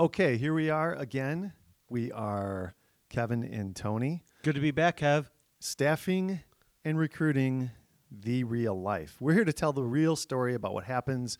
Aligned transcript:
Okay, 0.00 0.36
here 0.36 0.54
we 0.54 0.70
are 0.70 0.94
again. 0.94 1.52
We 1.88 2.12
are 2.12 2.76
Kevin 3.10 3.42
and 3.42 3.74
Tony, 3.74 4.22
Good 4.44 4.54
to 4.54 4.60
be 4.60 4.70
back, 4.70 4.98
Kev. 4.98 5.26
staffing 5.58 6.38
and 6.84 6.96
recruiting 6.96 7.72
the 8.08 8.44
real 8.44 8.80
life. 8.80 9.16
We're 9.18 9.32
here 9.32 9.44
to 9.44 9.52
tell 9.52 9.72
the 9.72 9.82
real 9.82 10.14
story 10.14 10.54
about 10.54 10.72
what 10.72 10.84
happens, 10.84 11.36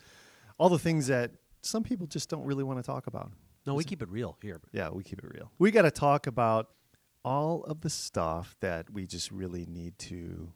all 0.58 0.70
the 0.70 0.78
things 0.78 1.06
that 1.06 1.30
some 1.62 1.84
people 1.84 2.08
just 2.08 2.28
don't 2.28 2.44
really 2.44 2.64
want 2.64 2.80
to 2.80 2.82
talk 2.82 3.06
about. 3.06 3.30
No, 3.64 3.74
we 3.74 3.84
keep 3.84 4.02
it 4.02 4.08
real 4.08 4.36
here. 4.42 4.60
Yeah, 4.72 4.88
we 4.90 5.04
keep 5.04 5.20
it 5.20 5.30
real. 5.32 5.52
We 5.60 5.70
got 5.70 5.82
to 5.82 5.92
talk 5.92 6.26
about 6.26 6.70
all 7.24 7.62
of 7.62 7.82
the 7.82 7.90
stuff 7.90 8.56
that 8.60 8.90
we 8.90 9.06
just 9.06 9.30
really 9.30 9.66
need 9.66 9.96
to 10.00 10.50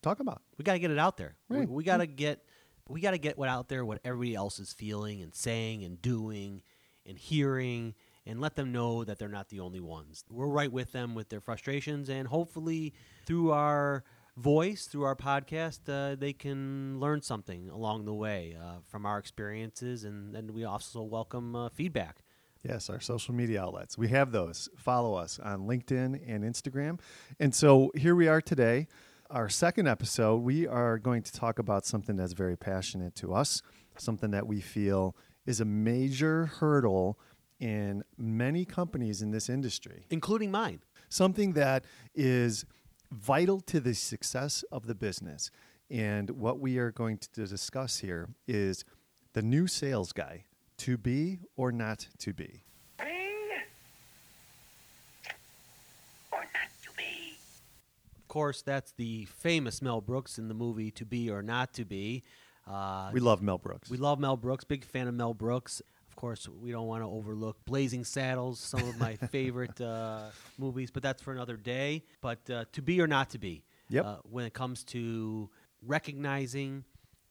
talk 0.00 0.20
about. 0.20 0.42
We 0.58 0.62
got 0.62 0.74
to 0.74 0.78
get 0.78 0.92
it 0.92 0.98
out 0.98 1.16
there. 1.16 1.34
We- 1.48 1.58
Right. 1.58 1.68
We, 1.68 1.82
got 1.82 1.96
to 1.96 2.06
mm. 2.06 2.14
get 2.14 2.44
we 2.88 3.00
got 3.00 3.12
to 3.12 3.18
get 3.18 3.36
what 3.36 3.48
out 3.48 3.68
there 3.68 3.84
what 3.84 4.00
everybody 4.04 4.36
else 4.36 4.60
is 4.60 4.72
feeling 4.72 5.22
and 5.22 5.34
saying 5.34 5.82
and 5.82 6.00
doing 6.00 6.62
and 7.10 7.18
hearing 7.18 7.94
and 8.24 8.40
let 8.40 8.54
them 8.54 8.70
know 8.72 9.04
that 9.04 9.18
they're 9.18 9.28
not 9.28 9.48
the 9.48 9.60
only 9.60 9.80
ones. 9.80 10.24
We're 10.30 10.46
right 10.46 10.70
with 10.70 10.92
them 10.92 11.14
with 11.14 11.28
their 11.28 11.40
frustrations 11.40 12.08
and 12.08 12.28
hopefully 12.28 12.94
through 13.26 13.50
our 13.50 14.04
voice, 14.36 14.86
through 14.86 15.02
our 15.02 15.16
podcast, 15.16 15.80
uh, 15.88 16.14
they 16.14 16.32
can 16.32 17.00
learn 17.00 17.20
something 17.20 17.68
along 17.68 18.04
the 18.04 18.14
way 18.14 18.56
uh, 18.58 18.76
from 18.88 19.04
our 19.04 19.18
experiences 19.18 20.04
and 20.04 20.34
then 20.34 20.54
we 20.54 20.64
also 20.64 21.02
welcome 21.02 21.56
uh, 21.56 21.68
feedback. 21.68 22.22
Yes, 22.62 22.88
our 22.88 23.00
social 23.00 23.34
media 23.34 23.62
outlets. 23.62 23.98
We 23.98 24.08
have 24.08 24.32
those. 24.32 24.68
Follow 24.76 25.14
us 25.14 25.38
on 25.38 25.66
LinkedIn 25.66 26.20
and 26.28 26.44
Instagram. 26.44 27.00
And 27.40 27.54
so 27.54 27.90
here 27.96 28.14
we 28.14 28.28
are 28.28 28.40
today. 28.40 28.86
Our 29.30 29.48
second 29.48 29.88
episode, 29.88 30.42
we 30.42 30.66
are 30.66 30.98
going 30.98 31.22
to 31.22 31.32
talk 31.32 31.58
about 31.58 31.86
something 31.86 32.16
that's 32.16 32.34
very 32.34 32.56
passionate 32.56 33.14
to 33.16 33.32
us, 33.32 33.62
something 33.96 34.30
that 34.32 34.46
we 34.46 34.60
feel 34.60 35.16
is 35.46 35.60
a 35.60 35.64
major 35.64 36.46
hurdle 36.46 37.18
in 37.58 38.02
many 38.16 38.64
companies 38.64 39.20
in 39.22 39.30
this 39.30 39.48
industry, 39.48 40.06
Including 40.10 40.50
mine. 40.50 40.80
something 41.08 41.52
that 41.54 41.84
is 42.14 42.64
vital 43.12 43.60
to 43.60 43.80
the 43.80 43.94
success 43.94 44.64
of 44.72 44.86
the 44.86 44.94
business. 44.94 45.50
And 45.90 46.30
what 46.30 46.60
we 46.60 46.78
are 46.78 46.90
going 46.92 47.18
to 47.18 47.46
discuss 47.46 47.98
here 47.98 48.28
is 48.46 48.84
the 49.32 49.42
new 49.42 49.66
sales 49.66 50.12
guy 50.12 50.44
to 50.78 50.96
be 50.96 51.40
or 51.56 51.72
not 51.72 52.06
to 52.18 52.32
be. 52.32 52.62
Bing 52.96 53.06
or 56.32 56.38
not 56.40 56.70
to 56.84 56.90
be. 56.96 57.34
Of 58.16 58.28
course, 58.28 58.62
that's 58.62 58.92
the 58.92 59.24
famous 59.26 59.82
Mel 59.82 60.00
Brooks 60.00 60.38
in 60.38 60.48
the 60.48 60.54
movie 60.54 60.90
To 60.92 61.04
Be 61.04 61.28
or 61.28 61.42
Not 61.42 61.74
to 61.74 61.84
Be. 61.84 62.22
Uh, 62.66 63.10
We 63.12 63.20
love 63.20 63.42
Mel 63.42 63.58
Brooks. 63.58 63.90
we 63.90 63.96
love 63.96 64.18
Mel 64.20 64.36
Brooks, 64.36 64.64
big 64.64 64.84
fan 64.84 65.08
of 65.08 65.14
Mel 65.14 65.34
Brooks. 65.34 65.82
Of 66.08 66.16
course, 66.16 66.48
we 66.48 66.70
don't 66.72 66.86
want 66.86 67.02
to 67.02 67.08
overlook 67.08 67.56
Blazing 67.64 68.04
Saddles, 68.04 68.58
some 68.60 68.80
of 68.80 68.98
my 68.98 69.16
favorite 69.30 69.80
uh, 69.80 70.24
movies, 70.58 70.90
but 70.90 71.02
that's 71.02 71.22
for 71.22 71.32
another 71.32 71.56
day. 71.56 72.04
But 72.20 72.48
uh, 72.50 72.64
To 72.72 72.82
Be 72.82 73.00
or 73.00 73.06
Not 73.06 73.30
to 73.30 73.38
Be, 73.38 73.64
Yep. 73.88 74.04
uh, 74.04 74.16
when 74.24 74.44
it 74.44 74.52
comes 74.52 74.84
to 74.84 75.48
recognizing, 75.86 76.84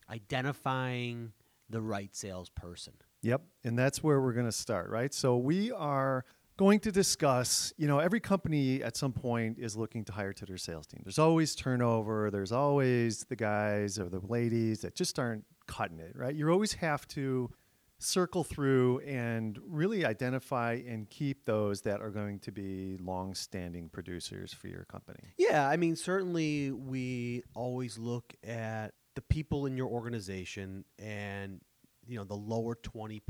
identifying 0.10 1.34
the 1.70 1.82
right 1.82 2.16
salesperson. 2.16 2.94
Yep. 3.22 3.42
And 3.64 3.78
that's 3.78 4.02
where 4.02 4.22
we're 4.22 4.34
going 4.34 4.46
to 4.46 4.52
start, 4.52 4.90
right? 4.90 5.14
So 5.14 5.38
we 5.38 5.72
are 5.72 6.24
going 6.60 6.78
to 6.82 6.92
discuss, 6.92 7.72
you 7.78 7.88
know, 7.88 8.00
every 8.00 8.20
company 8.20 8.84
at 8.84 8.98
some 8.98 9.14
point 9.14 9.58
is 9.58 9.78
looking 9.78 10.04
to 10.04 10.12
hire 10.12 10.34
to 10.34 10.46
their 10.46 10.58
sales 10.58 10.86
team. 10.86 11.00
There's 11.06 11.18
always 11.18 11.56
turnover, 11.56 12.30
there's 12.30 12.52
always 12.52 13.24
the 13.30 13.38
guys 13.38 13.98
or 13.98 14.10
the 14.10 14.20
ladies 14.20 14.82
that 14.82 14.94
just 14.94 15.18
aren't 15.18 15.46
cutting 15.68 16.00
it, 16.00 16.12
right? 16.18 16.36
You 16.36 16.50
always 16.50 16.74
have 16.74 17.08
to 17.10 17.50
circle 17.98 18.44
through 18.44 19.00
and 19.00 19.58
really 19.66 20.04
identify 20.04 20.82
and 20.86 21.10
keep 21.10 21.46
those 21.46 21.80
that 21.84 22.02
are 22.02 22.10
going 22.10 22.40
to 22.40 22.52
be 22.52 22.98
long-standing 23.00 23.88
producers 23.88 24.52
for 24.52 24.68
your 24.68 24.84
company. 24.84 25.34
Yeah, 25.38 25.66
I 25.66 25.78
mean, 25.78 25.96
certainly 25.96 26.72
we 26.72 27.44
always 27.56 27.98
look 27.98 28.34
at 28.46 28.90
the 29.16 29.22
people 29.22 29.66
in 29.66 29.78
your 29.78 29.88
organization 29.88 30.84
and, 30.98 31.62
you 32.06 32.18
know, 32.18 32.26
the 32.26 32.36
lower 32.36 32.76
20%. 32.76 33.22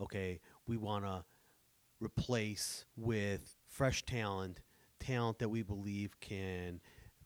Okay, 0.00 0.40
we 0.68 0.76
want 0.76 1.04
to 1.04 1.24
replace 2.00 2.84
with 2.96 3.56
fresh 3.68 4.04
talent, 4.04 4.60
talent 4.98 5.38
that 5.38 5.48
we 5.48 5.62
believe 5.62 6.18
can 6.20 6.80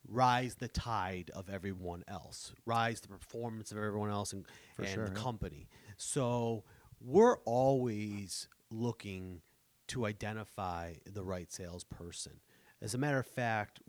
rise 0.07 0.57
the 0.57 0.69
tide 0.69 1.31
of 1.35 1.49
everyone 1.49 2.05
else, 2.09 2.53
rise 2.67 3.01
the 3.01 3.09
performance 3.09 3.73
of 3.73 3.79
everyone 3.79 4.11
else 4.11 4.33
and, 4.33 4.45
For 4.77 4.83
and 4.83 4.91
sure, 4.93 5.05
the 5.09 5.15
yeah. 5.15 5.23
company. 5.23 5.69
So 5.97 6.65
we're 7.01 7.39
always 7.39 8.49
looking 8.71 9.41
to 9.89 10.07
identify 10.07 10.95
the 11.07 11.23
right 11.23 11.53
salesperson. 11.53 12.41
As 12.83 12.95
a 12.95 12.99
matter 12.99 13.19
of 13.19 13.27
fact, 13.27 13.81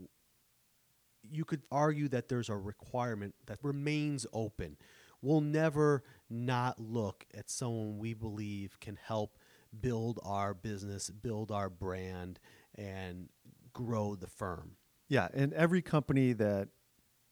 you 1.23 1.45
could 1.45 1.63
argue 1.71 2.07
that 2.09 2.29
there's 2.29 2.49
a 2.49 2.55
requirement 2.55 3.35
that 3.47 3.57
remains 3.63 4.25
open. 4.31 4.77
We'll 5.21 5.41
never 5.41 6.03
not 6.29 6.79
look 6.79 7.25
at 7.35 7.49
someone 7.49 7.97
we 7.97 8.13
believe 8.13 8.79
can 8.79 8.97
help 9.01 9.37
build 9.81 10.19
our 10.23 10.53
business, 10.53 11.09
build 11.09 11.51
our 11.51 11.69
brand, 11.69 12.39
and 12.75 13.29
grow 13.73 14.15
the 14.15 14.27
firm. 14.27 14.71
Yeah, 15.07 15.27
and 15.33 15.53
every 15.53 15.81
company 15.81 16.33
that 16.33 16.69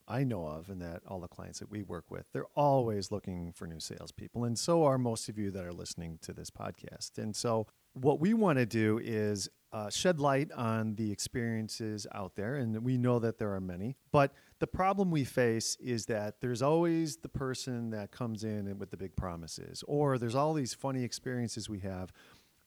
I 0.06 0.22
know 0.22 0.46
of 0.46 0.68
and 0.68 0.82
that 0.82 1.02
all 1.06 1.20
the 1.20 1.28
clients 1.28 1.60
that 1.60 1.70
we 1.70 1.82
work 1.82 2.10
with, 2.10 2.26
they're 2.32 2.46
always 2.54 3.10
looking 3.10 3.52
for 3.52 3.66
new 3.66 3.80
salespeople. 3.80 4.44
And 4.44 4.58
so 4.58 4.84
are 4.84 4.98
most 4.98 5.28
of 5.28 5.38
you 5.38 5.50
that 5.52 5.64
are 5.64 5.72
listening 5.72 6.18
to 6.22 6.32
this 6.32 6.50
podcast. 6.50 7.18
And 7.18 7.34
so, 7.34 7.66
what 7.94 8.20
we 8.20 8.34
want 8.34 8.58
to 8.58 8.66
do 8.66 9.00
is 9.02 9.48
uh, 9.74 9.90
shed 9.90 10.20
light 10.20 10.52
on 10.52 10.94
the 10.94 11.10
experiences 11.10 12.06
out 12.14 12.36
there. 12.36 12.54
And 12.54 12.84
we 12.84 12.96
know 12.96 13.18
that 13.18 13.38
there 13.38 13.52
are 13.54 13.60
many. 13.60 13.96
But 14.12 14.32
the 14.60 14.68
problem 14.68 15.10
we 15.10 15.24
face 15.24 15.76
is 15.80 16.06
that 16.06 16.40
there's 16.40 16.62
always 16.62 17.16
the 17.16 17.28
person 17.28 17.90
that 17.90 18.12
comes 18.12 18.44
in 18.44 18.78
with 18.78 18.92
the 18.92 18.96
big 18.96 19.16
promises, 19.16 19.82
or 19.88 20.16
there's 20.16 20.36
all 20.36 20.54
these 20.54 20.72
funny 20.72 21.02
experiences 21.02 21.68
we 21.68 21.80
have 21.80 22.12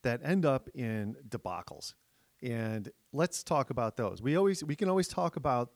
that 0.03 0.19
end 0.21 0.45
up 0.45 0.69
in 0.75 1.15
debacles. 1.29 1.93
And 2.43 2.91
let's 3.13 3.41
talk 3.41 3.69
about 3.69 3.95
those. 3.95 4.21
We 4.21 4.35
always 4.35 4.61
we 4.63 4.75
can 4.75 4.89
always 4.89 5.07
talk 5.07 5.37
about 5.37 5.71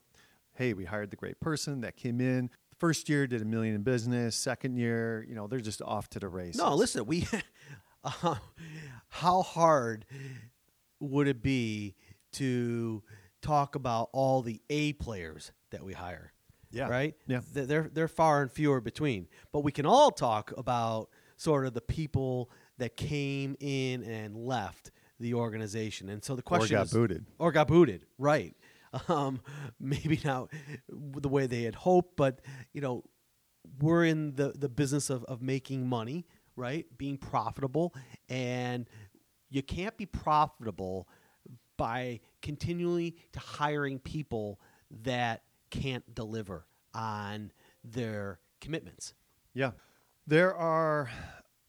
hey, 0.56 0.74
we 0.74 0.84
hired 0.84 1.12
the 1.12 1.16
great 1.16 1.40
person 1.40 1.80
that 1.81 1.96
came 1.96 2.20
in. 2.20 2.50
First 2.78 3.08
year 3.08 3.25
did 3.25 3.41
a 3.41 3.46
million 3.46 3.74
in 3.74 3.84
business. 3.84 4.36
Second 4.36 4.75
year, 4.75 5.25
you 5.30 5.34
know, 5.34 5.47
they're 5.47 5.62
just 5.62 5.81
off 5.81 6.09
to 6.09 6.20
the 6.20 6.28
races. 6.28 6.58
No, 6.58 6.75
listen, 6.75 7.06
we. 7.06 7.25
uh, 8.03 8.36
how 9.08 9.41
hard 9.41 10.06
would 11.02 11.28
it 11.28 11.42
be 11.44 11.96
to 12.34 13.04
talk 13.42 13.76
about 13.76 14.10
all 14.14 14.42
the 14.42 14.62
A 14.70 14.94
players 14.94 15.52
that 15.72 15.84
we 15.84 15.94
hire? 15.94 16.32
Yeah. 16.72 16.88
Right. 16.88 17.16
Yeah. 17.28 17.42
They're 17.52 17.90
they're 17.92 18.08
far 18.08 18.42
and 18.42 18.50
fewer 18.50 18.80
between. 18.80 19.28
But 19.52 19.60
we 19.66 19.74
can 19.74 19.86
all 19.86 20.10
talk 20.12 20.54
about 20.56 21.10
sort 21.36 21.66
of 21.66 21.74
the 21.74 21.82
people 21.82 22.50
that 22.78 22.96
came 22.96 23.58
in 23.60 24.04
and 24.04 24.38
left 24.38 24.92
the 25.20 25.34
organization. 25.34 26.08
And 26.08 26.24
so 26.24 26.36
the 26.36 26.42
question 26.42 26.76
Or 26.76 26.80
got 26.80 26.86
is, 26.86 26.94
booted. 26.94 27.26
or 27.40 27.52
got 27.52 27.68
booted, 27.68 28.06
right? 28.18 28.56
Um, 29.08 29.40
maybe 29.80 30.20
not 30.26 30.52
the 30.90 31.30
way 31.30 31.48
they 31.48 31.64
had 31.64 31.76
hoped, 31.76 32.18
but 32.18 32.42
you 32.74 32.82
know, 32.82 33.06
we're 33.80 34.04
in 34.04 34.36
the 34.36 34.52
the 34.54 34.68
business 34.68 35.10
of 35.10 35.24
of 35.26 35.42
making 35.42 35.88
money, 35.88 36.26
right? 36.58 36.86
Being 36.98 37.18
profitable, 37.18 37.96
and 38.28 38.86
you 39.52 39.62
can't 39.62 39.96
be 39.98 40.08
profitable 40.08 41.08
by 41.78 42.20
continually 42.42 43.16
to 43.34 43.40
hiring 43.40 44.00
people 44.00 44.60
that 45.04 45.44
can't 45.70 46.16
deliver 46.16 46.66
on 46.94 47.52
their 47.84 48.40
commitments. 48.60 49.14
Yeah. 49.54 49.72
There 50.26 50.56
are 50.56 51.10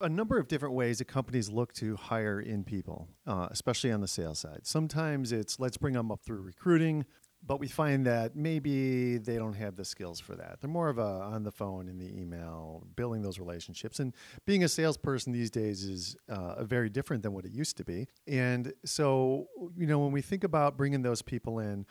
a 0.00 0.08
number 0.08 0.38
of 0.38 0.48
different 0.48 0.74
ways 0.74 0.98
that 0.98 1.06
companies 1.06 1.48
look 1.48 1.72
to 1.74 1.96
hire 1.96 2.40
in 2.40 2.64
people, 2.64 3.08
uh, 3.26 3.48
especially 3.50 3.92
on 3.92 4.00
the 4.00 4.08
sales 4.08 4.38
side. 4.38 4.60
Sometimes 4.64 5.32
it's 5.32 5.58
let's 5.58 5.76
bring 5.76 5.94
them 5.94 6.10
up 6.10 6.20
through 6.24 6.42
recruiting, 6.42 7.04
but 7.44 7.58
we 7.58 7.66
find 7.66 8.06
that 8.06 8.36
maybe 8.36 9.18
they 9.18 9.36
don't 9.36 9.54
have 9.54 9.74
the 9.74 9.84
skills 9.84 10.20
for 10.20 10.36
that. 10.36 10.60
They're 10.60 10.70
more 10.70 10.88
of 10.88 10.98
a 10.98 11.02
on 11.02 11.42
the 11.42 11.50
phone, 11.50 11.88
in 11.88 11.98
the 11.98 12.20
email, 12.20 12.86
building 12.94 13.22
those 13.22 13.38
relationships. 13.38 13.98
And 13.98 14.14
being 14.46 14.62
a 14.62 14.68
salesperson 14.68 15.32
these 15.32 15.50
days 15.50 15.82
is 15.82 16.16
uh, 16.28 16.64
very 16.64 16.88
different 16.88 17.22
than 17.22 17.32
what 17.32 17.44
it 17.44 17.52
used 17.52 17.76
to 17.78 17.84
be. 17.84 18.06
And 18.28 18.72
so, 18.84 19.48
you 19.76 19.86
know, 19.86 19.98
when 19.98 20.12
we 20.12 20.22
think 20.22 20.44
about 20.44 20.76
bringing 20.76 21.02
those 21.02 21.20
people 21.20 21.58
in, 21.58 21.84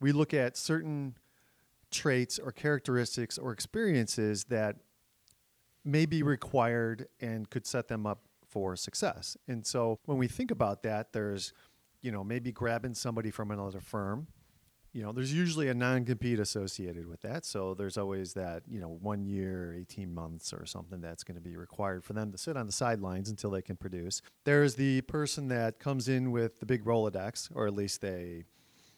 we 0.00 0.12
look 0.12 0.34
at 0.34 0.56
certain 0.56 1.16
traits 1.90 2.38
or 2.38 2.52
characteristics 2.52 3.38
or 3.38 3.52
experiences 3.52 4.44
that 4.44 4.76
may 5.84 6.04
be 6.04 6.22
required 6.22 7.08
and 7.20 7.48
could 7.48 7.66
set 7.66 7.88
them 7.88 8.06
up 8.06 8.20
for 8.46 8.76
success. 8.76 9.38
And 9.46 9.66
so 9.66 9.98
when 10.04 10.18
we 10.18 10.28
think 10.28 10.50
about 10.50 10.82
that, 10.82 11.12
there's, 11.14 11.54
you 12.02 12.12
know, 12.12 12.22
maybe 12.22 12.52
grabbing 12.52 12.94
somebody 12.94 13.30
from 13.30 13.50
another 13.50 13.80
firm 13.80 14.26
you 14.92 15.02
know, 15.02 15.12
there's 15.12 15.32
usually 15.32 15.68
a 15.68 15.74
non-compete 15.74 16.38
associated 16.38 17.06
with 17.06 17.20
that. 17.20 17.44
So 17.44 17.74
there's 17.74 17.98
always 17.98 18.34
that, 18.34 18.62
you 18.68 18.80
know, 18.80 18.88
one 18.88 19.26
year, 19.26 19.74
18 19.78 20.12
months 20.12 20.52
or 20.52 20.66
something 20.66 21.00
that's 21.00 21.24
going 21.24 21.36
to 21.36 21.40
be 21.40 21.56
required 21.56 22.04
for 22.04 22.14
them 22.14 22.32
to 22.32 22.38
sit 22.38 22.56
on 22.56 22.66
the 22.66 22.72
sidelines 22.72 23.28
until 23.28 23.50
they 23.50 23.62
can 23.62 23.76
produce. 23.76 24.22
There's 24.44 24.74
the 24.74 25.02
person 25.02 25.48
that 25.48 25.78
comes 25.78 26.08
in 26.08 26.30
with 26.30 26.60
the 26.60 26.66
big 26.66 26.84
Rolodex, 26.84 27.50
or 27.54 27.66
at 27.66 27.74
least 27.74 28.00
they, 28.00 28.44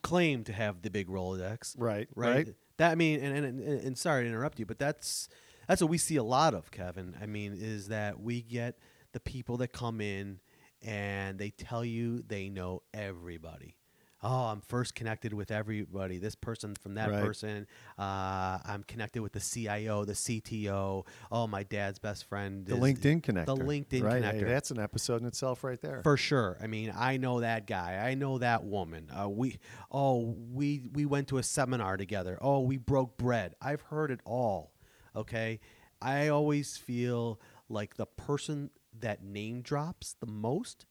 Claim 0.02 0.44
to 0.44 0.52
have 0.52 0.82
the 0.82 0.90
big 0.90 1.08
Rolodex. 1.08 1.75
right, 1.78 2.08
right? 2.14 2.46
right. 2.46 2.54
That 2.78 2.93
I 2.93 2.94
mean, 2.94 3.20
and, 3.20 3.36
and, 3.36 3.60
and, 3.60 3.81
and 3.81 3.98
sorry 3.98 4.25
to 4.25 4.28
interrupt 4.28 4.58
you, 4.58 4.64
but 4.64 4.78
that's 4.78 5.28
that's 5.69 5.82
what 5.82 5.90
we 5.90 5.98
see 5.98 6.16
a 6.16 6.22
lot 6.25 6.54
of, 6.54 6.70
Kevin. 6.70 7.14
I 7.20 7.26
mean, 7.26 7.54
is 7.56 7.88
that 7.88 8.19
we 8.19 8.40
get 8.40 8.78
the 9.12 9.20
people 9.20 9.58
that 9.58 9.72
come 9.72 10.00
in 10.00 10.40
and 10.82 11.38
they 11.38 11.50
tell 11.50 11.84
you 11.84 12.22
they 12.26 12.48
know 12.48 12.82
everybody. 12.94 13.76
Oh, 14.22 14.46
I'm 14.46 14.61
first 14.61 14.94
connected 14.94 15.32
with 15.32 15.50
everybody. 15.50 16.19
This 16.19 16.34
person 16.34 16.75
from 16.75 16.94
that 16.94 17.11
Right. 17.11 17.25
person. 17.25 17.67
Uh, 17.99 18.58
I'm 18.64 18.82
connected 18.87 19.22
with 19.22 19.32
the 19.32 19.40
CIO, 19.40 20.05
the 20.05 20.14
CTO. 20.14 21.06
Oh, 21.32 21.46
my 21.46 21.62
dad's 21.62 21.99
best 21.99 22.25
friend. 22.25 22.67
The 22.67 22.76
LinkedIn 22.76 23.22
connector. 23.22 23.46
The 23.46 23.56
LinkedIn 23.56 24.02
right? 24.02 24.22
connector. 24.22 24.40
Hey, 24.40 24.44
that's 24.44 24.70
an 24.70 24.78
episode 24.78 25.22
in 25.22 25.26
itself 25.26 25.64
right 25.64 25.81
there. 25.81 26.02
For 26.02 26.19
sure. 26.19 26.58
I 26.61 26.67
mean, 26.67 26.93
I 26.94 27.17
know 27.17 27.40
that 27.40 27.67
guy. 27.67 27.96
I 28.06 28.14
know 28.14 28.38
that 28.38 28.64
woman. 28.64 29.08
Uh, 29.11 29.28
we 29.28 29.58
oh, 29.90 30.37
we 30.52 30.88
we 30.93 31.06
went 31.06 31.28
to 31.28 31.38
a 31.38 31.43
seminar 31.43 31.96
together. 31.96 32.38
Oh, 32.43 32.61
we 32.61 32.76
broke 32.76 33.17
bread. 33.17 33.55
I've 33.61 33.82
heard 33.82 34.11
it 34.11 34.20
all. 34.26 34.72
Okay? 35.17 35.61
I 36.02 36.28
always 36.28 36.76
feel 36.76 37.40
like 37.69 37.96
the 37.96 38.06
person 38.06 38.70
that 38.99 39.22
name 39.22 39.62
drops 39.62 40.14
the 40.19 40.26
most 40.26 40.87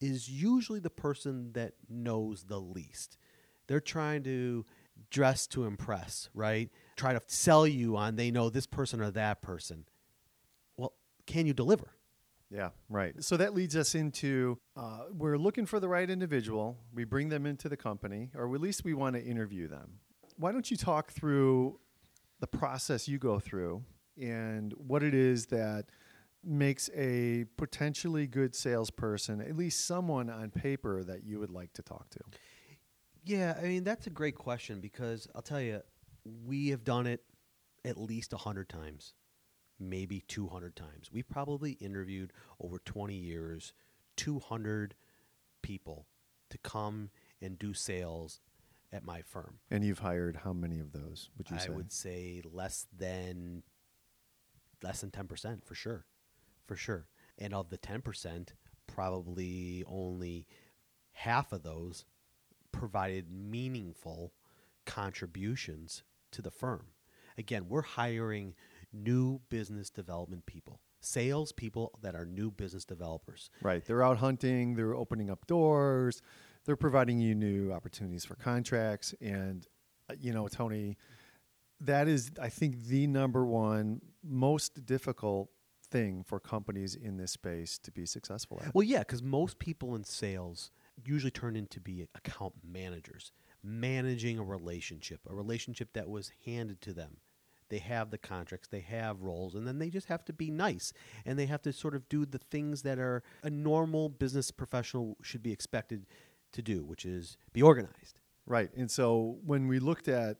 is 0.00 0.28
usually 0.28 0.80
the 0.80 0.90
person 0.90 1.52
that 1.52 1.74
knows 1.88 2.44
the 2.44 2.60
least. 2.60 3.18
They're 3.66 3.80
trying 3.80 4.22
to 4.24 4.64
dress 5.10 5.46
to 5.48 5.64
impress, 5.64 6.28
right? 6.34 6.70
Try 6.96 7.12
to 7.12 7.22
sell 7.26 7.66
you 7.66 7.96
on 7.96 8.16
they 8.16 8.30
know 8.30 8.50
this 8.50 8.66
person 8.66 9.00
or 9.00 9.10
that 9.12 9.42
person. 9.42 9.84
Well, 10.76 10.94
can 11.26 11.46
you 11.46 11.52
deliver? 11.52 11.90
Yeah, 12.50 12.70
right. 12.88 13.14
So 13.22 13.36
that 13.36 13.54
leads 13.54 13.76
us 13.76 13.94
into 13.94 14.58
uh, 14.74 15.04
we're 15.12 15.36
looking 15.36 15.66
for 15.66 15.80
the 15.80 15.88
right 15.88 16.08
individual. 16.08 16.78
We 16.94 17.04
bring 17.04 17.28
them 17.28 17.44
into 17.44 17.68
the 17.68 17.76
company, 17.76 18.30
or 18.34 18.52
at 18.54 18.60
least 18.60 18.84
we 18.84 18.94
want 18.94 19.16
to 19.16 19.22
interview 19.22 19.68
them. 19.68 20.00
Why 20.36 20.52
don't 20.52 20.70
you 20.70 20.76
talk 20.76 21.12
through 21.12 21.78
the 22.40 22.46
process 22.46 23.06
you 23.08 23.18
go 23.18 23.38
through 23.38 23.82
and 24.20 24.72
what 24.78 25.02
it 25.02 25.14
is 25.14 25.46
that 25.46 25.86
makes 26.44 26.88
a 26.94 27.44
potentially 27.56 28.26
good 28.26 28.54
salesperson, 28.54 29.40
at 29.40 29.56
least 29.56 29.86
someone 29.86 30.30
on 30.30 30.50
paper 30.50 31.02
that 31.04 31.24
you 31.24 31.40
would 31.40 31.50
like 31.50 31.72
to 31.74 31.82
talk 31.82 32.08
to? 32.10 32.20
Yeah, 33.24 33.56
I 33.58 33.64
mean 33.64 33.84
that's 33.84 34.06
a 34.06 34.10
great 34.10 34.36
question 34.36 34.80
because 34.80 35.28
I'll 35.34 35.42
tell 35.42 35.60
you, 35.60 35.82
we 36.46 36.68
have 36.68 36.84
done 36.84 37.06
it 37.06 37.22
at 37.84 37.98
least 37.98 38.32
hundred 38.32 38.68
times, 38.68 39.14
maybe 39.78 40.22
two 40.28 40.48
hundred 40.48 40.76
times. 40.76 41.10
We've 41.12 41.28
probably 41.28 41.72
interviewed 41.72 42.32
over 42.60 42.78
twenty 42.84 43.16
years, 43.16 43.72
two 44.16 44.38
hundred 44.38 44.94
people 45.62 46.06
to 46.50 46.58
come 46.58 47.10
and 47.42 47.58
do 47.58 47.74
sales 47.74 48.40
at 48.92 49.04
my 49.04 49.20
firm. 49.20 49.58
And 49.70 49.84
you've 49.84 49.98
hired 49.98 50.36
how 50.44 50.54
many 50.54 50.80
of 50.80 50.92
those, 50.92 51.28
would 51.36 51.50
you 51.50 51.56
I 51.56 51.60
say? 51.60 51.68
would 51.70 51.92
say 51.92 52.42
less 52.50 52.86
than 52.96 53.62
less 54.82 55.00
than 55.02 55.10
ten 55.10 55.26
percent 55.26 55.64
for 55.66 55.74
sure, 55.74 56.06
for 56.68 56.76
sure. 56.76 57.08
And 57.38 57.52
of 57.52 57.70
the 57.70 57.78
ten 57.78 58.02
percent, 58.02 58.52
probably 58.86 59.82
only 59.88 60.46
half 61.12 61.52
of 61.52 61.64
those 61.64 62.04
provided 62.70 63.26
meaningful 63.30 64.32
contributions 64.86 66.04
to 66.30 66.42
the 66.42 66.50
firm. 66.50 66.86
Again, 67.36 67.66
we're 67.68 67.82
hiring 67.82 68.54
new 68.92 69.40
business 69.48 69.90
development 69.90 70.46
people, 70.46 70.80
sales 71.00 71.52
people 71.52 71.98
that 72.02 72.14
are 72.14 72.24
new 72.24 72.50
business 72.50 72.84
developers. 72.84 73.50
Right. 73.62 73.84
They're 73.84 74.02
out 74.02 74.18
hunting, 74.18 74.74
they're 74.74 74.94
opening 74.94 75.30
up 75.30 75.46
doors, 75.46 76.22
they're 76.64 76.76
providing 76.76 77.18
you 77.20 77.34
new 77.34 77.72
opportunities 77.72 78.24
for 78.24 78.34
contracts. 78.34 79.14
And, 79.20 79.66
uh, 80.10 80.14
you 80.20 80.32
know, 80.32 80.48
Tony, 80.48 80.96
that 81.80 82.08
is, 82.08 82.32
I 82.40 82.48
think, 82.48 82.86
the 82.86 83.06
number 83.06 83.44
one 83.46 84.00
most 84.24 84.84
difficult 84.84 85.48
thing 85.90 86.24
for 86.26 86.38
companies 86.38 86.94
in 86.94 87.16
this 87.16 87.32
space 87.32 87.78
to 87.78 87.90
be 87.90 88.06
successful 88.06 88.60
at. 88.64 88.74
Well, 88.74 88.82
yeah, 88.82 89.00
because 89.00 89.22
most 89.22 89.58
people 89.58 89.94
in 89.94 90.04
sales 90.04 90.70
usually 91.04 91.30
turn 91.30 91.56
into 91.56 91.80
be 91.80 92.06
account 92.14 92.54
managers, 92.64 93.32
managing 93.62 94.38
a 94.38 94.42
relationship, 94.42 95.20
a 95.28 95.34
relationship 95.34 95.92
that 95.94 96.08
was 96.08 96.32
handed 96.44 96.80
to 96.82 96.92
them. 96.92 97.18
They 97.68 97.78
have 97.78 98.10
the 98.10 98.18
contracts, 98.18 98.68
they 98.68 98.80
have 98.80 99.20
roles, 99.20 99.54
and 99.54 99.66
then 99.66 99.78
they 99.78 99.90
just 99.90 100.08
have 100.08 100.24
to 100.26 100.32
be 100.32 100.50
nice. 100.50 100.92
And 101.26 101.38
they 101.38 101.46
have 101.46 101.62
to 101.62 101.72
sort 101.72 101.94
of 101.94 102.08
do 102.08 102.24
the 102.24 102.38
things 102.38 102.82
that 102.82 102.98
are 102.98 103.22
a 103.42 103.50
normal 103.50 104.08
business 104.08 104.50
professional 104.50 105.16
should 105.22 105.42
be 105.42 105.52
expected 105.52 106.06
to 106.52 106.62
do, 106.62 106.84
which 106.84 107.04
is 107.04 107.36
be 107.52 107.62
organized. 107.62 108.20
Right. 108.46 108.70
And 108.74 108.90
so 108.90 109.38
when 109.44 109.68
we 109.68 109.78
looked 109.78 110.08
at 110.08 110.38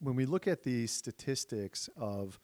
when 0.00 0.16
we 0.16 0.26
look 0.26 0.48
at 0.48 0.64
the 0.64 0.88
statistics 0.88 1.88
of 1.96 2.40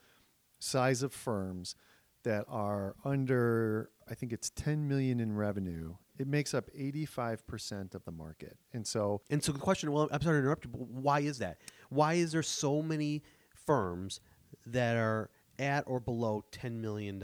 size 0.61 1.03
of 1.03 1.13
firms 1.13 1.75
that 2.25 2.45
are 2.49 2.97
under 3.05 3.91
I 4.09 4.15
think 4.15 4.33
it's 4.33 4.51
10 4.51 4.87
million 4.87 5.19
in 5.19 5.35
revenue, 5.35 5.95
it 6.19 6.27
makes 6.27 6.53
up 6.53 6.69
85% 6.79 7.95
of 7.95 8.05
the 8.05 8.13
market. 8.13 8.59
And 8.73 8.87
so 8.87 9.23
And 9.31 9.43
so 9.43 9.53
the 9.53 9.59
question, 9.59 9.93
well, 9.93 10.09
I'm 10.13 10.21
sorry 10.21 10.37
to 10.37 10.39
interrupt 10.41 10.65
you, 10.65 10.71
but 10.71 10.81
why 10.81 11.21
is 11.21 11.39
that? 11.39 11.59
Why 11.89 12.15
is 12.15 12.33
there 12.33 12.43
so 12.43 12.83
many 12.83 13.23
firms 13.67 14.21
that 14.67 14.97
are 14.97 15.31
at 15.59 15.85
or 15.87 16.01
below 16.01 16.45
$10 16.53 16.73
million? 16.73 17.23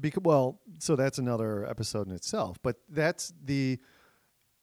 because 0.00 0.22
well, 0.24 0.60
so 0.78 0.96
that's 0.96 1.18
another 1.18 1.64
episode 1.66 2.08
in 2.08 2.14
itself, 2.14 2.58
but 2.62 2.76
that's 2.88 3.32
the 3.42 3.78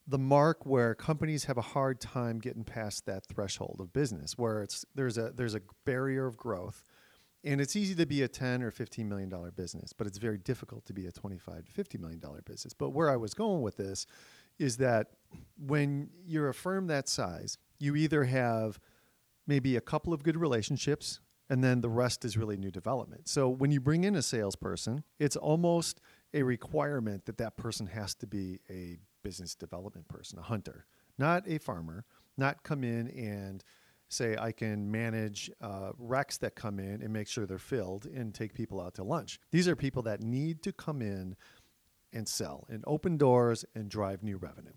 the 0.07 0.18
mark 0.18 0.66
where 0.66 0.95
companies 0.95 1.45
have 1.45 1.57
a 1.57 1.62
hard 1.62 2.01
time 2.01 2.39
getting 2.39 2.63
past 2.63 3.06
that 3.06 3.25
threshold 3.25 3.77
of 3.80 3.94
business 3.94 4.38
where 4.38 4.62
it's 4.62 4.84
there's 4.95 5.18
a 5.18 5.31
there's 5.36 5.56
a 5.56 5.62
barrier 5.86 6.25
of 6.25 6.36
growth 6.36 6.84
and 7.44 7.60
it's 7.60 7.76
easy 7.76 7.96
to 7.96 8.06
be 8.06 8.22
a 8.22 8.28
10 8.28 8.62
or 8.62 8.72
15 8.72 9.08
million 9.08 9.30
dollar 9.30 9.52
business 9.52 9.94
but 9.94 10.08
it's 10.08 10.18
very 10.18 10.38
difficult 10.38 10.86
to 10.86 10.94
be 10.94 11.06
a 11.06 11.12
25 11.12 11.66
to 11.66 11.72
50 11.72 11.98
million 11.98 12.20
dollar 12.20 12.42
business. 12.42 12.74
But 12.74 12.92
where 12.92 13.10
i 13.10 13.16
was 13.16 13.34
going 13.34 13.62
with 13.62 13.78
this 13.78 14.06
is 14.60 14.78
that 14.78 15.12
when 15.58 16.10
you're 16.26 16.50
a 16.50 16.54
firm 16.54 16.88
that 16.88 17.08
size 17.08 17.58
you 17.80 17.96
either 17.96 18.26
have 18.26 18.80
maybe 19.48 19.76
a 19.76 19.82
couple 19.82 20.14
of 20.14 20.24
good 20.24 20.38
relationships 20.38 21.20
and 21.50 21.64
then 21.64 21.82
the 21.82 21.90
rest 21.90 22.24
is 22.24 22.38
really 22.38 22.56
new 22.56 22.72
development. 22.72 23.28
So 23.28 23.50
when 23.50 23.72
you 23.72 23.82
bring 23.82 24.04
in 24.04 24.16
a 24.16 24.22
salesperson 24.22 25.04
it's 25.20 25.36
almost 25.36 26.00
a 26.34 26.44
requirement 26.44 27.26
that 27.26 27.38
that 27.38 27.58
person 27.58 27.88
has 27.88 28.15
to 28.15 28.27
be 28.27 28.60
a 28.70 28.98
business 29.24 29.54
development 29.54 30.08
person 30.08 30.39
a 30.39 30.42
hunter 30.42 30.86
not 31.18 31.44
a 31.48 31.58
farmer 31.60 32.06
not 32.38 32.63
come 32.63 32.84
in 32.84 33.08
and 33.10 33.63
say 34.12 34.36
I 34.38 34.51
can 34.51 34.91
manage 34.91 35.50
uh, 35.62 35.91
recs 36.01 36.39
that 36.39 36.56
come 36.56 36.80
in 36.80 37.01
and 37.01 37.12
make 37.12 37.27
sure 37.27 37.46
they're 37.46 37.58
filled 37.58 38.06
and 38.06 38.34
take 38.34 38.53
people 38.53 38.82
out 38.82 38.96
to 38.96 39.03
lunch. 39.03 39.39
These 39.51 39.68
are 39.68 39.75
people 39.75 40.03
that 40.03 40.22
need 40.22 40.62
to 40.63 40.74
come 40.74 41.01
in 41.01 41.36
and 42.13 42.27
sell 42.27 42.65
and 42.70 42.84
open 42.88 43.18
doors 43.18 43.63
and 43.74 43.89
drive 43.89 44.24
new 44.24 44.38
revenue. 44.38 44.74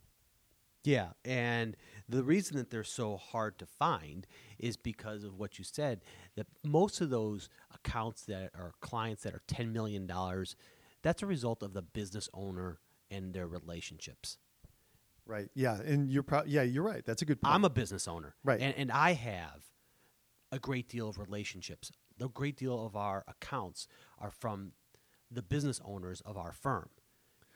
Yeah, 0.85 1.09
and 1.25 1.77
the 2.11 2.23
reason 2.23 2.59
that 2.59 2.71
they're 2.71 2.85
so 2.85 3.17
hard 3.17 3.59
to 3.59 3.67
find 3.67 4.27
is 4.59 4.77
because 4.77 5.25
of 5.25 5.39
what 5.39 5.59
you 5.59 5.65
said. 5.65 6.03
That 6.37 6.47
most 6.63 7.01
of 7.01 7.09
those 7.09 7.49
accounts 7.75 8.27
that 8.27 8.51
are 8.55 8.75
clients 8.81 9.23
that 9.23 9.35
are 9.35 9.43
ten 9.47 9.73
million 9.73 10.07
dollars, 10.07 10.57
that's 11.03 11.23
a 11.23 11.27
result 11.27 11.63
of 11.63 11.73
the 11.73 11.81
business 11.81 12.29
owner 12.35 12.81
and 13.11 13.33
their 13.33 13.47
relationships. 13.47 14.37
Right. 15.27 15.49
Yeah. 15.55 15.81
And 15.81 16.11
you're 16.11 16.23
pro- 16.23 16.45
yeah, 16.47 16.63
you're 16.63 16.83
right. 16.83 17.05
That's 17.05 17.23
a 17.23 17.25
good 17.25 17.41
point. 17.41 17.55
I'm 17.55 17.65
a 17.65 17.71
business 17.71 18.07
owner, 18.09 18.35
Right. 18.45 18.61
And, 18.61 18.75
and 18.77 18.93
I 18.93 19.13
have 19.13 19.65
a 20.53 20.59
great 20.59 20.89
deal 20.89 21.09
of 21.09 21.19
relationships. 21.19 21.91
The 22.19 22.29
great 22.29 22.57
deal 22.57 22.85
of 22.85 22.95
our 22.95 23.25
accounts 23.27 23.89
are 24.19 24.31
from 24.31 24.73
the 25.31 25.43
business 25.43 25.81
owners 25.85 26.21
of 26.21 26.37
our 26.37 26.53
firm. 26.53 26.91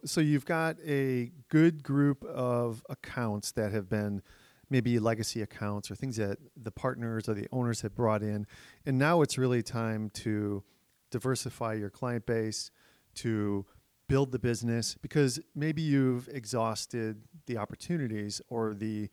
so 0.05 0.21
you've 0.21 0.47
got 0.47 0.77
a 0.87 1.31
good 1.49 1.83
group 1.83 2.25
of 2.25 2.83
accounts 2.89 3.53
that 3.53 3.73
have 3.73 3.89
been 3.89 4.23
maybe 4.71 4.99
legacy 4.99 5.43
accounts 5.43 5.91
or 5.91 5.95
things 5.95 6.17
that 6.17 6.39
the 6.57 6.71
partners 6.71 7.29
or 7.29 7.35
the 7.35 7.47
owners 7.53 7.81
have 7.83 7.95
brought 7.95 8.23
in 8.23 8.47
and 8.85 8.99
now 8.99 9.23
it's 9.23 9.39
really 9.39 9.63
time 9.63 10.11
to 10.11 10.63
diversify 11.11 11.73
your 11.75 11.91
client 11.91 12.27
base 12.27 12.71
to 13.15 13.65
build 14.09 14.33
the 14.33 14.39
business 14.39 14.97
because 15.01 15.39
maybe 15.55 15.83
you've 15.83 16.29
exhausted 16.29 17.23
the 17.47 17.57
opportunities 17.59 18.41
or 18.49 18.75
the 18.75 19.09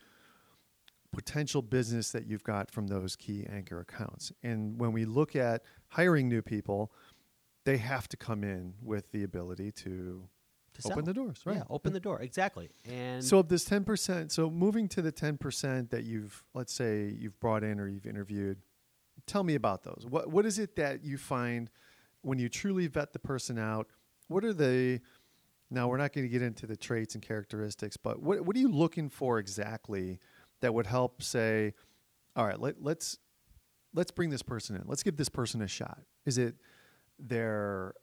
potential 1.13 1.61
business 1.61 2.11
that 2.11 2.25
you've 2.25 2.43
got 2.43 2.71
from 2.71 2.87
those 2.87 3.15
key 3.15 3.45
anchor 3.49 3.79
accounts. 3.79 4.31
And 4.43 4.79
when 4.79 4.91
we 4.91 5.05
look 5.05 5.35
at 5.35 5.63
hiring 5.89 6.27
new 6.27 6.41
people, 6.41 6.91
they 7.65 7.77
have 7.77 8.07
to 8.09 8.17
come 8.17 8.43
in 8.43 8.73
with 8.81 9.11
the 9.11 9.23
ability 9.23 9.71
to 9.71 10.27
to 10.81 10.91
Open 10.91 11.05
the 11.05 11.13
doors, 11.13 11.41
right? 11.45 11.55
Yeah, 11.55 11.63
open 11.69 11.93
the 11.93 12.01
door 12.01 12.21
exactly. 12.21 12.69
And 12.83 13.23
So 13.23 13.39
of 13.39 13.47
this 13.47 13.63
ten 13.63 13.85
percent, 13.85 14.33
so 14.33 14.49
moving 14.49 14.89
to 14.89 15.01
the 15.01 15.11
ten 15.11 15.37
percent 15.37 15.89
that 15.91 16.03
you've, 16.03 16.43
let's 16.53 16.73
say, 16.73 17.15
you've 17.17 17.39
brought 17.39 17.63
in 17.63 17.79
or 17.79 17.87
you've 17.87 18.05
interviewed, 18.05 18.57
tell 19.25 19.43
me 19.43 19.55
about 19.55 19.83
those. 19.83 20.05
What 20.09 20.29
what 20.29 20.45
is 20.45 20.59
it 20.59 20.75
that 20.75 21.03
you 21.03 21.17
find 21.17 21.69
when 22.23 22.39
you 22.39 22.49
truly 22.49 22.87
vet 22.87 23.13
the 23.13 23.19
person 23.19 23.57
out? 23.57 23.87
What 24.27 24.43
are 24.43 24.53
the 24.53 25.01
now 25.71 25.87
we're 25.87 25.97
not 25.97 26.13
going 26.13 26.25
to 26.25 26.29
get 26.29 26.41
into 26.41 26.67
the 26.67 26.77
traits 26.77 27.15
and 27.15 27.23
characteristics, 27.23 27.97
but 27.97 28.21
what 28.21 28.41
what 28.45 28.55
are 28.55 28.59
you 28.59 28.71
looking 28.71 29.09
for 29.09 29.39
exactly 29.39 30.19
that 30.61 30.73
would 30.73 30.87
help 30.87 31.21
say, 31.21 31.73
all 32.35 32.45
right, 32.45 32.59
let, 32.59 32.81
let's 32.81 33.17
let's 33.93 34.11
bring 34.11 34.29
this 34.29 34.43
person 34.43 34.75
in. 34.75 34.83
Let's 34.85 35.03
give 35.03 35.17
this 35.17 35.29
person 35.29 35.61
a 35.61 35.67
shot. 35.67 36.01
Is 36.25 36.37
it 36.37 36.55
their 37.17 37.93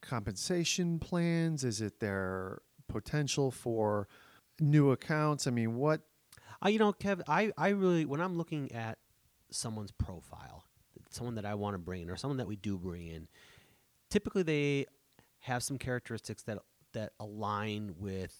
compensation 0.00 0.98
plans? 0.98 1.64
Is 1.64 1.80
it 1.80 2.00
their 2.00 2.60
potential 2.88 3.50
for 3.50 4.08
new 4.60 4.90
accounts? 4.90 5.46
I 5.46 5.50
mean, 5.50 5.76
what? 5.76 6.02
I, 6.60 6.70
you 6.70 6.78
know, 6.78 6.92
Kev, 6.92 7.22
I, 7.28 7.52
I 7.56 7.68
really, 7.68 8.04
when 8.04 8.20
I'm 8.20 8.36
looking 8.36 8.72
at 8.72 8.98
someone's 9.50 9.92
profile, 9.92 10.64
someone 11.10 11.36
that 11.36 11.46
I 11.46 11.54
want 11.54 11.74
to 11.74 11.78
bring 11.78 12.02
in 12.02 12.10
or 12.10 12.16
someone 12.16 12.38
that 12.38 12.48
we 12.48 12.56
do 12.56 12.76
bring 12.76 13.06
in, 13.06 13.28
typically 14.10 14.42
they 14.42 14.86
have 15.40 15.62
some 15.62 15.78
characteristics 15.78 16.42
that, 16.44 16.58
that 16.92 17.12
align 17.20 17.94
with 17.98 18.34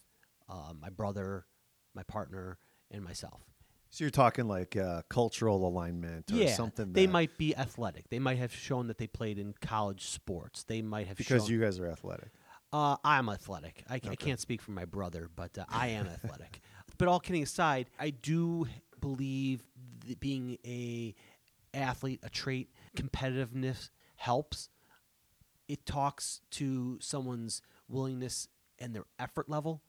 uh, 0.49 0.73
my 0.78 0.90
brother, 0.90 1.47
my 1.95 2.02
partner, 2.02 2.59
and 2.90 3.02
myself. 3.02 3.43
So 3.90 4.05
you're 4.05 4.11
talking 4.11 4.47
like 4.47 4.76
uh, 4.76 5.02
cultural 5.09 5.67
alignment 5.67 6.31
or 6.31 6.37
yeah, 6.37 6.52
something. 6.55 6.93
they 6.93 7.07
might 7.07 7.38
be 7.38 7.57
athletic. 7.57 8.11
They 8.11 8.19
might 8.19 8.37
have 8.38 8.52
shown 8.52 8.88
that 8.88 8.99
they 8.99 9.07
played 9.07 9.38
in 9.38 9.55
college 9.62 10.09
sports. 10.09 10.64
They 10.64 10.83
might 10.83 11.07
have 11.07 11.17
because 11.17 11.45
shown, 11.45 11.52
you 11.52 11.61
guys 11.61 11.78
are 11.78 11.88
athletic. 11.88 12.31
Uh, 12.71 12.97
I'm 13.02 13.31
athletic. 13.31 13.83
I, 13.88 13.99
ca- 13.99 14.11
I 14.11 14.17
can't 14.17 14.40
speak 14.40 14.61
for 14.61 14.73
my 14.73 14.85
brother, 14.85 15.31
but 15.35 15.57
uh, 15.57 15.64
I 15.71 15.88
am 15.88 16.07
athletic. 16.07 16.61
But 16.97 17.07
all 17.07 17.21
kidding 17.21 17.45
aside, 17.45 17.90
I 18.00 18.11
do 18.11 18.67
believe 19.00 19.62
that 20.09 20.19
being 20.19 20.59
a 20.67 21.14
athlete, 21.73 22.19
a 22.25 22.28
trait, 22.28 22.71
competitiveness 22.97 23.90
helps. 24.17 24.69
It 25.68 25.84
talks 25.84 26.40
to 26.52 26.98
someone's 27.00 27.62
willingness 27.88 28.48
and 28.78 28.94
their 28.94 29.04
effort 29.18 29.48
level. 29.48 29.82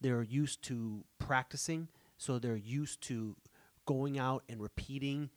They're 0.00 0.22
used 0.22 0.62
to 0.64 1.04
practicing, 1.18 1.88
so 2.18 2.38
they're 2.38 2.56
used 2.56 3.00
to 3.02 3.36
going 3.86 4.18
out 4.18 4.44
and 4.48 4.60
repeating 4.60 5.30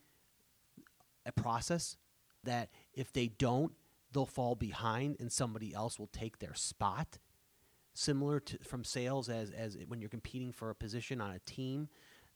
a 1.26 1.32
process 1.32 1.98
that 2.44 2.70
if 2.94 3.14
they 3.14 3.28
don't, 3.28 3.74
they'll 4.12 4.26
fall 4.26 4.56
behind 4.56 5.18
and 5.20 5.32
somebody 5.32 5.74
else 5.74 5.98
will 5.98 6.08
take 6.08 6.40
their 6.40 6.54
spot. 6.54 7.20
Similar 7.94 8.40
to 8.42 8.58
from 8.64 8.84
sales 8.84 9.30
as 9.30 9.52
as 9.52 9.78
when 9.88 10.00
you're 10.00 10.10
competing 10.10 10.52
for 10.52 10.72
a 10.72 10.76
position 10.76 11.22
on 11.22 11.32
a 11.32 11.40
team, 11.40 11.90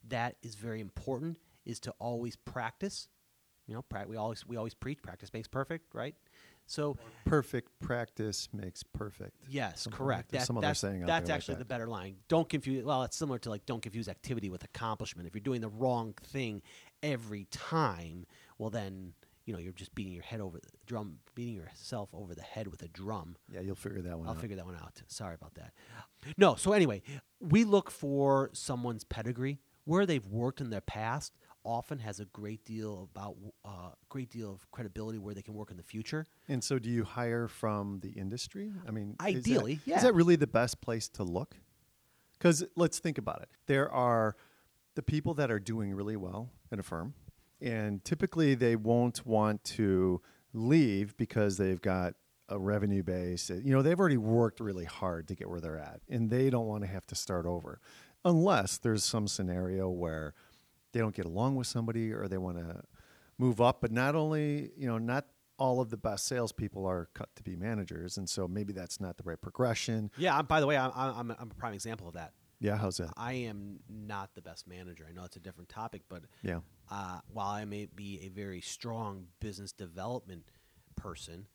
that 0.08 0.36
is 0.44 0.56
very 0.56 0.82
important. 0.82 1.38
Is 1.66 1.80
to 1.82 1.94
always 2.00 2.36
practice. 2.36 3.10
You 3.66 3.74
know, 3.74 3.84
we 4.08 4.16
always 4.16 4.46
we 4.46 4.56
always 4.56 4.74
preach 4.76 5.02
practice 5.02 5.34
makes 5.34 5.48
perfect, 5.48 5.94
right? 5.94 6.16
So 6.68 6.98
Perfect 7.26 7.72
practice 7.80 8.48
makes 8.54 8.84
perfect. 8.84 9.34
Yes, 9.50 9.82
Something 9.82 9.98
correct. 9.98 10.32
there's 10.32 10.44
That- 10.44 10.48
some 10.48 10.58
other 10.58 10.68
that's 10.68 10.80
saying 10.80 11.04
out 11.04 11.08
that's 11.08 11.26
there 11.28 11.34
like 11.34 11.38
actually 11.40 11.56
that. 11.56 11.60
the 11.60 11.66
better 11.66 11.88
line. 11.88 12.18
Don't 12.28 12.48
confuse. 12.48 12.84
Well, 12.86 13.04
it's 13.04 13.18
similar 13.18 13.40
to 13.40 13.50
like 13.50 13.66
don't 13.66 13.82
confuse 13.82 14.08
activity 14.08 14.50
with 14.50 14.64
accomplishment. 14.64 15.28
If 15.28 15.34
you're 15.34 15.42
doing 15.42 15.62
the 15.62 15.70
wrong 15.70 16.14
thing 16.24 16.62
every 17.02 17.46
time, 17.52 18.26
well 18.58 18.70
then 18.70 19.14
you 19.46 19.54
know 19.54 19.60
you're 19.60 19.72
just 19.74 19.96
beating 19.96 20.12
your 20.14 20.24
head 20.24 20.42
over 20.42 20.60
the 20.60 20.68
drum, 20.86 21.20
beating 21.36 21.56
yourself 21.56 22.10
over 22.14 22.36
the 22.36 22.42
head 22.44 22.68
with 22.68 22.82
a 22.82 22.88
drum. 22.90 23.38
Yeah, 23.50 23.62
you'll 23.62 23.76
figure 23.76 24.02
that 24.02 24.18
one 24.18 24.28
out. 24.28 24.32
I'll 24.32 24.36
out. 24.36 24.42
figure 24.42 24.58
that 24.58 24.66
one 24.66 24.76
out. 24.76 25.02
Sorry 25.08 25.36
about 25.36 25.56
that. 25.56 25.74
No, 26.38 26.56
so 26.56 26.74
anyway, 26.74 27.02
we 27.40 27.64
look 27.64 27.90
for 27.90 28.50
someone's 28.54 29.04
pedigree, 29.06 29.60
where 29.86 30.06
they've 30.06 30.26
worked 30.28 30.60
in 30.60 30.70
their 30.70 30.82
past. 30.82 31.34
Often 31.68 32.00
has 32.00 32.22
a 32.22 32.26
great 32.26 32.64
deal 32.64 33.10
about 33.14 33.36
uh, 33.66 33.90
great 34.08 34.30
deal 34.30 34.50
of 34.54 34.72
credibility 34.72 35.18
where 35.18 35.34
they 35.34 35.42
can 35.42 35.54
work 35.54 35.70
in 35.70 35.76
the 35.76 35.84
future. 35.84 36.26
And 36.48 36.64
so, 36.64 36.80
do 36.80 36.90
you 36.90 37.04
hire 37.04 37.50
from 37.50 38.00
the 38.00 38.12
industry? 38.12 38.72
I 38.88 38.92
mean, 38.92 39.10
is 39.12 39.18
that- 39.18 39.26
Ideally, 39.52 39.80
yeah. 39.86 39.98
Is 39.98 40.04
that 40.04 40.14
really 40.16 40.38
the 40.38 40.48
best 40.48 40.80
place 40.80 41.10
to 41.10 41.24
look? 41.24 41.58
Because 42.38 42.64
let's 42.78 43.00
think 43.00 43.18
about 43.18 43.42
it. 43.42 43.50
There 43.66 43.92
are 43.92 44.38
the 44.96 45.02
people 45.04 45.34
that 45.34 45.52
are 45.52 45.60
doing 45.60 45.94
really 45.94 46.16
well 46.16 46.52
in 46.72 46.80
a 46.80 46.84
firm, 46.84 47.14
and 47.60 48.02
typically 48.06 48.56
they 48.56 48.78
won't 48.78 49.26
want 49.28 49.62
to 49.66 50.22
leave 50.54 51.18
because 51.18 51.58
they've 51.58 51.82
got 51.82 52.14
a 52.48 52.58
revenue 52.58 53.04
base. 53.04 53.50
You 53.50 53.74
know, 53.74 53.82
they've 53.82 54.00
already 54.00 54.16
worked 54.18 54.62
really 54.62 54.86
hard 54.86 55.28
to 55.28 55.36
get 55.36 55.50
where 55.50 55.60
they're 55.60 55.78
at, 55.78 56.00
and 56.10 56.30
they 56.30 56.50
don't 56.50 56.68
want 56.68 56.84
to 56.84 56.88
have 56.88 57.06
to 57.08 57.16
start 57.16 57.46
over, 57.46 57.82
unless 58.24 58.78
there's 58.78 59.04
some 59.04 59.28
scenario 59.28 59.90
where 59.90 60.34
they 60.94 61.00
don't 61.00 61.16
get 61.16 61.26
along 61.26 61.56
with 61.56 61.68
somebody 61.68 62.12
or 62.12 62.28
they 62.28 62.38
want 62.38 62.58
to 62.58 62.82
move 63.38 63.62
up. 63.62 63.82
But 63.82 63.92
not 63.92 64.16
only, 64.16 64.72
you 64.78 64.88
know, 64.88 64.98
not 64.98 65.26
all 65.60 65.82
of 65.82 65.90
the 65.90 65.98
best 65.98 66.26
salespeople 66.28 66.86
are 66.86 67.10
cut 67.14 67.30
to 67.36 67.44
be 67.44 67.56
managers, 67.56 68.18
and 68.18 68.30
so 68.30 68.48
maybe 68.48 68.74
that's 68.74 69.00
not 69.02 69.18
the 69.18 69.24
right 69.24 69.42
progression. 69.42 70.12
Yeah. 70.18 70.38
I'm, 70.38 70.46
by 70.46 70.60
the 70.60 70.68
way, 70.68 70.78
I'm, 70.78 70.92
I'm 70.96 71.32
I'm 71.32 71.52
a 71.52 71.56
prime 71.56 71.74
example 71.74 72.08
of 72.08 72.14
that. 72.14 72.34
Yeah, 72.60 72.76
how's 72.78 72.98
that? 72.98 73.12
I 73.16 73.34
am 73.34 73.80
not 73.88 74.34
the 74.34 74.42
best 74.42 74.68
manager. 74.68 75.06
I 75.08 75.14
know 75.14 75.24
it's 75.26 75.36
a 75.36 75.40
different 75.40 75.70
topic, 75.70 76.02
but 76.10 76.24
Yeah. 76.42 76.62
uh, 76.90 77.20
while 77.32 77.50
I 77.50 77.66
may 77.66 77.86
be 77.86 78.22
a 78.26 78.30
very 78.30 78.62
strong 78.62 79.28
business 79.40 79.72
development 79.72 80.44
person, 80.96 81.46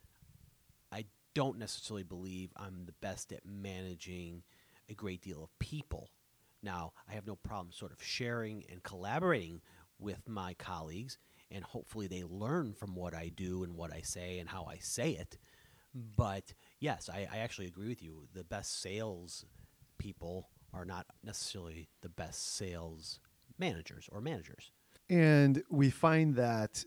I 0.93 1.07
don't 1.35 1.59
necessarily 1.59 2.05
believe 2.05 2.51
I'm 2.57 2.85
the 2.87 2.93
best 3.01 3.33
at 3.33 3.45
managing 3.45 4.45
a 4.89 4.95
great 4.95 5.23
deal 5.23 5.43
of 5.43 5.59
people. 5.59 6.09
Now, 6.62 6.92
I 7.09 7.14
have 7.14 7.26
no 7.26 7.37
problem 7.37 7.73
sort 7.73 7.92
of 7.92 8.02
sharing 8.02 8.64
and 8.71 8.83
collaborating 8.83 9.61
with 9.99 10.28
my 10.28 10.54
colleagues, 10.54 11.19
and 11.50 11.64
hopefully 11.64 12.07
they 12.07 12.25
learn 12.25 12.75
from 12.75 12.95
what 12.95 13.14
I 13.14 13.31
do 13.35 13.64
and 13.64 13.76
what 13.76 13.92
I 13.92 14.00
say 14.00 14.38
and 14.38 14.49
how 14.49 14.64
I 14.64 14.78
say 14.78 15.11
it. 15.11 15.38
But 15.95 16.54
yes, 16.81 17.11
I, 17.12 17.26
I 17.33 17.38
actually 17.38 17.66
agree 17.66 17.88
with 17.88 18.02
you. 18.02 18.26
The 18.33 18.45
best 18.45 18.81
sales 18.81 19.45
people 19.99 20.49
are 20.73 20.85
not 20.85 21.07
necessarily 21.23 21.88
the 22.00 22.09
best 22.09 22.57
sales 22.57 23.21
managers 23.59 24.09
or 24.11 24.21
managers. 24.21 24.73
And 25.11 25.62
we 25.71 25.90
find 25.90 26.35
that 26.37 26.85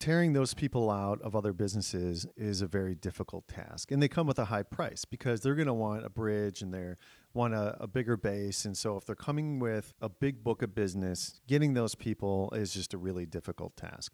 tearing 0.00 0.32
those 0.32 0.54
people 0.54 0.90
out 0.90 1.20
of 1.22 1.36
other 1.36 1.52
businesses 1.52 2.26
is 2.36 2.62
a 2.62 2.66
very 2.66 2.94
difficult 2.94 3.46
task. 3.46 3.92
And 3.92 4.02
they 4.02 4.08
come 4.08 4.26
with 4.26 4.38
a 4.38 4.46
high 4.46 4.62
price 4.62 5.04
because 5.04 5.40
they're 5.40 5.54
going 5.54 5.66
to 5.66 5.74
want 5.74 6.04
a 6.04 6.10
bridge 6.10 6.62
and 6.62 6.72
they 6.72 6.94
want 7.34 7.54
a, 7.54 7.76
a 7.80 7.86
bigger 7.86 8.16
base. 8.16 8.64
And 8.64 8.76
so 8.76 8.96
if 8.96 9.04
they're 9.04 9.14
coming 9.14 9.58
with 9.58 9.92
a 10.00 10.08
big 10.08 10.42
book 10.42 10.62
of 10.62 10.74
business, 10.74 11.40
getting 11.46 11.74
those 11.74 11.94
people 11.94 12.50
is 12.54 12.72
just 12.72 12.94
a 12.94 12.98
really 12.98 13.26
difficult 13.26 13.76
task. 13.76 14.12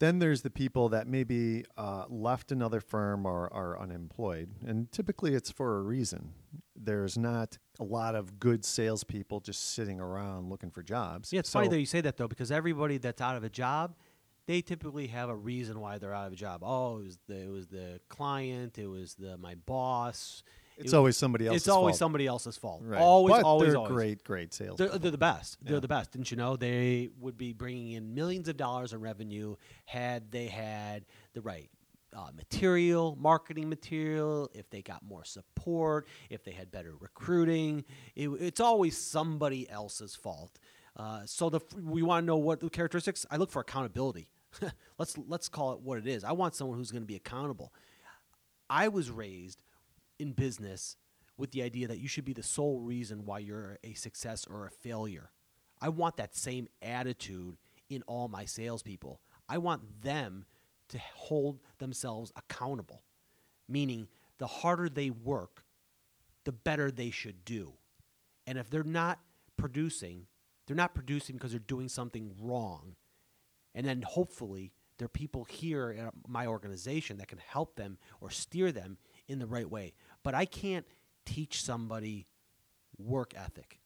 Then 0.00 0.20
there's 0.20 0.42
the 0.42 0.50
people 0.50 0.88
that 0.90 1.08
maybe 1.08 1.64
uh, 1.76 2.04
left 2.08 2.52
another 2.52 2.80
firm 2.80 3.26
or 3.26 3.52
are 3.52 3.78
unemployed, 3.80 4.50
and 4.64 4.90
typically 4.92 5.34
it's 5.34 5.50
for 5.50 5.78
a 5.78 5.82
reason. 5.82 6.34
There's 6.76 7.18
not 7.18 7.58
a 7.80 7.84
lot 7.84 8.14
of 8.14 8.38
good 8.38 8.64
salespeople 8.64 9.40
just 9.40 9.72
sitting 9.74 9.98
around 9.98 10.50
looking 10.50 10.70
for 10.70 10.84
jobs. 10.84 11.32
Yeah, 11.32 11.40
it's 11.40 11.50
funny 11.50 11.66
So- 11.66 11.70
that 11.72 11.80
you 11.80 11.86
say 11.86 12.00
that 12.02 12.16
though, 12.16 12.28
because 12.28 12.52
everybody 12.52 12.98
that's 12.98 13.20
out 13.20 13.34
of 13.34 13.42
a 13.42 13.50
job, 13.50 13.96
they 14.46 14.62
typically 14.62 15.08
have 15.08 15.28
a 15.30 15.36
reason 15.36 15.80
why 15.80 15.98
they're 15.98 16.14
out 16.14 16.28
of 16.28 16.32
a 16.32 16.36
job. 16.36 16.62
Oh, 16.62 16.98
it 16.98 17.04
was 17.04 17.18
the 17.26 17.36
it 17.42 17.50
was 17.50 17.66
the 17.66 18.00
client, 18.08 18.78
it 18.78 18.86
was 18.86 19.14
the 19.16 19.36
my 19.36 19.56
boss. 19.56 20.44
It 20.78 20.82
It's 20.82 20.84
was- 20.86 20.94
always 20.94 21.16
somebody 21.16 21.46
else's 21.48 21.64
fault. 21.64 21.74
It's 21.74 21.76
always 21.76 21.92
fault. 21.92 21.98
somebody 21.98 22.26
else's 22.26 22.56
fault. 22.56 22.82
Right. 22.84 23.00
Always, 23.00 23.36
but 23.36 23.44
always, 23.44 23.68
they're 23.70 23.76
always. 23.78 23.92
great, 23.92 24.24
great 24.24 24.54
sales. 24.54 24.78
They're, 24.78 24.96
they're 24.96 25.10
the 25.10 25.18
best. 25.18 25.58
They're 25.60 25.80
the 25.80 25.88
best. 25.88 26.12
Didn't 26.12 26.30
you 26.30 26.36
know? 26.36 26.56
They 26.56 27.08
would 27.18 27.36
be 27.36 27.52
bringing 27.52 27.92
in 27.92 28.14
millions 28.14 28.48
of 28.48 28.56
dollars 28.56 28.92
in 28.92 29.00
revenue 29.00 29.56
had 29.86 30.30
they 30.30 30.46
had 30.46 31.04
the 31.32 31.40
right 31.40 31.68
uh, 32.16 32.28
material, 32.36 33.16
marketing 33.20 33.68
material, 33.68 34.48
if 34.54 34.70
they 34.70 34.80
got 34.80 35.02
more 35.02 35.24
support, 35.24 36.06
if 36.30 36.44
they 36.44 36.52
had 36.52 36.70
better 36.70 36.94
recruiting. 37.00 37.84
It, 38.14 38.28
it's 38.28 38.60
always 38.60 38.96
somebody 38.96 39.68
else's 39.68 40.14
fault. 40.14 40.58
Uh, 40.96 41.22
so 41.26 41.50
the 41.50 41.60
we 41.84 42.02
want 42.02 42.22
to 42.22 42.26
know 42.26 42.36
what 42.36 42.60
the 42.60 42.70
characteristics. 42.70 43.26
I 43.30 43.36
look 43.36 43.50
for 43.50 43.60
accountability. 43.60 44.28
let's 44.98 45.18
let's 45.26 45.48
call 45.48 45.72
it 45.72 45.80
what 45.80 45.98
it 45.98 46.06
is. 46.06 46.22
I 46.22 46.32
want 46.32 46.54
someone 46.54 46.78
who's 46.78 46.92
going 46.92 47.02
to 47.02 47.06
be 47.06 47.16
accountable. 47.16 47.72
I 48.70 48.88
was 48.88 49.10
raised 49.10 49.58
in 50.18 50.32
business 50.32 50.96
with 51.36 51.52
the 51.52 51.62
idea 51.62 51.86
that 51.86 51.98
you 51.98 52.08
should 52.08 52.24
be 52.24 52.32
the 52.32 52.42
sole 52.42 52.80
reason 52.80 53.24
why 53.24 53.38
you're 53.38 53.78
a 53.84 53.94
success 53.94 54.46
or 54.50 54.66
a 54.66 54.70
failure. 54.70 55.30
I 55.80 55.88
want 55.88 56.16
that 56.16 56.34
same 56.34 56.68
attitude 56.82 57.56
in 57.88 58.02
all 58.02 58.28
my 58.28 58.44
salespeople. 58.44 59.20
I 59.48 59.58
want 59.58 60.02
them 60.02 60.44
to 60.88 60.98
hold 61.14 61.60
themselves 61.78 62.32
accountable, 62.36 63.02
meaning 63.68 64.08
the 64.38 64.46
harder 64.46 64.88
they 64.88 65.10
work, 65.10 65.64
the 66.44 66.52
better 66.52 66.90
they 66.90 67.10
should 67.10 67.44
do. 67.44 67.74
And 68.46 68.58
if 68.58 68.70
they're 68.70 68.82
not 68.82 69.20
producing, 69.56 70.26
they're 70.66 70.76
not 70.76 70.94
producing 70.94 71.36
because 71.36 71.52
they're 71.52 71.60
doing 71.60 71.88
something 71.88 72.34
wrong. 72.40 72.96
And 73.74 73.86
then 73.86 74.02
hopefully 74.02 74.72
there 74.98 75.06
are 75.06 75.10
people 75.10 75.44
here 75.44 75.94
at 75.98 76.12
my 76.26 76.46
organization 76.46 77.18
that 77.18 77.28
can 77.28 77.38
help 77.38 77.76
them 77.76 77.98
or 78.20 78.30
steer 78.30 78.72
them 78.72 78.98
in 79.28 79.38
the 79.38 79.46
right 79.46 79.70
way. 79.70 79.92
But 80.28 80.34
I 80.34 80.44
can't 80.44 80.84
teach 81.24 81.62
somebody 81.62 82.26
work 82.98 83.32
ethic. 83.34 83.80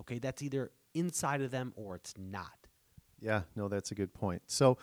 Okay, 0.00 0.18
that's 0.18 0.40
either 0.40 0.70
inside 0.94 1.42
of 1.42 1.50
them 1.50 1.74
or 1.76 1.94
it's 1.94 2.14
not. 2.16 2.68
Yeah, 3.20 3.42
no, 3.54 3.68
that's 3.68 3.90
a 3.90 3.94
good 3.94 4.14
point. 4.14 4.40
So 4.46 4.78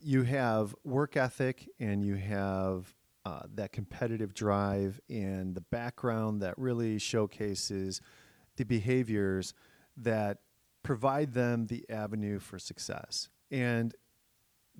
you 0.00 0.22
have 0.22 0.72
work 0.84 1.16
ethic 1.16 1.68
and 1.80 2.04
you 2.04 2.14
have 2.14 2.94
uh, 3.24 3.40
that 3.56 3.72
competitive 3.72 4.32
drive 4.32 5.00
and 5.10 5.56
the 5.56 5.60
background 5.60 6.40
that 6.42 6.56
really 6.56 7.00
showcases 7.00 8.00
the 8.54 8.62
behaviors 8.62 9.54
that 9.96 10.38
provide 10.84 11.32
them 11.34 11.66
the 11.66 11.84
avenue 11.90 12.38
for 12.38 12.60
success. 12.60 13.28
And 13.50 13.92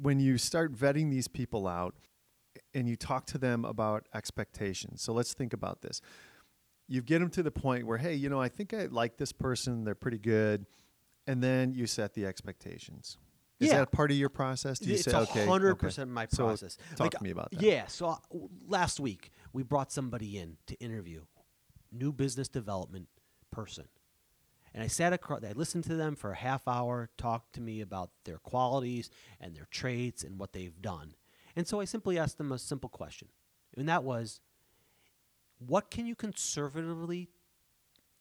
when 0.01 0.21
you 0.21 0.39
start 0.39 0.73
vetting 0.73 1.11
these 1.11 1.27
people 1.27 1.67
out 1.67 1.97
and 2.75 2.89
you 2.89 2.97
talk 2.97 3.27
to 3.27 3.39
them 3.39 3.65
about 3.65 4.07
expectations, 4.15 5.03
so 5.03 5.13
let's 5.13 5.33
think 5.35 5.53
about 5.53 5.83
this. 5.83 6.01
You 6.89 7.01
get 7.01 7.21
them 7.21 7.31
to 7.31 7.43
the 7.43 7.51
point 7.51 7.87
where, 7.87 7.99
hey, 7.99 8.15
you 8.15 8.29
know, 8.29 8.41
I 8.41 8.49
think 8.49 8.75
I 8.75 8.87
like 8.87 9.17
this 9.17 9.33
person, 9.33 9.85
they're 9.85 9.95
pretty 9.95 10.19
good. 10.19 10.67
And 11.27 11.43
then 11.43 11.73
you 11.73 11.87
set 11.87 12.13
the 12.13 12.27
expectations. 12.27 13.17
Is 13.59 13.69
Yeah. 13.71 13.79
that 13.79 13.93
part 13.93 14.11
of 14.11 14.19
your 14.19 14.29
process? 14.29 14.79
Do 14.79 14.91
you 14.91 14.97
it's 14.97 15.05
say, 15.05 15.17
okay, 15.17 15.47
hundred 15.47 15.71
okay. 15.73 15.81
percent 15.87 16.11
my 16.11 16.27
So 16.27 16.45
process. 16.49 16.77
talk 16.97 17.13
to 17.13 17.23
me 17.23 17.31
about 17.31 17.51
that. 17.53 17.63
Yeah. 17.63 17.87
So 17.87 18.19
last 18.67 19.01
week 19.01 19.31
we 19.55 19.63
brought 19.63 19.91
somebody 19.91 20.37
in 20.37 20.59
to 20.67 20.75
interview, 20.75 21.25
new 21.91 22.13
business 22.13 22.49
development 22.49 23.09
person, 23.51 23.87
and 24.75 24.83
I 24.83 24.89
sat 24.89 25.15
across. 25.15 25.43
I 25.45 25.53
listened 25.53 25.85
to 25.85 25.95
them 25.95 26.17
for 26.17 26.33
a 26.33 26.37
half 26.37 26.69
hour, 26.69 27.09
talked 27.17 27.55
to 27.55 27.63
me 27.63 27.81
about 27.81 28.11
their 28.25 28.39
qualities 28.39 29.09
and 29.41 29.57
their 29.57 29.69
traits 29.71 30.25
and 30.25 30.39
what 30.39 30.53
they've 30.53 30.83
done, 30.83 31.15
and 31.57 31.67
so 31.67 31.81
I 31.81 31.85
simply 31.85 32.19
asked 32.19 32.39
them 32.39 32.53
a 32.53 32.59
simple 32.59 32.89
question, 32.89 33.29
and 33.77 33.89
that 33.89 34.05
was, 34.05 34.41
what 35.59 35.91
can 35.91 36.07
you 36.07 36.15
conservatively 36.15 37.31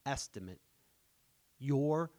estimate 0.06 0.60
your 1.60 2.12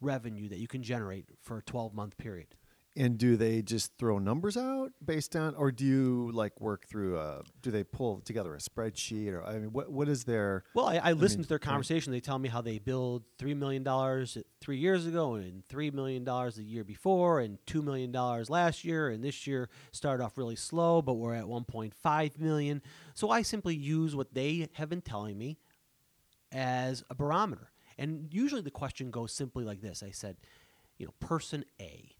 revenue 0.00 0.48
that 0.48 0.58
you 0.58 0.68
can 0.68 0.82
generate 0.82 1.26
for 1.40 1.58
a 1.58 1.62
12 1.62 1.94
month 1.94 2.16
period? 2.18 2.56
And 2.96 3.18
do 3.18 3.36
they 3.36 3.62
just 3.62 3.96
throw 3.98 4.18
numbers 4.18 4.56
out 4.56 4.90
based 5.04 5.36
on, 5.36 5.54
or 5.54 5.70
do 5.70 5.84
you 5.86 6.32
like 6.34 6.60
work 6.60 6.88
through 6.88 7.18
a? 7.18 7.42
Do 7.62 7.70
they 7.70 7.84
pull 7.84 8.20
together 8.20 8.52
a 8.52 8.58
spreadsheet, 8.58 9.32
or 9.32 9.44
I 9.44 9.60
mean, 9.60 9.72
what 9.72 9.92
what 9.92 10.08
is 10.08 10.24
their? 10.24 10.64
Well, 10.74 10.86
I, 10.86 10.96
I 10.96 11.12
listened 11.12 11.38
mean, 11.38 11.44
to 11.44 11.48
their 11.50 11.58
conversation. 11.60 12.12
They 12.12 12.18
tell 12.18 12.40
me 12.40 12.48
how 12.48 12.62
they 12.62 12.78
billed 12.78 13.22
three 13.38 13.54
million 13.54 13.84
dollars 13.84 14.36
three 14.60 14.78
years 14.78 15.06
ago, 15.06 15.34
and 15.34 15.64
three 15.68 15.92
million 15.92 16.24
dollars 16.24 16.56
the 16.56 16.64
year 16.64 16.82
before, 16.82 17.38
and 17.38 17.58
two 17.64 17.80
million 17.80 18.10
dollars 18.10 18.50
last 18.50 18.84
year, 18.84 19.08
and 19.08 19.22
this 19.22 19.46
year 19.46 19.68
started 19.92 20.24
off 20.24 20.36
really 20.36 20.56
slow, 20.56 21.00
but 21.00 21.14
we're 21.14 21.34
at 21.34 21.46
one 21.46 21.64
point 21.64 21.94
five 21.94 22.40
million. 22.40 22.82
So 23.14 23.30
I 23.30 23.42
simply 23.42 23.76
use 23.76 24.16
what 24.16 24.34
they 24.34 24.68
have 24.72 24.88
been 24.88 25.00
telling 25.00 25.38
me 25.38 25.58
as 26.50 27.04
a 27.08 27.14
barometer. 27.14 27.70
And 27.96 28.34
usually 28.34 28.62
the 28.62 28.70
question 28.72 29.12
goes 29.12 29.32
simply 29.32 29.64
like 29.64 29.80
this: 29.80 30.02
I 30.02 30.10
said, 30.10 30.38
you 30.98 31.06
know, 31.06 31.14
person 31.20 31.64
A. 31.80 32.16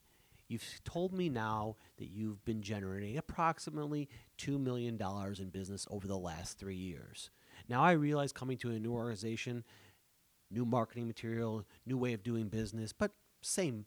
You've 0.51 0.81
told 0.85 1.13
me 1.13 1.29
now 1.29 1.77
that 1.99 2.09
you've 2.11 2.45
been 2.45 2.61
generating 2.61 3.17
approximately 3.17 4.09
$2 4.39 4.59
million 4.59 5.01
in 5.39 5.49
business 5.51 5.87
over 5.89 6.09
the 6.09 6.19
last 6.19 6.59
three 6.59 6.75
years. 6.75 7.31
Now, 7.69 7.85
I 7.85 7.93
realize 7.93 8.33
coming 8.33 8.59
to 8.59 8.73
a 8.73 8.81
new 8.81 8.93
organization, 8.93 9.63
new 10.51 10.65
marketing 10.65 11.07
material, 11.07 11.65
new 11.87 11.97
way 11.97 12.15
of 12.15 12.25
doing 12.25 12.49
business, 12.49 12.93
but 12.93 13.13
same, 13.43 13.85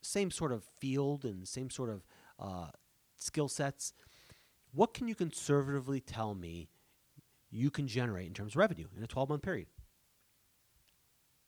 same 0.00 0.30
sort 0.30 0.50
of 0.50 0.64
field 0.80 1.26
and 1.26 1.46
same 1.46 1.68
sort 1.68 1.90
of 1.90 2.06
uh, 2.40 2.68
skill 3.18 3.48
sets. 3.48 3.92
What 4.72 4.94
can 4.94 5.08
you 5.08 5.14
conservatively 5.14 6.00
tell 6.00 6.34
me 6.34 6.70
you 7.50 7.70
can 7.70 7.86
generate 7.86 8.28
in 8.28 8.32
terms 8.32 8.52
of 8.52 8.56
revenue 8.56 8.86
in 8.96 9.04
a 9.04 9.06
12 9.06 9.28
month 9.28 9.42
period? 9.42 9.66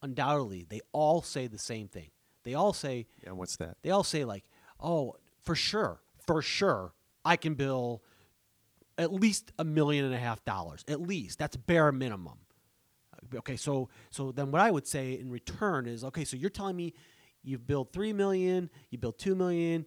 Undoubtedly, 0.03 0.67
they 0.69 0.83
all 0.93 1.23
say 1.23 1.47
the 1.47 1.59
same 1.59 1.89
thing. 1.89 2.11
They 2.51 2.55
all 2.57 2.73
say, 2.73 3.07
Yeah, 3.25 3.31
what's 3.33 3.55
that? 3.59 3.77
they 3.83 3.91
all 3.91 4.03
say 4.03 4.25
like, 4.25 4.43
"Oh, 4.81 5.15
for 5.45 5.55
sure, 5.55 6.01
for 6.27 6.43
sure, 6.43 6.93
I 7.25 7.37
can 7.37 7.55
bill 7.55 8.03
at 8.99 9.13
least 9.13 9.53
a 9.57 9.65
million 9.65 10.05
and 10.05 10.13
a 10.13 10.19
half 10.19 10.45
dollars. 10.45 10.85
At 10.89 11.01
least 11.01 11.39
that's 11.39 11.57
bare 11.57 11.93
minimum." 11.93 12.39
Okay, 13.37 13.57
so 13.57 13.89
so 14.11 14.33
then 14.33 14.51
what 14.51 14.61
I 14.61 14.71
would 14.73 14.87
say 14.89 15.13
in 15.13 15.31
return 15.31 15.87
is, 15.87 16.03
okay, 16.03 16.25
so 16.25 16.37
you're 16.37 16.51
telling 16.51 16.75
me 16.75 16.93
you've 17.45 17.67
billed 17.69 17.93
three 17.93 18.13
million, 18.13 18.69
you 18.91 18.99
build 18.99 19.17
two 19.19 19.37
million, 19.37 19.87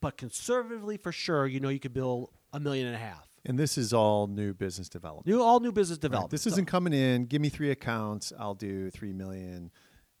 but 0.00 0.16
conservatively 0.16 0.96
for 0.96 1.12
sure, 1.12 1.46
you 1.46 1.60
know 1.60 1.68
you 1.68 1.78
could 1.78 1.92
bill 1.94 2.32
a 2.52 2.58
million 2.58 2.88
and 2.88 2.96
a 2.96 2.98
half. 2.98 3.28
And 3.46 3.56
this 3.56 3.78
is 3.78 3.92
all 3.94 4.26
new 4.26 4.52
business 4.52 4.88
development. 4.88 5.28
New 5.28 5.40
all 5.40 5.60
new 5.60 5.70
business 5.72 5.98
Right, 5.98 6.02
development. 6.02 6.30
This 6.32 6.42
So- 6.42 6.50
isn't 6.50 6.66
coming 6.66 6.92
in. 6.92 7.26
Give 7.26 7.40
me 7.40 7.50
three 7.50 7.70
accounts. 7.70 8.32
I'll 8.36 8.56
do 8.56 8.90
three 8.90 9.12
million. 9.12 9.70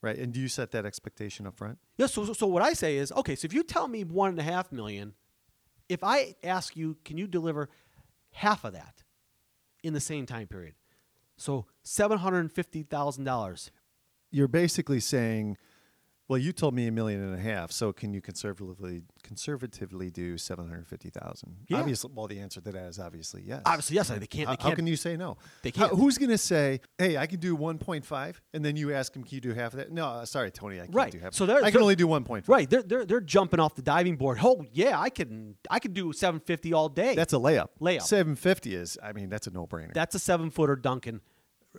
Right. 0.02 0.16
And 0.16 0.32
do 0.32 0.40
you 0.40 0.48
set 0.48 0.70
that 0.72 0.86
expectation 0.86 1.46
up 1.46 1.56
front? 1.56 1.78
Yeah. 1.98 2.06
So, 2.06 2.24
so, 2.24 2.32
so 2.32 2.46
what 2.46 2.62
I 2.62 2.72
say 2.72 2.96
is, 2.96 3.12
okay, 3.12 3.34
so 3.34 3.44
if 3.44 3.52
you 3.52 3.62
tell 3.62 3.86
me 3.86 4.02
one 4.02 4.30
and 4.30 4.38
a 4.38 4.42
half 4.42 4.72
million, 4.72 5.14
if 5.88 6.02
I 6.02 6.36
ask 6.42 6.76
you, 6.76 6.96
can 7.04 7.18
you 7.18 7.26
deliver 7.26 7.68
half 8.32 8.64
of 8.64 8.72
that 8.72 9.02
in 9.82 9.92
the 9.92 10.00
same 10.00 10.24
time 10.24 10.46
period? 10.46 10.74
So 11.36 11.66
seven 11.82 12.18
hundred 12.18 12.40
and 12.40 12.52
fifty 12.52 12.82
thousand 12.82 13.24
dollars. 13.24 13.70
You're 14.30 14.48
basically 14.48 15.00
saying, 15.00 15.56
well, 16.30 16.38
you 16.38 16.52
told 16.52 16.74
me 16.74 16.86
a 16.86 16.92
million 16.92 17.20
and 17.20 17.34
a 17.34 17.40
half, 17.42 17.72
so 17.72 17.92
can 17.92 18.14
you 18.14 18.20
conservatively 18.20 19.02
conservatively 19.24 20.10
do 20.10 20.38
seven 20.38 20.68
hundred 20.68 20.86
fifty 20.86 21.10
thousand? 21.10 21.56
Yeah. 21.68 21.78
Obviously, 21.78 22.10
well, 22.14 22.28
the 22.28 22.38
answer 22.38 22.60
to 22.60 22.70
that 22.70 22.84
is 22.88 23.00
obviously 23.00 23.42
yes. 23.44 23.62
Obviously, 23.66 23.96
yes. 23.96 24.08
They 24.10 24.26
can't. 24.28 24.46
How, 24.48 24.52
They 24.54 24.62
can't. 24.62 24.76
can 24.76 24.86
you 24.86 24.94
say 24.94 25.16
no? 25.16 25.38
They 25.62 25.72
can't. 25.72 25.90
who's 25.92 26.18
going 26.18 26.30
to 26.30 26.38
say, 26.38 26.80
"Hey, 26.98 27.16
I 27.16 27.26
can 27.26 27.40
do 27.40 27.56
1.5," 27.56 28.36
and 28.54 28.64
then 28.64 28.76
you 28.76 28.94
ask 28.94 29.14
him, 29.16 29.24
"Can 29.24 29.34
you 29.34 29.40
do 29.40 29.52
half 29.54 29.72
of 29.72 29.78
that?" 29.78 29.90
No, 29.90 30.06
uh, 30.06 30.24
sorry, 30.24 30.52
Tony, 30.52 30.76
I 30.76 30.84
can't 30.84 30.94
Right. 30.94 31.10
do 31.10 31.18
half. 31.18 31.34
So 31.34 31.46
they're- 31.46 31.64
I 31.64 31.72
can 31.72 31.80
only 31.82 31.96
do 31.96 32.06
1.5. 32.06 32.48
right. 32.48 32.70
They're, 32.70 32.82
they're 32.84 33.04
they're 33.04 33.20
jumping 33.20 33.58
off 33.58 33.74
the 33.74 33.82
diving 33.82 34.14
board. 34.16 34.38
Oh 34.42 34.64
yeah, 34.72 35.00
I 35.00 35.10
can 35.10 35.56
I 35.68 35.80
can 35.80 35.92
do 35.92 36.12
seven 36.12 36.38
fifty 36.38 36.72
all 36.72 36.88
day. 36.88 37.16
That's 37.16 37.32
a 37.32 37.38
layup. 37.38 37.70
Layup. 37.80 38.02
750 38.02 38.74
is, 38.76 38.96
I 39.02 39.12
mean, 39.12 39.28
that's 39.30 39.48
a 39.48 39.50
no-brainer. 39.50 39.92
That's 39.94 40.14
a 40.14 40.20
seven 40.20 40.50
footer 40.50 40.76
Duncan. 40.76 41.22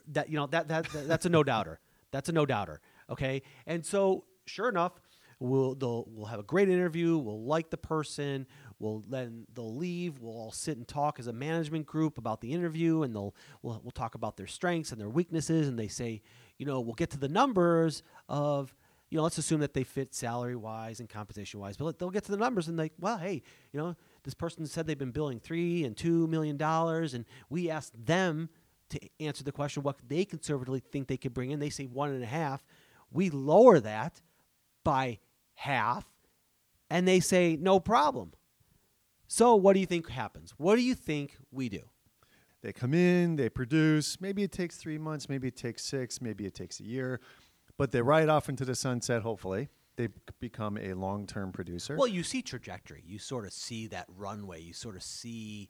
That 0.10 0.30
you 0.30 0.36
know 0.36 0.48
that, 0.48 0.68
that 0.68 0.90
that- 0.92 1.08
that's 1.08 1.26
a 1.26 1.30
no 1.30 1.42
doubter. 1.44 1.80
That's 2.12 2.28
a 2.28 2.34
no 2.34 2.46
doubter. 2.46 2.82
Okay, 3.10 3.42
and 3.66 3.86
so 3.86 4.26
sure 4.46 4.70
enough, 4.70 4.94
we'll 5.40 5.76
they'll 5.76 6.06
we'll 6.08 6.28
have 6.28 6.40
a 6.40 6.44
great 6.44 6.70
interview. 6.70 7.18
We'll 7.18 7.44
like 7.44 7.70
the 7.70 7.78
person. 7.78 8.48
We'll 8.80 9.04
then 9.10 9.46
they'll 9.54 9.76
leave. 9.76 10.20
We'll 10.20 10.34
all 10.34 10.52
sit 10.52 10.78
and 10.78 10.88
talk 10.88 11.20
as 11.20 11.28
a 11.28 11.34
management 11.34 11.86
group 11.86 12.18
about 12.18 12.42
the 12.42 12.54
interview, 12.54 13.04
and 13.04 13.14
they'll 13.16 13.36
we'll 13.62 13.82
we'll 13.84 13.92
talk 13.92 14.16
about 14.16 14.38
their 14.38 14.48
strengths 14.48 14.92
and 14.92 15.02
their 15.02 15.10
weaknesses. 15.10 15.68
And 15.68 15.78
they 15.78 15.88
say, 15.88 16.22
you 16.58 16.66
know, 16.66 16.80
we'll 16.80 16.94
get 16.94 17.10
to 17.12 17.20
the 17.20 17.30
numbers 17.30 18.04
of. 18.30 18.74
You 19.10 19.18
know, 19.18 19.24
let's 19.24 19.38
assume 19.38 19.60
that 19.60 19.74
they 19.74 19.84
fit 19.84 20.16
salary 20.16 20.56
wise 20.56 21.02
and 21.02 21.10
compensation 21.10 21.60
wise, 21.60 21.76
but 21.76 22.00
they'll 22.00 22.12
get 22.12 22.24
to 22.24 22.32
the 22.32 22.38
numbers 22.38 22.70
and 22.70 22.78
like, 22.78 22.94
well, 22.98 23.18
hey, 23.18 23.42
you 23.74 23.78
know, 23.78 23.94
this 24.24 24.34
person 24.34 24.66
said 24.66 24.88
they've 24.88 24.98
been 24.98 25.12
billing 25.12 25.42
three 25.42 25.84
and 25.84 25.98
two 25.98 26.28
million 26.28 26.56
dollars, 26.56 27.14
and 27.14 27.26
we 27.50 27.70
asked 27.70 27.92
them 28.06 28.48
to 28.88 29.00
answer 29.20 29.44
the 29.44 29.52
question 29.52 29.84
what 29.84 29.98
they 30.08 30.24
conservatively 30.24 30.80
think 30.80 31.10
they 31.10 31.18
could 31.18 31.34
bring 31.34 31.52
in. 31.52 31.60
They 31.60 31.70
say 31.70 31.88
one 31.88 32.12
and 32.12 32.24
a 32.24 32.28
half. 32.28 32.64
We 33.12 33.30
lower 33.30 33.82
that 33.82 34.22
by 34.84 35.20
half, 35.56 36.06
and 36.90 37.08
they 37.08 37.20
say 37.20 37.58
no 37.60 37.80
problem. 37.80 38.34
So, 39.28 39.56
what 39.56 39.74
do 39.74 39.80
you 39.80 39.86
think 39.86 40.10
happens? 40.10 40.54
What 40.58 40.76
do 40.76 40.82
you 40.82 40.96
think 40.96 41.38
we 41.52 41.70
do? 41.70 41.84
They 42.62 42.74
come 42.74 42.94
in, 42.94 43.38
they 43.38 43.50
produce. 43.50 44.20
Maybe 44.22 44.44
it 44.44 44.52
takes 44.52 44.78
three 44.78 44.98
months, 44.98 45.30
maybe 45.30 45.48
it 45.48 45.56
takes 45.56 45.84
six, 45.84 46.22
maybe 46.22 46.46
it 46.46 46.54
takes 46.54 46.80
a 46.80 46.84
year, 46.84 47.20
but 47.78 47.92
they 47.92 48.02
ride 48.02 48.30
off 48.30 48.50
into 48.50 48.66
the 48.66 48.76
sunset, 48.76 49.22
hopefully. 49.24 49.70
They 49.96 50.10
become 50.40 50.78
a 50.78 50.94
long 50.94 51.28
term 51.28 51.52
producer. 51.52 51.96
Well, 51.96 52.08
you 52.08 52.24
see 52.24 52.42
trajectory. 52.42 53.04
You 53.06 53.20
sort 53.20 53.46
of 53.46 53.54
see 53.54 53.88
that 53.88 54.06
runway. 54.16 54.62
You 54.62 54.74
sort 54.74 54.96
of 54.96 55.04
see 55.04 55.70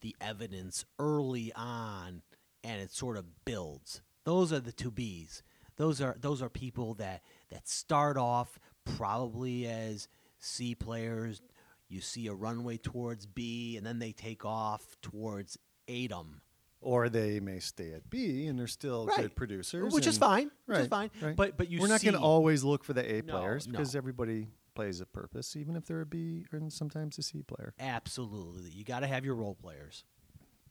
the 0.00 0.16
evidence 0.20 0.84
early 0.98 1.52
on, 1.54 2.22
and 2.64 2.80
it 2.80 2.90
sort 2.90 3.16
of 3.16 3.44
builds. 3.44 4.02
Those 4.24 4.52
are 4.52 4.60
the 4.60 4.72
two 4.72 4.90
Bs. 4.90 5.42
Those 5.76 6.00
are 6.00 6.16
those 6.20 6.42
are 6.42 6.48
people 6.48 6.94
that 6.94 7.22
that 7.50 7.68
start 7.68 8.16
off 8.16 8.58
probably 8.84 9.66
as 9.66 10.08
C 10.38 10.74
players. 10.74 11.40
You 11.88 12.00
see 12.00 12.26
a 12.28 12.34
runway 12.34 12.76
towards 12.76 13.26
B, 13.26 13.76
and 13.76 13.84
then 13.84 13.98
they 13.98 14.12
take 14.12 14.44
off 14.44 14.96
towards 15.02 15.58
ATOM. 15.88 16.40
or 16.82 17.10
they 17.10 17.40
may 17.40 17.58
stay 17.58 17.92
at 17.92 18.08
B 18.08 18.46
and 18.46 18.58
they're 18.58 18.66
still 18.66 19.04
Right. 19.06 19.18
good 19.20 19.36
producers. 19.36 19.92
Which 19.92 20.06
is 20.06 20.14
and- 20.16 20.20
fine, 20.20 20.50
which 20.64 20.78
is 20.78 20.86
fine. 20.86 21.10
right. 21.20 21.36
But- 21.36 21.58
but 21.58 21.68
you 21.68 21.78
We're 21.78 21.88
not 21.88 22.00
going 22.02 22.14
to 22.14 22.20
always 22.20 22.64
look 22.64 22.84
for 22.84 22.94
the 22.94 23.04
A 23.16 23.20
No, 23.20 23.34
players 23.38 23.66
because 23.66 23.92
no. 23.92 23.98
everybody 23.98 24.48
plays 24.74 24.98
a 25.02 25.04
purpose, 25.04 25.56
even 25.56 25.76
if 25.76 25.84
they're 25.84 26.00
a 26.00 26.06
B 26.06 26.46
or 26.50 26.70
sometimes 26.70 27.18
a 27.18 27.22
C 27.22 27.42
player. 27.42 27.74
Absolutely, 27.78 28.70
you 28.70 28.84
got 28.84 29.00
to 29.00 29.06
have 29.06 29.26
your 29.26 29.34
role 29.34 29.54
players. 29.56 30.04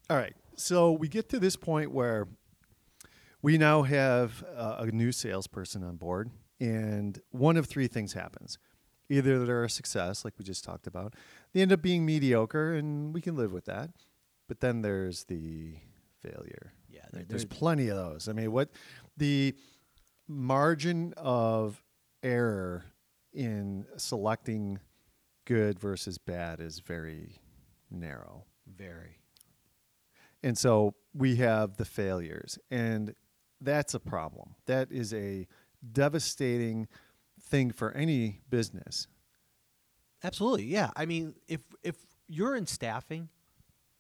All 0.10 0.18
right. 0.18 0.36
So 0.56 0.92
we 0.94 1.08
get 1.10 1.30
to 1.30 1.40
this 1.40 1.56
point 1.56 1.92
where 1.92 2.28
we 3.44 3.60
now 3.60 3.84
have 3.84 4.44
uh, 4.56 4.78
a 4.80 4.88
new 4.88 5.12
salesperson 5.12 5.84
on 5.84 5.98
board, 5.98 6.32
and 6.60 7.22
one 7.32 7.58
of 7.58 7.68
three 7.68 7.88
things 7.88 8.14
happens. 8.14 8.58
Either 9.10 9.44
they're 9.46 9.64
a 9.64 9.70
success, 9.70 10.24
like 10.24 10.34
we 10.38 10.46
just 10.46 10.64
talked 10.64 10.86
about, 10.86 11.16
they 11.54 11.62
end 11.62 11.72
up 11.72 11.82
being 11.82 12.06
mediocre, 12.06 12.74
and 12.74 13.14
we 13.14 13.22
can 13.22 13.36
live 13.36 13.52
with 13.52 13.66
that. 13.66 13.90
But 14.48 14.60
then 14.60 14.82
there's 14.82 15.24
the 15.26 15.76
failure. 16.22 16.74
Yeah, 16.90 17.06
there, 17.12 17.24
There's 17.28 17.46
plenty 17.46 17.88
of 17.90 17.98
those. 17.98 18.28
I 18.28 18.34
mean, 18.34 18.52
what 18.52 18.70
the 19.18 19.56
margin 20.28 21.14
of 21.18 21.82
error 22.22 22.86
in 23.34 23.86
selecting 23.98 24.80
good 25.46 25.80
versus 25.80 26.18
bad 26.18 26.60
is 26.60 26.80
very 26.80 27.40
narrow. 27.90 28.46
very. 28.68 29.18
And 30.44 30.58
so 30.58 30.94
we 31.14 31.38
have 31.38 31.78
the 31.78 31.86
failures, 31.86 32.60
and 32.72 33.14
that's 33.60 33.94
a 33.94 34.00
problem. 34.00 34.56
That 34.68 34.92
is 34.92 35.14
a 35.14 35.48
devastating 35.92 36.88
thing 37.42 37.72
for 37.72 37.92
any 37.92 38.42
business. 38.50 39.08
Absolutely, 40.24 40.66
yeah. 40.66 40.92
I 40.96 41.06
mean, 41.06 41.36
if 41.48 41.62
if 41.84 41.96
you're 42.28 42.56
in 42.56 42.66
staffing, 42.66 43.30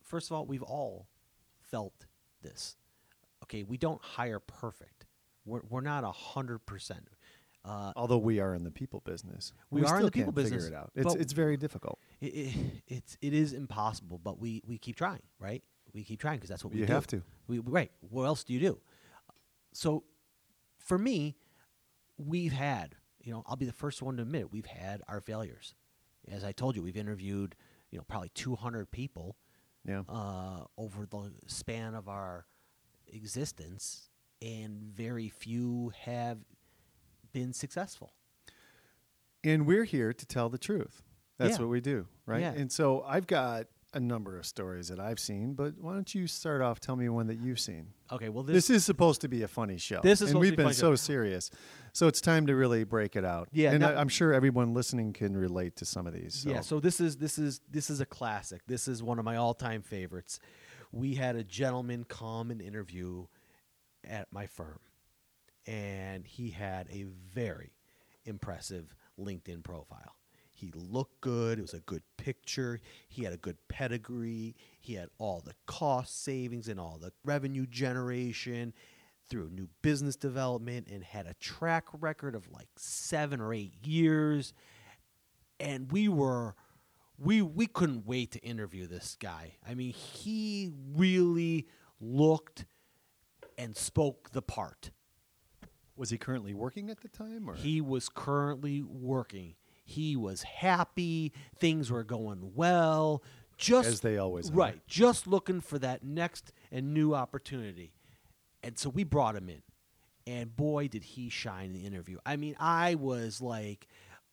first 0.04 0.30
of 0.30 0.36
all, 0.36 0.46
we've 0.46 0.64
all 0.64 1.08
felt 1.72 2.06
this. 2.42 2.76
Okay, 3.44 3.64
we 3.64 3.78
don't 3.78 4.02
hire 4.02 4.40
perfect. 4.40 5.06
We're 5.46 5.62
we're 5.70 5.82
not 5.82 6.04
a 6.04 6.12
hundred 6.12 6.60
percent. 6.66 7.08
Uh, 7.66 7.92
Although 7.98 8.18
we 8.20 8.40
are 8.40 8.56
in 8.56 8.64
the 8.64 8.72
people 8.72 9.02
business, 9.06 9.52
We 9.70 9.84
are 9.84 10.00
in 10.00 10.06
the 10.06 10.12
people 10.12 10.32
can't 10.32 10.48
figure 10.50 10.66
it 10.68 10.74
out. 10.74 10.92
It's 10.96 11.16
it's 11.16 11.34
very 11.34 11.58
difficult. 11.58 12.00
it, 12.22 12.28
it, 12.28 12.56
it's 12.88 13.18
it 13.22 13.34
is 13.34 13.54
impossible, 13.54 14.20
but 14.24 14.40
we 14.40 14.62
we 14.66 14.78
keep 14.78 14.96
trying, 14.96 15.22
right? 15.40 15.64
We 15.94 16.04
keep 16.04 16.20
trying 16.20 16.38
because 16.38 16.50
that's 16.50 16.64
what 16.64 16.74
we 16.74 16.80
You 16.82 16.86
do. 16.86 16.94
have 16.94 17.08
to. 17.08 17.22
We 17.48 17.60
right. 17.60 17.92
What 18.02 18.24
else 18.26 18.44
do 18.44 18.54
you 18.54 18.60
do? 18.60 18.80
So, 19.74 20.04
for 20.78 20.98
me, 20.98 21.36
we've 22.20 22.54
had. 22.54 22.96
You 23.22 23.34
know, 23.34 23.44
I'll 23.48 23.56
be 23.56 23.66
the 23.66 23.74
first 23.74 24.02
one 24.02 24.16
to 24.18 24.22
admit 24.24 24.42
it, 24.42 24.52
we've 24.52 24.66
had 24.66 25.02
our 25.08 25.20
failures. 25.22 25.74
As 26.30 26.44
I 26.44 26.52
told 26.52 26.76
you, 26.76 26.84
we've 26.84 26.98
interviewed 26.98 27.56
you 27.92 27.98
know 27.98 28.04
probably 28.08 28.30
200 28.36 28.92
people 28.92 29.36
Yeah. 29.86 30.04
uh, 30.08 30.66
over 30.78 31.06
the 31.06 31.32
span 31.48 31.96
of 31.96 32.08
our 32.08 32.46
existence, 33.08 34.10
and 34.42 34.94
very 34.96 35.30
few 35.30 35.92
have 36.02 36.40
been 37.34 37.54
successful. 37.54 38.14
And 39.44 39.66
we're 39.66 39.86
here 39.86 40.14
to 40.14 40.26
tell 40.26 40.50
the 40.50 40.58
truth. 40.58 41.02
That's 41.38 41.56
Yeah. 41.58 41.60
what 41.64 41.70
we 41.70 41.82
do, 41.82 42.08
right? 42.26 42.42
Yeah. 42.42 42.52
And 42.52 42.72
so 42.72 43.02
I've 43.04 43.26
got 43.28 43.68
a 43.94 44.00
number 44.00 44.38
of 44.38 44.46
stories 44.46 44.90
that 44.90 45.00
I've 45.00 45.20
seen, 45.20 45.54
but 45.54 45.74
why 45.80 45.94
don't 45.94 46.14
you 46.14 46.28
start 46.28 46.62
off? 46.62 46.80
Tell 46.80 46.96
me 46.96 47.10
one 47.10 47.28
that 47.28 47.40
you've 47.40 47.60
seen. 47.60 47.88
Okay, 48.12 48.30
well 48.30 48.44
This, 48.44 48.68
this, 48.68 48.78
is 48.78 48.86
supposed 48.86 49.22
to 49.22 49.28
be 49.28 49.42
a 49.42 49.48
funny 49.48 49.78
show. 49.78 50.00
This 50.02 50.22
is 50.22 50.32
and 50.32 50.40
we've 50.40 50.56
be 50.56 50.64
been 50.64 50.74
so 50.74 50.92
show. 50.92 50.96
serious, 50.96 51.50
so 51.94 52.08
it's 52.08 52.22
time 52.22 52.48
to 52.48 52.56
really 52.56 52.84
break 52.84 53.16
it 53.16 53.26
out. 53.26 53.50
Yeah, 53.52 53.72
and 53.72 53.80
now- 53.82 53.92
I, 53.92 54.00
I'm 54.00 54.10
sure 54.10 54.34
everyone 54.34 54.74
listening 54.74 55.14
can 55.14 55.36
relate 55.36 55.76
to 55.78 55.86
some 55.86 56.06
of 56.06 56.14
these. 56.14 56.36
So. 56.36 56.50
Yeah, 56.50 56.62
so 56.62 56.80
this 56.80 57.00
is 57.00 57.18
this 57.18 57.40
is 57.40 57.62
this 57.70 57.90
is 57.90 58.00
a 58.00 58.06
classic. 58.06 58.62
This 58.68 58.88
is 58.88 59.02
one 59.02 59.18
of 59.18 59.26
my 59.26 59.38
all-time 59.38 59.82
favorites. 59.82 60.40
We 60.92 61.16
had 61.16 61.36
a 61.36 61.44
gentleman 61.44 62.04
come 62.04 62.52
and 62.52 62.62
interview 62.62 63.26
at 64.08 64.32
my 64.32 64.46
firm, 64.48 64.80
and 65.66 66.26
he 66.26 66.52
had 66.52 66.88
a 66.92 67.04
very 67.34 67.74
impressive 68.26 68.96
LinkedIn 69.20 69.64
profile. 69.64 70.16
He 70.60 70.72
looked 70.76 71.22
good. 71.22 71.58
It 71.58 71.62
was 71.62 71.74
a 71.74 71.80
good 71.80 72.04
picture. 72.18 72.80
He 73.08 73.24
had 73.24 73.34
a 73.34 73.38
good 73.38 73.58
pedigree. 73.68 74.56
He 74.80 74.94
had 74.96 75.10
all 75.18 75.42
the 75.44 75.56
cost 75.66 76.24
savings 76.24 76.68
and 76.68 76.80
all 76.80 76.98
the 77.00 77.12
revenue 77.24 77.66
generation 77.66 78.74
through 79.30 79.52
new 79.52 79.70
business 79.82 80.16
development 80.16 80.88
and 80.92 81.04
had 81.04 81.28
a 81.28 81.34
track 81.36 81.86
record 81.94 82.36
of 82.36 82.52
like 82.52 82.68
seven 82.78 83.40
or 83.40 83.54
eight 83.54 83.74
years 83.86 84.54
and 85.60 85.92
we 85.92 86.08
were 86.08 86.56
we 87.18 87.42
we 87.42 87.68
couldn't 87.68 88.06
wait 88.06 88.32
to 88.32 88.40
interview 88.40 88.88
this 88.88 89.18
guy. 89.20 89.58
I 89.68 89.76
mean, 89.76 89.92
he 89.92 90.72
really 90.96 91.68
looked 92.00 92.66
and 93.58 93.76
spoke 93.76 94.32
the 94.32 94.42
part. 94.42 94.92
was 95.96 96.12
he 96.12 96.18
currently 96.18 96.54
working 96.54 96.90
at 96.90 97.02
the 97.02 97.10
time, 97.10 97.50
or 97.50 97.56
He 97.56 97.82
was 97.82 98.08
currently 98.08 98.82
working. 98.82 99.56
He 99.90 100.16
was 100.16 100.44
happy. 100.44 101.34
Things 101.58 101.90
were 101.92 102.04
going 102.04 102.52
well. 102.56 103.24
Just 103.58 103.90
As 103.90 104.00
they 104.02 104.18
always 104.18 104.50
are. 104.50 104.54
right. 104.54 104.88
Just 104.88 105.28
looking 105.28 105.60
for 105.62 105.78
that 105.80 106.04
next 106.04 106.54
and 106.72 106.94
new 106.94 107.14
opportunity. 107.14 107.92
And 108.64 108.78
so 108.78 108.90
we 108.90 109.04
brought 109.04 109.36
him 109.36 109.50
in, 109.50 109.62
and 110.28 110.56
boy, 110.56 110.88
did 110.88 111.04
he 111.04 111.30
shine 111.30 111.66
in 111.68 111.74
the 111.74 111.86
interview. 111.86 112.18
I 112.26 112.36
mean, 112.36 112.56
I 112.60 112.96
was 112.96 113.42
like 113.42 113.88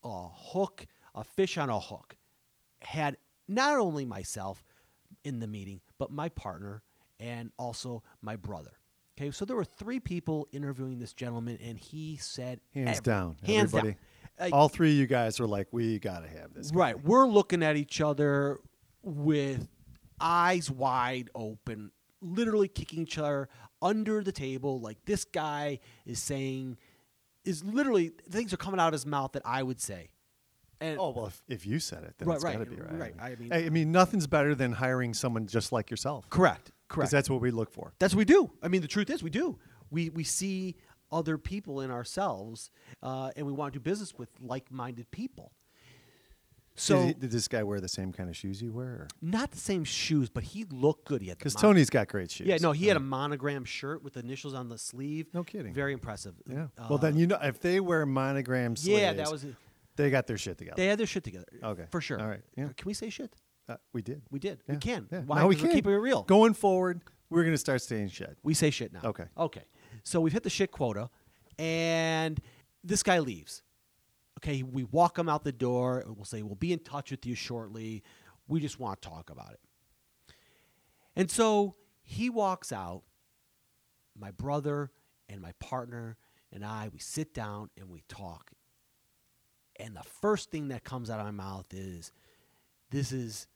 a 0.05 0.29
hook, 0.29 0.87
a 1.15 1.25
fish 1.25 1.57
on 1.59 1.71
a 1.71 1.81
hook. 1.81 2.17
Had 2.83 3.17
not 3.49 3.79
only 3.79 4.05
myself 4.05 4.63
in 5.25 5.41
the 5.41 5.47
meeting, 5.47 5.81
but 5.99 6.11
my 6.13 6.29
partner 6.29 6.83
and 7.19 7.51
also 7.59 8.03
my 8.21 8.37
brother. 8.37 8.73
Okay, 9.19 9.31
so 9.31 9.45
there 9.47 9.57
were 9.57 9.65
three 9.65 9.99
people 9.99 10.47
interviewing 10.53 10.99
this 10.99 11.15
gentleman, 11.15 11.59
and 11.63 11.79
he 11.79 12.17
said 12.17 12.61
hands 12.75 12.99
every- 12.99 13.03
down, 13.03 13.37
hands 13.45 13.75
everybody. 13.75 13.93
down. 13.93 14.01
Uh, 14.39 14.51
All 14.53 14.69
three 14.69 14.91
of 14.93 14.97
you 14.97 15.07
guys 15.07 15.41
were 15.41 15.47
like, 15.47 15.69
"We 15.73 15.99
got 15.99 16.21
to 16.21 16.29
have 16.29 16.53
this." 16.55 16.71
guy." 16.71 16.79
Right. 16.79 17.05
We're 17.05 17.27
looking 17.27 17.63
at 17.63 17.77
each 17.77 18.01
other 18.01 18.61
with 19.03 19.69
eyes 20.21 20.71
wide 20.71 21.31
open, 21.35 21.91
literally 22.21 22.69
kicking 22.69 23.01
each 23.03 23.19
other 23.19 23.49
under 23.83 24.23
the 24.23 24.33
table. 24.33 24.81
Like 24.81 24.99
this 25.05 25.25
guy 25.25 25.79
is 26.05 26.21
saying, 26.21 26.77
is 27.45 27.65
literally 27.65 28.13
things 28.31 28.53
are 28.53 28.57
coming 28.59 28.81
out 28.81 28.89
of 28.89 28.93
his 28.93 29.07
mouth 29.07 29.33
that 29.33 29.43
I 29.45 29.63
would 29.63 29.81
say. 29.81 30.11
And 30.81 30.99
Oh 31.01 31.11
well, 31.11 31.27
if, 31.29 31.43
if 31.49 31.67
you 31.67 31.79
said 31.79 32.05
it, 32.05 32.15
then 32.19 32.29
Right, 32.29 32.35
it's 32.35 32.45
right, 32.45 32.59
got 32.59 32.65
to 32.65 32.71
be 32.71 32.77
right. 32.77 32.93
right. 32.99 33.15
I 33.19 33.37
mean- 33.37 33.53
I 33.53 33.69
mean, 33.71 33.93
nothing's 33.93 34.27
better 34.27 34.55
than 34.55 34.73
hiring 34.73 35.15
someone 35.15 35.47
just 35.47 35.73
like 35.73 35.91
yourself. 35.91 36.29
correct, 36.29 36.73
Because 36.87 36.97
correct. 36.97 37.11
that's 37.13 37.31
what 37.31 37.41
we 37.41 37.51
look 37.51 37.71
for. 37.73 37.95
That's 37.99 38.15
what 38.15 38.19
we 38.19 38.25
do. 38.27 38.51
I 38.63 38.69
mean, 38.69 38.83
the 38.83 38.89
truth 38.89 39.09
is, 39.09 39.23
we 39.23 39.31
do. 39.31 39.59
We 39.91 40.11
we 40.11 40.25
see 40.25 40.77
other 41.13 41.39
people 41.39 41.81
in 41.81 41.91
ourselves, 41.91 42.71
uh, 43.03 43.31
and 43.37 43.47
we 43.47 43.53
want 43.53 43.73
to 43.73 43.79
do 43.79 43.83
business 43.83 44.15
with 44.17 44.29
like-minded 44.41 45.11
people. 45.11 45.53
So 46.79 46.99
did, 46.99 47.07
he- 47.07 47.13
did 47.15 47.31
this 47.31 47.49
guy 47.49 47.63
wear 47.63 47.81
the 47.81 47.89
same 47.89 48.13
kind 48.13 48.29
of 48.29 48.37
shoes 48.37 48.61
you 48.61 48.71
wear? 48.73 49.09
not 49.23 49.51
the 49.51 49.59
same 49.59 49.83
shoes, 49.85 50.29
but 50.29 50.45
he 50.45 50.65
looked 50.65 51.07
good. 51.07 51.23
He 51.23 51.29
had 51.29 51.39
Because 51.39 51.55
mon- 51.55 51.63
Tony's 51.63 51.89
got 51.89 52.09
great 52.09 52.31
shoes. 52.31 52.47
Yeah, 52.47 52.59
no, 52.61 52.73
he 52.73 52.87
had 52.87 52.99
a 52.99 53.01
monogram 53.01 53.65
shirt 53.65 54.03
with 54.03 54.17
initials 54.19 54.53
on 54.53 54.69
the 54.69 54.77
sleeve. 54.77 55.27
No 55.33 55.43
kidding. 55.43 55.73
Very 55.73 55.95
impressive. 55.95 56.35
Yeah. 56.47 56.67
Uh, 56.79 56.87
well, 56.91 56.99
then 56.99 57.17
you 57.17 57.27
know 57.27 57.39
if 57.43 57.61
they 57.61 57.81
wear 57.81 58.05
monogram 58.05 58.77
sleeves, 58.77 59.01
yeah, 59.01 59.15
that 59.15 59.31
was. 59.31 59.47
they 59.97 60.11
got 60.11 60.27
their 60.27 60.37
shit 60.37 60.59
together. 60.59 60.77
They 60.77 60.87
had 60.87 60.99
their 60.99 61.07
shit 61.07 61.25
together. 61.25 61.47
Okay. 61.63 61.87
for 61.91 62.03
sure. 62.03 62.21
All 62.21 62.29
right, 62.29 62.43
yeah. 62.59 62.69
Can 62.77 62.87
we 62.87 62.93
say 62.95 63.09
shit? 63.09 63.33
Uh, 63.69 63.77
we 63.95 64.03
did. 64.03 64.23
We 64.31 64.39
did. 64.39 64.63
Yeah, 64.69 64.75
We 64.75 64.79
can. 64.79 65.09
Yeah. 65.11 65.21
Why? 65.23 65.39
Now 65.39 65.49
we're 65.49 65.55
can. 65.55 65.71
keeping 65.73 65.93
it 65.93 65.97
real. 65.97 66.23
Going 66.25 66.53
forward, 66.53 67.01
we're 67.31 67.43
going 67.43 67.55
to 67.55 67.59
start 67.59 67.81
saying 67.83 68.11
shit. 68.11 68.37
We 68.43 68.53
say 68.55 68.69
shit 68.71 68.93
now. 68.93 69.01
Okay. 69.03 69.25
Okay. 69.39 69.63
So 70.07 70.21
we've 70.21 70.33
hit 70.33 70.45
the 70.45 70.51
shit 70.51 70.71
quota, 70.71 71.11
and 71.59 72.41
this 72.85 73.03
guy 73.03 73.19
leaves. 73.19 73.63
Okay, 74.39 74.63
we 74.63 74.85
walk 74.85 75.19
him 75.19 75.29
out 75.29 75.43
the 75.43 75.51
door. 75.51 75.99
and 75.99 76.15
We'll 76.15 76.25
say 76.25 76.43
we'll 76.43 76.55
be 76.55 76.73
in 76.73 76.79
touch 76.79 77.11
with 77.11 77.27
you 77.27 77.35
shortly. 77.35 78.05
We 78.47 78.61
just 78.61 78.79
want 78.79 79.03
to 79.03 79.09
talk 79.09 79.31
about 79.31 79.51
it. 79.51 79.61
And 81.17 81.29
so 81.29 81.75
he 82.05 82.31
walks 82.31 82.71
out. 82.71 83.03
My 84.17 84.31
brother 84.31 84.93
and 85.29 85.43
my 85.43 85.53
partner 85.59 86.17
and 86.53 86.65
I, 86.65 86.89
we 86.93 87.01
sit 87.01 87.35
down 87.35 87.71
and 87.77 87.91
we 87.91 88.05
talk. 88.09 88.53
And 89.81 89.97
the 89.97 90.05
first 90.05 90.53
thing 90.53 90.69
that 90.69 90.85
comes 90.85 91.11
out 91.11 91.19
of 91.19 91.27
my 91.27 91.33
mouth 91.33 91.67
is, 91.75 92.13
"This 92.91 93.11
is, 93.11 93.49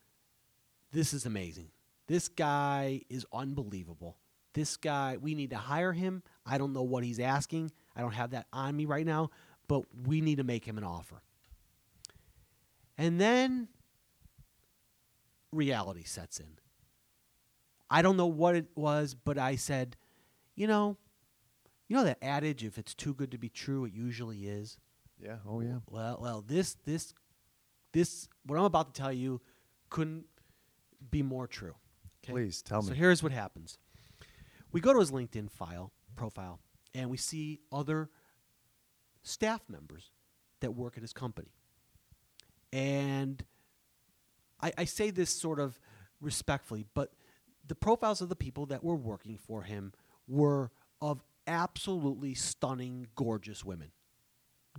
this 0.90 1.14
is 1.14 1.26
amazing. 1.26 1.70
This 2.08 2.28
guy 2.28 3.02
is 3.08 3.24
unbelievable. 3.32 4.18
This 4.52 4.76
guy, 4.76 5.16
we 5.16 5.34
need 5.34 5.50
to 5.50 5.56
hire 5.56 5.92
him. 5.92 6.22
I 6.46 6.58
don't 6.58 6.72
know 6.72 6.82
what 6.82 7.04
he's 7.04 7.20
asking. 7.20 7.70
I 7.94 8.00
don't 8.00 8.14
have 8.14 8.30
that 8.30 8.46
on 8.52 8.76
me 8.76 8.86
right 8.86 9.06
now, 9.06 9.30
but 9.68 9.82
we 10.06 10.20
need 10.20 10.38
to 10.38 10.44
make 10.44 10.64
him 10.64 10.78
an 10.78 10.84
offer. 10.84 11.22
And 12.98 13.20
then 13.20 13.68
reality 15.52 16.04
sets 16.04 16.38
in. 16.38 16.58
I 17.90 18.02
don't 18.02 18.16
know 18.16 18.26
what 18.26 18.54
it 18.54 18.66
was, 18.74 19.14
but 19.14 19.38
I 19.38 19.56
said, 19.56 19.96
you 20.54 20.66
know, 20.66 20.96
you 21.88 21.96
know 21.96 22.04
that 22.04 22.18
adage 22.22 22.62
if 22.62 22.78
it's 22.78 22.94
too 22.94 23.14
good 23.14 23.32
to 23.32 23.38
be 23.38 23.48
true, 23.48 23.84
it 23.84 23.92
usually 23.92 24.46
is. 24.46 24.78
Yeah. 25.18 25.36
Oh 25.46 25.60
yeah. 25.60 25.78
Well, 25.88 26.18
well, 26.20 26.44
this 26.46 26.76
this 26.84 27.14
this 27.92 28.28
what 28.46 28.58
I'm 28.58 28.64
about 28.64 28.94
to 28.94 29.00
tell 29.00 29.12
you 29.12 29.40
couldn't 29.88 30.26
be 31.10 31.22
more 31.22 31.46
true. 31.46 31.74
Okay? 32.22 32.32
Please 32.32 32.62
tell 32.62 32.82
me. 32.82 32.88
So 32.88 32.94
here's 32.94 33.22
what 33.22 33.32
happens. 33.32 33.78
We 34.72 34.80
go 34.80 34.92
to 34.92 35.00
his 35.00 35.10
LinkedIn 35.10 35.50
file 35.50 35.92
profile 36.16 36.60
and 36.94 37.10
we 37.10 37.16
see 37.16 37.60
other 37.72 38.10
staff 39.22 39.60
members 39.68 40.10
that 40.60 40.72
work 40.72 40.96
at 40.96 41.02
his 41.02 41.12
company. 41.12 41.52
And 42.72 43.42
I, 44.60 44.72
I 44.78 44.84
say 44.84 45.10
this 45.10 45.30
sort 45.30 45.58
of 45.58 45.78
respectfully, 46.20 46.86
but 46.94 47.12
the 47.66 47.74
profiles 47.74 48.20
of 48.20 48.28
the 48.28 48.36
people 48.36 48.66
that 48.66 48.82
were 48.84 48.96
working 48.96 49.36
for 49.36 49.62
him 49.62 49.92
were 50.28 50.70
of 51.00 51.22
absolutely 51.46 52.34
stunning, 52.34 53.06
gorgeous 53.14 53.64
women. 53.64 53.90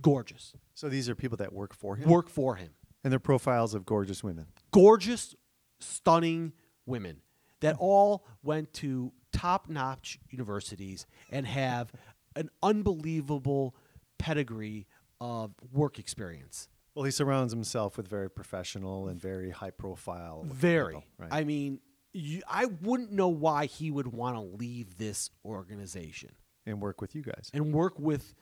Gorgeous. 0.00 0.54
So 0.74 0.88
these 0.88 1.08
are 1.08 1.14
people 1.14 1.36
that 1.38 1.52
work 1.52 1.74
for 1.74 1.96
him, 1.96 2.08
Work 2.08 2.28
for 2.28 2.56
him. 2.56 2.70
and 3.04 3.12
they're 3.12 3.20
profiles 3.20 3.74
of 3.74 3.84
gorgeous 3.84 4.24
women. 4.24 4.46
gorgeous, 4.70 5.34
stunning 5.80 6.52
women 6.86 7.20
that 7.60 7.76
hmm. 7.76 7.82
all 7.82 8.26
went 8.42 8.72
to 8.74 9.12
top 9.32 9.68
notch 9.68 10.18
universities 10.30 11.06
and 11.30 11.46
have 11.46 11.92
an 12.36 12.50
unbelievable 12.62 13.74
pedigree 14.18 14.86
of 15.20 15.54
work 15.72 15.98
experience. 15.98 16.68
Well, 16.94 17.04
he 17.04 17.10
surrounds 17.10 17.52
himself 17.52 17.96
with 17.96 18.08
very 18.08 18.28
professional 18.30 19.08
and 19.08 19.20
very 19.20 19.50
high 19.50 19.70
profile. 19.70 20.44
Very. 20.46 20.94
people, 20.94 21.04
right? 21.18 21.30
I 21.32 21.44
mean, 21.44 21.80
you, 22.12 22.42
I 22.46 22.66
wouldn't 22.66 23.12
know 23.12 23.28
why 23.28 23.66
he 23.66 23.90
would 23.90 24.08
want 24.08 24.36
to 24.36 24.42
leave 24.42 24.98
this 24.98 25.30
organization 25.44 26.32
and 26.66 26.80
work 26.80 27.00
with 27.00 27.14
you 27.14 27.22
guys. 27.22 27.50
and 27.54 27.72
work 27.72 27.98
with 27.98 28.34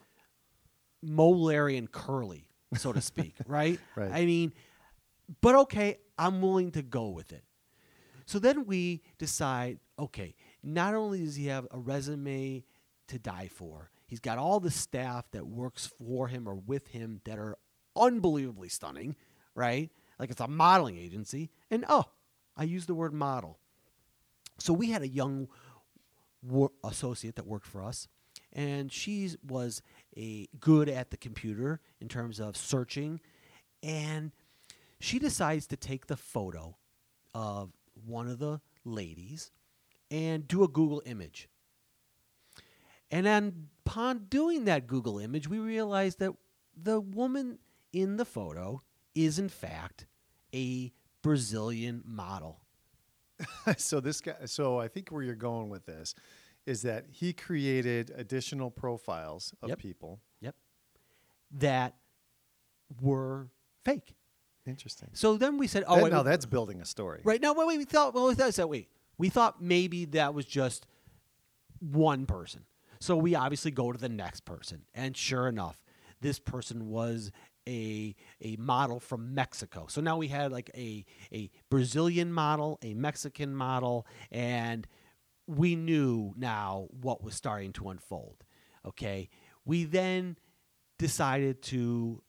Moe, 1.01 1.29
Larry, 1.29 1.77
and 1.77 1.91
Curly, 1.91 2.49
so 2.75 2.91
to 2.91 3.01
speak, 3.01 3.35
right? 3.47 3.79
Right. 3.95 4.11
I 4.11 4.25
mean, 4.25 4.53
but 5.41 5.55
okay, 5.55 5.99
I'm 6.17 6.41
willing 6.41 6.71
to 6.71 6.81
go 6.81 7.09
with 7.09 7.31
it. 7.31 7.43
So 8.25 8.39
then 8.39 8.65
we 8.65 9.01
decide 9.17 9.79
okay, 9.97 10.35
not 10.63 10.93
only 10.93 11.23
does 11.23 11.35
he 11.35 11.47
have 11.47 11.67
a 11.71 11.79
resume 11.79 12.63
to 13.07 13.19
die 13.19 13.49
for, 13.51 13.89
he's 14.07 14.19
got 14.19 14.37
all 14.37 14.59
the 14.59 14.71
staff 14.71 15.29
that 15.31 15.47
works 15.47 15.87
for 15.87 16.27
him 16.27 16.47
or 16.47 16.55
with 16.55 16.87
him 16.87 17.21
that 17.25 17.39
are 17.39 17.57
unbelievably 17.95 18.69
stunning, 18.69 19.15
right? 19.55 19.89
Like 20.19 20.29
it's 20.29 20.41
a 20.41 20.47
modeling 20.47 20.97
agency. 20.97 21.49
And 21.69 21.85
oh, 21.89 22.05
I 22.55 22.63
use 22.63 22.85
the 22.85 22.95
word 22.95 23.13
model. 23.13 23.57
So 24.59 24.73
we 24.73 24.91
had 24.91 25.01
a 25.01 25.07
young 25.07 25.47
associate 26.83 27.35
that 27.35 27.47
worked 27.47 27.65
for 27.65 27.83
us, 27.83 28.07
and 28.53 28.91
she 28.91 29.31
was 29.47 29.81
a 30.15 30.47
good 30.59 30.89
at 30.89 31.09
the 31.09 31.17
computer 31.17 31.79
in 31.99 32.07
terms 32.07 32.39
of 32.39 32.55
searching, 32.55 33.19
and 33.81 34.31
she 34.99 35.17
decides 35.17 35.65
to 35.67 35.77
take 35.77 36.07
the 36.07 36.17
photo 36.17 36.77
of 37.33 37.71
one 38.05 38.27
of 38.27 38.37
the 38.39 38.61
ladies 38.85 39.51
and 40.11 40.47
do 40.47 40.63
a 40.63 40.67
Google 40.67 41.01
image. 41.05 41.49
And 43.09 43.25
then 43.25 43.69
upon 43.85 44.25
doing 44.29 44.65
that 44.65 44.85
Google 44.87 45.17
image, 45.19 45.47
we 45.47 45.57
realized 45.59 46.19
that 46.19 46.33
the 46.81 46.99
woman 47.01 47.57
in 47.91 48.17
the 48.17 48.25
photo 48.25 48.81
is 49.15 49.39
in 49.39 49.49
fact 49.49 50.05
a 50.53 50.91
Brazilian 51.21 52.03
model. 52.05 52.61
so 53.77 53.99
this 53.99 54.21
guy 54.21 54.35
so 54.45 54.79
i 54.79 54.87
think 54.87 55.09
where 55.09 55.23
you're 55.23 55.33
going 55.33 55.67
with 55.69 55.83
this 55.87 56.13
is 56.67 56.83
that 56.83 57.05
he 57.09 57.33
created 57.33 58.11
additional 58.15 58.69
profiles 58.69 59.51
of 59.63 59.69
Yep. 59.69 59.79
people 59.79 60.19
Yep. 60.41 60.55
That 61.53 61.95
were 63.01 63.47
fake. 63.83 64.13
interesting 64.67 65.09
So 65.13 65.37
then 65.37 65.57
we 65.57 65.65
said, 65.65 65.83
"Oh, 65.87 65.95
That- 65.95 66.03
wait, 66.03 66.11
now 66.11 66.19
wait, 66.19 66.25
that's 66.25 66.45
building 66.45 66.81
a 66.81 66.85
story 66.85 67.21
right 67.23 67.41
now." 67.41 67.53
Wait, 67.55 67.77
we 67.79 67.83
thought. 67.85 68.13
Well, 68.13 68.27
we 68.27 68.35
thought 68.35 68.53
so. 68.53 68.67
Wait, 68.67 68.89
we 69.21 69.29
thought 69.29 69.61
maybe 69.61 70.05
that 70.05 70.33
was 70.33 70.47
just 70.47 70.87
one 71.79 72.25
person. 72.25 72.65
So 72.99 73.15
we 73.15 73.35
obviously 73.35 73.69
go 73.69 73.91
to 73.91 73.97
the 73.99 74.09
next 74.09 74.45
person, 74.45 74.81
and 74.95 75.15
sure 75.15 75.47
enough, 75.47 75.83
this 76.21 76.39
person 76.39 76.87
was 76.87 77.31
a 77.69 78.15
a 78.41 78.55
model 78.55 78.99
from 78.99 79.35
Mexico. 79.35 79.85
So 79.87 80.01
now 80.01 80.17
we 80.17 80.27
had 80.27 80.51
like 80.51 80.71
a 80.75 81.05
a 81.31 81.51
Brazilian 81.69 82.33
model, 82.33 82.79
a 82.81 82.95
Mexican 82.95 83.55
model, 83.55 84.07
and 84.31 84.87
we 85.45 85.75
knew 85.75 86.33
now 86.35 86.87
what 86.89 87.23
was 87.23 87.35
starting 87.35 87.73
to 87.73 87.89
unfold. 87.89 88.43
Okay, 88.87 89.29
we 89.65 89.83
then 89.83 90.35
decided 90.97 91.61
to 91.63 92.23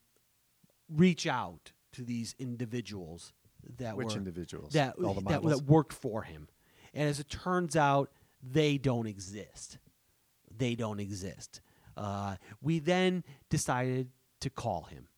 reach 0.91 1.27
out 1.27 1.73
to 1.93 2.03
these 2.03 2.35
individuals 2.39 3.33
that 3.79 3.97
which 3.97 4.09
were 4.09 4.19
individuals 4.19 4.75
that, 4.75 4.95
all 5.03 5.15
the 5.15 5.23
that, 5.23 5.43
models 5.43 5.61
that 5.61 5.65
worked 5.65 5.95
for 5.95 6.23
him. 6.23 6.49
And 6.95 7.09
as 7.09 7.21
it 7.21 7.29
turns 7.29 7.77
out, 7.77 8.11
they 8.43 8.77
don't 8.79 9.07
exist. 9.07 9.79
They 10.55 10.75
don't 10.75 11.01
exist. 11.01 11.61
Uh, 11.97 12.37
we 12.61 12.79
then 12.79 13.25
decided 13.49 14.11
to 14.41 14.51
call 14.51 14.85
him. 14.85 15.09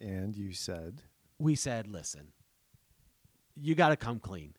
and 0.00 0.36
you 0.36 0.52
said 0.52 1.02
We 1.38 1.54
said, 1.54 1.86
listen, 1.86 2.32
you 3.54 3.74
got 3.74 3.88
to 3.90 3.96
come 3.96 4.18
clean. 4.18 4.54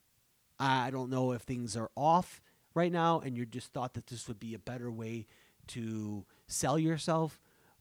I 0.59 0.89
don't 0.89 1.09
know 1.09 1.33
if 1.33 1.41
things 1.43 1.77
are 1.77 1.91
off 1.95 2.41
right 2.73 2.91
now 2.91 3.19
and 3.19 3.37
you 3.37 3.45
just 3.45 3.73
thought 3.73 3.93
that 3.93 4.07
this 4.07 4.27
would 4.27 4.39
be 4.39 4.53
a 4.53 4.59
better 4.59 4.91
way 4.91 5.27
to 5.67 6.25
sell 6.47 6.79
yourself, 6.79 7.39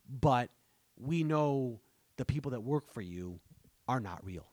but 0.09 0.51
we 0.97 1.23
know 1.23 1.81
the 2.17 2.25
people 2.25 2.51
that 2.51 2.61
work 2.61 2.91
for 2.93 3.01
you 3.01 3.41
are 3.89 4.01
not 4.01 4.25
real. 4.25 4.47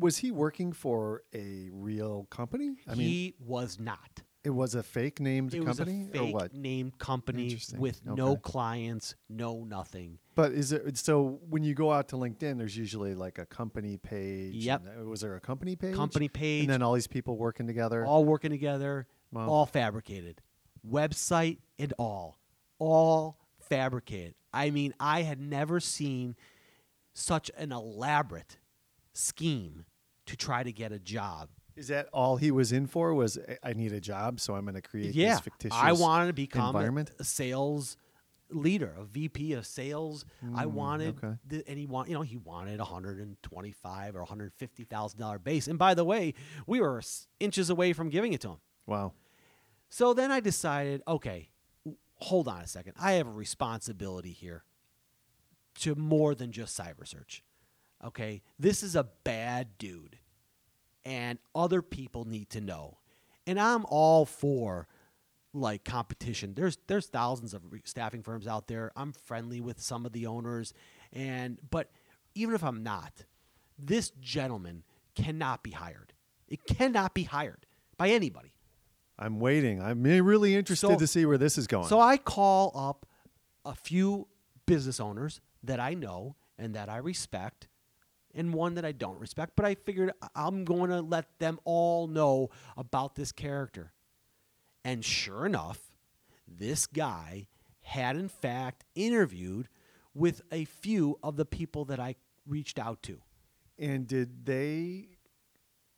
Was 0.00 0.16
he 0.18 0.30
working 0.30 0.72
for 0.72 1.22
a 1.34 1.68
real 1.72 2.26
company 2.30 2.70
i 2.88 2.94
mean 2.94 3.08
he 3.08 3.34
was 3.38 3.78
not. 3.78 4.22
it 4.42 4.50
was 4.50 4.74
a 4.74 4.82
fake 4.82 5.20
named 5.20 5.52
it 5.54 5.64
company 5.64 5.98
was 6.00 6.08
a 6.08 6.12
fake 6.12 6.22
or 6.22 6.32
what 6.32 6.54
named 6.54 6.98
company 6.98 7.58
with 7.78 8.04
no 8.04 8.36
clients, 8.36 9.14
no 9.28 9.64
nothing. 9.64 10.18
but 10.34 10.52
is 10.52 10.72
it 10.72 10.96
so 10.96 11.38
when 11.48 11.62
you 11.62 11.74
go 11.74 11.92
out 11.92 12.08
to 12.08 12.16
linkedin 12.16 12.56
there's 12.58 12.76
usually 12.76 13.14
like 13.14 13.38
a 13.38 13.46
company 13.46 13.96
page 13.98 14.54
Yep. 14.54 14.82
and, 14.86 15.06
uh, 15.06 15.08
was 15.08 15.20
there 15.20 15.36
a 15.36 15.40
company 15.40 15.76
page 15.76 15.94
Company 15.94 16.28
page, 16.28 16.62
and 16.62 16.70
then 16.70 16.82
all 16.82 16.94
these 16.94 17.06
people 17.06 17.36
working 17.36 17.66
together 17.66 18.04
all 18.06 18.24
working 18.24 18.50
together, 18.50 19.06
Wow. 19.32 19.48
all 19.48 19.66
fabricated, 19.66 20.40
website 20.88 21.58
and 21.78 21.92
all, 21.98 22.38
all 22.78 23.38
fabricated. 23.60 24.34
I 24.52 24.70
mean, 24.70 24.92
I 24.98 25.22
had 25.22 25.38
never 25.40 25.78
seen 25.78 26.34
such 27.12 27.50
an 27.56 27.70
elaborate 27.70 28.58
scheme 29.12 29.84
to 30.30 30.36
try 30.36 30.62
to 30.62 30.72
get 30.72 30.92
a 30.92 30.98
job. 30.98 31.48
Is 31.76 31.88
that 31.88 32.08
all 32.12 32.36
he 32.36 32.50
was 32.50 32.72
in 32.72 32.86
for? 32.86 33.14
Was 33.14 33.38
I 33.62 33.72
need 33.72 33.92
a 33.92 34.00
job, 34.00 34.40
so 34.40 34.54
I'm 34.54 34.64
going 34.64 34.74
to 34.74 34.82
create 34.82 35.14
yeah, 35.14 35.34
this 35.34 35.40
fictitious 35.40 35.78
I 35.80 35.92
wanted 35.92 36.26
to 36.28 36.32
become 36.32 36.66
environment? 36.66 37.10
a 37.18 37.24
sales 37.24 37.96
leader, 38.50 38.92
a 38.98 39.04
VP 39.04 39.52
of 39.54 39.64
sales. 39.64 40.24
I 40.54 40.64
Mm, 40.64 40.72
wanted, 40.72 41.16
okay. 41.22 41.36
the, 41.46 41.64
and 41.68 41.78
he 41.78 41.86
want, 41.86 42.08
you 42.08 42.14
know, 42.14 42.22
he 42.22 42.36
wanted 42.36 42.80
a 42.80 42.84
hundred 42.84 43.18
and 43.18 43.40
twenty-five 43.42 44.14
or 44.16 44.20
one 44.20 44.28
hundred 44.28 44.52
fifty 44.54 44.84
thousand 44.84 45.20
dollar 45.20 45.38
base. 45.38 45.68
And 45.68 45.78
by 45.78 45.94
the 45.94 46.04
way, 46.04 46.34
we 46.66 46.80
were 46.80 47.00
inches 47.38 47.70
away 47.70 47.92
from 47.92 48.08
giving 48.10 48.32
it 48.32 48.40
to 48.42 48.48
him. 48.50 48.58
Wow. 48.86 49.12
So 49.88 50.12
then 50.12 50.30
I 50.30 50.40
decided, 50.40 51.02
okay, 51.08 51.48
hold 52.16 52.46
on 52.48 52.60
a 52.60 52.66
second. 52.66 52.94
I 53.00 53.12
have 53.12 53.26
a 53.26 53.30
responsibility 53.32 54.32
here 54.32 54.64
to 55.80 55.94
more 55.94 56.34
than 56.34 56.52
just 56.52 56.78
cyber 56.78 57.06
search. 57.06 57.42
Okay, 58.04 58.42
this 58.58 58.82
is 58.82 58.96
a 58.96 59.04
bad 59.24 59.78
dude, 59.78 60.18
and 61.10 61.38
other 61.56 61.82
people 61.82 62.24
need 62.24 62.48
to 62.50 62.60
know. 62.60 62.98
And 63.46 63.58
I'm 63.58 63.84
all 63.86 64.24
for 64.24 64.86
like 65.52 65.84
competition. 65.84 66.54
There's 66.54 66.78
there's 66.86 67.06
thousands 67.06 67.52
of 67.52 67.62
staffing 67.84 68.22
firms 68.22 68.46
out 68.46 68.68
there. 68.68 68.92
I'm 68.94 69.12
friendly 69.12 69.60
with 69.60 69.80
some 69.80 70.06
of 70.06 70.12
the 70.12 70.26
owners, 70.26 70.72
and 71.12 71.58
but 71.68 71.90
even 72.36 72.54
if 72.54 72.62
I'm 72.62 72.84
not, 72.84 73.24
this 73.76 74.10
gentleman 74.20 74.84
cannot 75.16 75.64
be 75.64 75.72
hired. 75.72 76.12
It 76.46 76.64
cannot 76.64 77.12
be 77.12 77.24
hired 77.24 77.66
by 77.96 78.10
anybody. 78.10 78.54
I'm 79.18 79.40
waiting. 79.40 79.82
I'm 79.82 80.02
really 80.04 80.54
interested 80.54 80.86
So- 80.86 80.96
to 80.98 81.06
see 81.06 81.26
where 81.26 81.38
this 81.38 81.58
is 81.58 81.66
going. 81.66 81.88
So 81.88 82.00
I 82.00 82.16
call 82.18 82.72
up 82.74 83.04
a 83.64 83.74
few 83.74 84.28
business 84.64 85.00
owners 85.00 85.40
that 85.64 85.80
I 85.80 85.94
know 85.94 86.36
and 86.56 86.74
that 86.74 86.88
I 86.88 86.98
respect, 86.98 87.68
and 88.34 88.54
one 88.54 88.74
that 88.74 88.84
I 88.84 88.92
don't 88.92 89.18
respect. 89.20 89.52
But 89.56 89.66
I 89.66 89.74
figured 89.74 90.12
I'm 90.34 90.64
going 90.64 90.90
to 90.90 91.00
let 91.00 91.38
them 91.38 91.58
all 91.64 92.06
know 92.06 92.50
about 92.76 93.14
this 93.14 93.32
character. 93.32 93.92
And 94.84 95.04
sure 95.04 95.46
enough, 95.46 95.78
this 96.46 96.86
guy 96.86 97.48
had 97.82 98.16
in 98.16 98.28
fact 98.28 98.84
interviewed 98.94 99.68
with 100.14 100.42
a 100.52 100.64
few 100.64 101.18
of 101.22 101.36
the 101.36 101.44
people 101.44 101.84
that 101.86 102.00
I 102.00 102.16
reached 102.46 102.78
out 102.78 103.02
to. 103.04 103.20
and 103.78 104.06
did 104.06 104.44
they 104.44 105.09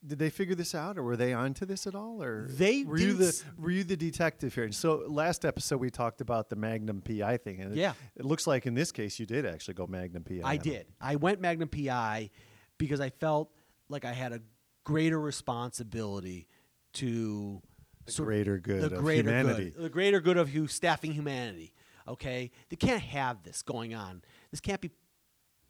did 0.05 0.19
they 0.19 0.31
figure 0.31 0.55
this 0.55 0.75
out, 0.75 0.99
or 0.99 1.03
were 1.03 1.17
they 1.17 1.33
onto 1.33 1.65
this 1.65 1.87
at 1.87 1.95
all, 1.95 2.23
or 2.23 2.49
They 2.49 2.83
were 2.85 2.99
you 2.99 3.13
the 3.15 3.43
were 3.57 3.71
you 3.71 3.85
the 3.85 3.97
detective 3.97 4.55
here? 4.55 4.71
So 4.73 5.05
last 5.07 5.45
episode 5.45 5.79
we 5.79 5.91
talked 5.91 6.21
about 6.21 6.49
the 6.51 6.57
Magnum 6.57 7.01
PI 7.03 7.37
thing, 7.39 7.61
and 7.61 7.73
it- 7.73 7.79
Yeah. 7.79 7.95
it, 8.17 8.25
looks 8.25 8.47
like 8.47 8.67
in 8.67 8.75
this 8.75 8.91
case 8.93 9.19
you 9.21 9.27
did 9.27 9.47
actually 9.47 9.75
go 9.75 9.87
Magnum 9.87 10.25
PI. 10.25 10.41
I 10.45 10.57
did. 10.57 10.87
I 11.01 11.17
went 11.17 11.41
Magnum 11.41 11.69
PI 11.69 12.31
because 12.79 13.01
I 13.01 13.11
felt 13.11 13.53
like 13.89 14.05
I 14.05 14.13
had 14.13 14.33
a 14.33 14.41
greater 14.85 15.21
responsibility 15.21 16.49
to 16.95 17.63
The 18.07 18.23
greater 18.23 18.59
good 18.59 18.91
the 18.91 18.97
of 18.97 19.03
greater 19.03 19.31
humanity. 19.31 19.71
good, 19.71 19.83
the 19.85 19.89
greater 19.91 20.21
good 20.21 20.37
of 20.37 20.49
hu- 20.49 20.67
staffing 20.67 21.13
humanity. 21.13 21.73
Okay, 22.09 22.51
they 22.69 22.75
can't 22.77 23.01
have 23.03 23.45
this 23.45 23.63
going 23.63 23.95
on. 23.95 24.23
This 24.51 24.61
can't 24.61 24.81
be 24.81 24.91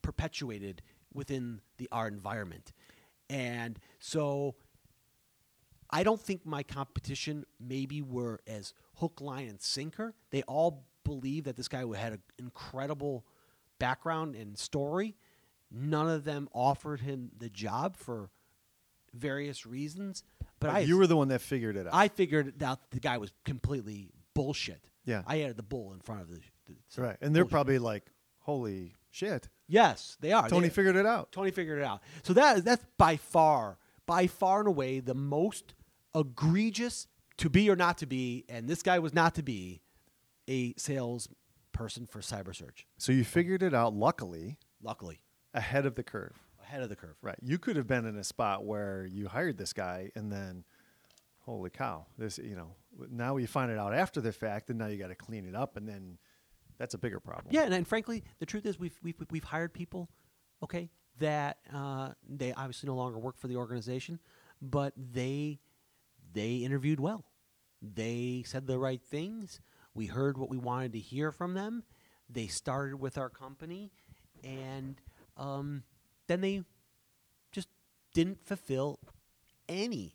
perpetuated 0.01 0.81
within 1.12 1.61
the 1.77 1.88
our 1.92 2.09
environment, 2.09 2.73
and 3.33 3.79
so 3.99 4.55
I 5.90 6.03
don't 6.03 6.21
think 6.21 6.45
my 6.45 6.62
competition 6.62 7.45
maybe 7.59 8.03
were 8.03 8.40
as 8.47 8.75
hook, 8.97 9.21
line, 9.21 9.49
and 9.49 9.61
sinker. 9.61 10.14
They 10.31 10.42
all 10.42 10.85
believe 11.05 11.45
that 11.45 11.57
this 11.57 11.68
guy 11.68 11.85
had 11.97 12.12
an 12.12 12.23
incredible 12.38 13.25
background 13.79 14.37
and 14.37 14.57
story. 14.59 15.16
None 15.71 16.09
of 16.09 16.25
them 16.25 16.49
offered 16.53 17.01
him 17.01 17.31
the 17.38 17.49
job 17.49 17.97
for 17.97 18.31
various 19.14 19.66
reasons, 19.66 20.23
But 20.38 20.49
But 20.61 20.71
I 20.71 20.79
you 20.81 20.99
were 20.99 21.07
the 21.07 21.16
one 21.16 21.29
that 21.29 21.40
figured 21.40 21.77
it 21.77 21.87
out. 21.87 21.95
I 21.95 22.09
figured 22.09 22.62
out 22.62 22.90
the 22.90 23.01
guy 23.01 23.18
was 23.18 23.33
completely 23.45 24.11
bullshit. 24.35 24.85
Yeah. 25.05 25.23
I 25.27 25.42
added 25.42 25.57
the 25.57 25.62
bull 25.62 25.92
in 25.92 26.01
front 26.01 26.21
of 26.23 26.31
the. 26.31 26.40
the 26.95 27.03
right, 27.03 27.16
and 27.21 27.35
they're 27.35 27.45
bullshit. 27.45 27.53
probably 27.53 27.79
like, 27.79 28.05
"Holy 28.40 28.95
shit!" 29.12 29.48
Yes, 29.68 30.16
they 30.20 30.33
are. 30.33 30.48
Tony 30.48 30.66
They- 30.68 30.75
figured 30.75 30.96
it 30.96 31.07
out. 31.07 31.31
Tony 31.31 31.53
figured 31.53 31.79
it 31.79 31.85
out. 31.85 32.03
So 32.25 32.33
that 32.33 32.64
that's 32.64 32.85
by 32.98 33.16
far, 33.16 33.79
by 34.07 34.27
far 34.27 34.59
and 34.59 34.66
away, 34.68 34.98
the 34.98 35.14
most 35.14 35.75
egregious 36.14 37.07
to 37.38 37.48
be 37.48 37.70
or 37.70 37.77
not 37.77 37.98
to 37.98 38.07
be, 38.07 38.44
and 38.48 38.68
this 38.68 38.83
guy 38.83 38.98
was 38.98 39.14
not 39.14 39.35
to 39.37 39.42
be 39.42 39.81
a 40.48 40.75
salesperson 40.77 42.07
for 42.07 42.20
cyber 42.20 42.55
search. 42.55 42.87
So 42.98 43.12
you 43.12 43.25
figured 43.25 43.62
it 43.62 43.75
out. 43.75 43.94
Luckily, 43.94 44.59
Luckily, 44.83 45.22
ahead 45.55 45.87
of 45.87 45.94
the 45.94 46.03
curve. 46.03 46.37
ahead 46.61 46.83
of 46.83 46.88
the 46.88 46.96
curve. 46.96 47.16
Right. 47.22 47.37
You 47.42 47.59
could 47.59 47.77
have 47.77 47.87
been 47.87 48.05
in 48.07 48.16
a 48.16 48.25
spot 48.25 48.64
where 48.64 49.07
you 49.07 49.29
hired 49.29 49.57
this 49.59 49.72
guy 49.72 50.11
and 50.14 50.31
then, 50.33 50.64
holy 51.40 51.70
cow, 51.70 52.07
this, 52.18 52.38
you 52.38 52.55
know, 52.57 52.75
now 53.11 53.37
you 53.37 53.46
find 53.46 53.70
it 53.70 53.79
out 53.79 53.94
after 53.94 54.20
the 54.20 54.33
fact 54.33 54.70
and 54.70 54.79
now 54.79 54.87
you 54.87 54.96
got 54.98 55.09
to 55.09 55.14
clean 55.14 55.46
it 55.46 55.55
up 55.55 55.77
and 55.77 55.88
then 55.88 56.18
that's 56.78 56.94
a 56.94 56.98
bigger 56.98 57.20
problem. 57.20 57.46
Yeah, 57.50 57.62
and, 57.62 57.74
and 57.74 57.87
frankly, 57.87 58.24
the 58.38 58.46
truth 58.46 58.66
is 58.66 58.78
we've 58.78 58.98
we've 59.02 59.16
we've 59.30 59.44
hired 59.44 59.72
people, 59.72 60.08
okay, 60.62 60.90
that 61.18 61.58
uh, 61.72 62.11
they 62.28 62.52
obviously 62.52 62.88
no 62.88 62.96
longer 62.96 63.18
work 63.18 63.38
for 63.38 63.48
the 63.48 63.56
organization, 63.56 64.18
but 64.61 64.92
they 64.96 65.61
they 66.32 66.56
interviewed 66.56 67.00
well. 67.00 67.24
They 67.80 68.44
said 68.46 68.66
the 68.66 68.78
right 68.78 69.02
things. 69.02 69.61
We 69.94 70.06
heard 70.06 70.38
what 70.38 70.48
we 70.48 70.56
wanted 70.56 70.92
to 70.92 70.98
hear 70.98 71.32
from 71.32 71.54
them. 71.54 71.82
They 72.30 72.46
started 72.46 72.96
with 73.00 73.18
our 73.18 73.28
company, 73.28 73.92
and 74.42 75.00
um, 75.37 75.82
then 76.28 76.40
they 76.40 76.62
just 77.50 77.68
didn't 78.14 78.46
fulfill 78.46 79.00
any 79.68 80.14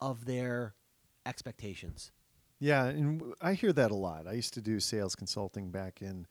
of 0.00 0.26
their 0.26 0.74
expectations. 1.24 2.12
Yeah. 2.64 2.86
And 2.86 3.20
I 3.42 3.52
hear 3.52 3.74
that 3.74 3.90
a 3.90 3.94
lot. 3.94 4.26
I 4.26 4.32
used 4.32 4.54
to 4.54 4.62
do 4.62 4.80
sales 4.80 5.14
consulting 5.14 5.70
back 5.70 6.00
in 6.00 6.26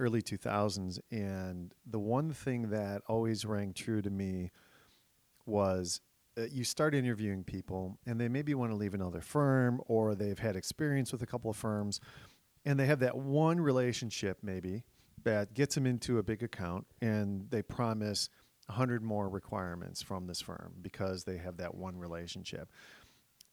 early 0.00 0.20
2000s. 0.20 0.98
And 1.12 1.72
the 1.86 2.00
one 2.00 2.32
thing 2.32 2.70
that 2.70 3.02
always 3.06 3.44
rang 3.44 3.72
true 3.72 4.02
to 4.02 4.10
me 4.10 4.50
was 5.46 6.00
uh, 6.36 6.46
you 6.50 6.64
start 6.64 6.96
interviewing 6.96 7.44
people 7.44 7.96
and 8.06 8.20
they 8.20 8.26
maybe 8.26 8.56
want 8.56 8.72
to 8.72 8.76
leave 8.76 8.92
another 8.92 9.20
firm 9.20 9.80
or 9.86 10.16
they've 10.16 10.40
had 10.40 10.56
experience 10.56 11.12
with 11.12 11.22
a 11.22 11.26
couple 11.26 11.48
of 11.48 11.56
firms 11.56 12.00
and 12.64 12.76
they 12.76 12.86
have 12.86 12.98
that 12.98 13.16
one 13.16 13.60
relationship 13.60 14.38
maybe 14.42 14.82
that 15.22 15.54
gets 15.54 15.76
them 15.76 15.86
into 15.86 16.18
a 16.18 16.24
big 16.24 16.42
account 16.42 16.86
and 17.00 17.48
they 17.50 17.62
promise 17.62 18.30
100 18.66 19.02
more 19.02 19.28
requirements 19.28 20.02
from 20.02 20.26
this 20.26 20.40
firm 20.40 20.74
because 20.82 21.22
they 21.22 21.38
have 21.38 21.56
that 21.56 21.76
one 21.76 21.96
relationship 21.96 22.68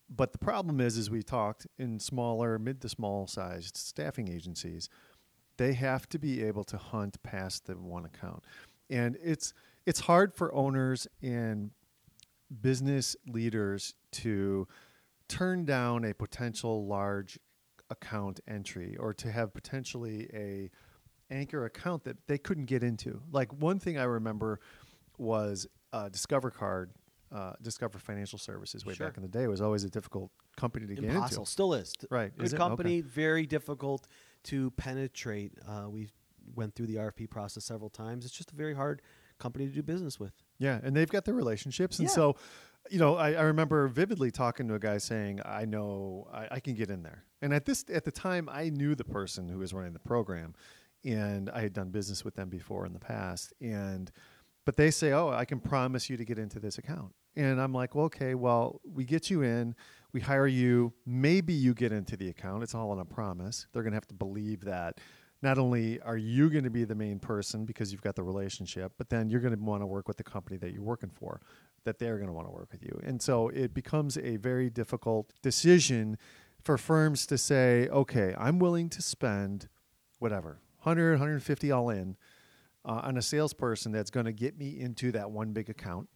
but 0.09 0.31
the 0.31 0.37
problem 0.37 0.79
is 0.79 0.97
as 0.97 1.09
we 1.09 1.23
talked 1.23 1.67
in 1.77 1.99
smaller 1.99 2.59
mid 2.59 2.81
to 2.81 2.89
small 2.89 3.27
sized 3.27 3.77
staffing 3.77 4.27
agencies 4.27 4.89
they 5.57 5.73
have 5.73 6.07
to 6.09 6.19
be 6.19 6.43
able 6.43 6.63
to 6.63 6.77
hunt 6.77 7.21
past 7.23 7.65
the 7.65 7.73
one 7.73 8.05
account 8.05 8.43
and 8.89 9.17
it's 9.23 9.53
it's 9.85 10.01
hard 10.01 10.33
for 10.33 10.53
owners 10.53 11.07
and 11.21 11.71
business 12.61 13.15
leaders 13.27 13.93
to 14.11 14.67
turn 15.27 15.65
down 15.65 16.05
a 16.05 16.13
potential 16.13 16.85
large 16.85 17.39
account 17.89 18.39
entry 18.47 18.95
or 18.99 19.13
to 19.13 19.31
have 19.31 19.53
potentially 19.53 20.29
a 20.33 20.69
anchor 21.33 21.65
account 21.65 22.03
that 22.03 22.17
they 22.27 22.37
couldn't 22.37 22.65
get 22.65 22.83
into. 22.83 23.21
Like 23.31 23.51
one 23.53 23.79
thing 23.79 23.97
I 23.97 24.03
remember 24.03 24.59
was 25.17 25.67
uh, 25.93 26.09
Discover 26.09 26.51
Card, 26.51 26.91
uh, 27.36 27.54
Discover 27.62 28.00
Financial 28.00 28.39
Services 28.39 28.86
way 28.86 28.93
Sure. 28.93 29.08
back 29.08 29.17
in 29.17 29.24
the 29.24 29.30
day 29.30 29.48
was 29.48 29.60
always 29.62 29.84
a 29.84 29.89
difficult 29.89 30.32
company 30.58 30.88
to 30.88 30.95
get 30.95 31.04
into. 31.04 31.45
still 31.45 31.74
is. 31.74 31.93
Right, 32.10 32.36
Good 32.36 32.45
is 32.45 32.54
company, 32.54 33.00
Okay. 33.00 33.08
very 33.08 33.45
difficult 33.45 34.08
to 34.45 34.71
penetrate. 34.71 35.54
Uh, 35.67 35.88
we 35.89 36.10
went 36.56 36.76
through 36.76 36.88
the 36.88 36.95
RFP 36.95 37.28
process 37.30 37.65
several 37.65 37.89
times. 37.89 38.24
It's 38.26 38.34
just 38.36 38.52
a 38.52 38.56
very 38.56 38.74
hard 38.76 39.02
company 39.39 39.67
to 39.67 39.74
do 39.74 39.84
business 39.84 40.19
with. 40.19 40.34
Yeah, 40.60 40.80
and 40.84 40.95
they've 40.95 41.10
got 41.10 41.26
their 41.26 41.34
relationships, 41.36 42.00
and 42.00 42.08
Yeah. 42.08 42.13
so, 42.13 42.36
you 42.89 43.00
know, 43.00 43.15
I, 43.17 43.34
I 43.34 43.41
remember 43.41 43.88
vividly 43.88 44.32
talking 44.32 44.67
to 44.69 44.76
a 44.76 44.80
guy 44.80 44.98
saying, 45.00 45.41
"I 45.43 45.65
know 45.65 46.28
I, 46.32 46.48
I 46.52 46.60
can 46.62 46.76
get 46.76 46.89
in 46.89 47.04
there." 47.04 47.26
And 47.41 47.54
at 47.54 47.65
this 47.65 47.84
at 47.91 48.06
the 48.06 48.12
time, 48.12 48.48
I 48.50 48.69
knew 48.69 48.95
the 48.95 49.04
person 49.04 49.50
who 49.50 49.58
was 49.58 49.74
running 49.74 49.93
the 49.93 50.00
program, 50.00 50.54
and 51.04 51.50
I 51.50 51.62
had 51.62 51.74
done 51.74 51.89
business 51.89 52.24
with 52.24 52.36
them 52.36 52.48
before 52.50 52.86
in 52.86 52.93
the 52.93 53.00
past. 53.00 53.54
And 53.60 54.12
but 54.65 54.78
they 54.78 54.91
say, 54.91 55.12
"Oh, 55.12 55.30
I 55.30 55.45
can 55.45 55.60
promise 55.60 56.10
you 56.10 56.15
to 56.17 56.26
get 56.26 56.38
into 56.39 56.60
this 56.60 56.78
account," 56.78 57.13
and 57.36 57.62
I'm 57.62 57.74
like, 57.74 57.95
"Well, 57.95 58.06
okay, 58.06 58.36
well, 58.36 58.82
we 58.84 59.06
get 59.06 59.30
you 59.30 59.41
in, 59.41 59.76
we 60.13 60.21
hire 60.21 60.48
you, 60.48 60.93
maybe 61.06 61.54
you 61.54 61.74
get 61.74 61.91
into 61.91 62.15
the 62.17 62.30
account. 62.30 62.63
It's 62.63 62.76
all 62.76 62.91
on 62.91 63.00
a 63.00 63.06
promise. 63.06 63.67
They're 63.74 63.84
gonna 63.84 63.95
have 63.95 64.08
to 64.08 64.15
believe 64.15 64.62
that." 64.62 65.00
not 65.41 65.60
only 65.60 66.02
are 66.02 66.17
you 66.17 66.50
going 66.50 66.63
to 66.63 66.69
be 66.71 66.86
the 66.86 66.95
main 66.95 67.19
person 67.19 67.65
because 67.65 67.91
you've 67.91 68.02
got 68.02 68.15
the 68.15 68.24
relationship, 68.24 68.93
but 68.98 69.10
then 69.10 69.30
you're 69.30 69.39
going 69.39 69.56
to 69.56 69.62
want 69.62 69.82
to 69.82 69.86
work 69.86 70.08
with 70.08 70.17
the 70.17 70.24
company 70.24 70.58
that 70.58 70.74
you're 70.74 70.82
working 70.82 71.12
for, 71.12 71.39
that 71.84 72.00
they're 72.00 72.17
going 72.17 72.28
to 72.28 72.34
want 72.34 72.48
to 72.48 72.52
work 72.52 72.69
with 72.71 72.82
you. 72.82 73.00
And 73.04 73.21
so 73.21 73.50
it 73.50 73.74
becomes 73.74 74.17
a 74.17 74.38
very 74.38 74.69
difficult 74.69 75.34
decision 75.41 76.17
for 76.63 76.78
firms 76.78 77.28
to 77.28 77.38
say, 77.38 77.88
okay, 77.89 78.34
I'm 78.38 78.58
willing 78.58 78.89
to 78.89 79.02
spend 79.02 79.69
whatever, 80.17 80.58
100, 80.82 81.12
150 81.12 81.71
all 81.71 81.89
in 81.91 82.17
uh, 82.84 83.02
on 83.04 83.17
a 83.17 83.21
salesperson 83.21 83.91
that's 83.91 84.10
going 84.10 84.26
to 84.26 84.34
get 84.34 84.58
me 84.58 84.80
into 84.80 85.12
that 85.12 85.30
one 85.30 85.54
big 85.54 85.69
account. 85.69 86.10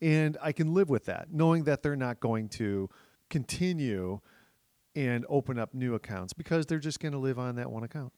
And 0.00 0.36
I 0.42 0.52
can 0.52 0.74
live 0.74 0.90
with 0.90 1.06
that, 1.06 1.32
knowing 1.32 1.64
that 1.64 1.82
they're 1.82 1.96
not 1.96 2.20
going 2.20 2.48
to 2.50 2.90
continue 3.30 4.20
and 4.94 5.26
open 5.28 5.58
up 5.58 5.74
new 5.74 5.94
accounts 5.94 6.32
because 6.32 6.66
they're 6.66 6.78
just 6.78 7.00
going 7.00 7.12
to 7.12 7.18
live 7.18 7.38
on 7.38 7.56
that 7.56 7.70
one 7.70 7.84
account. 7.84 8.12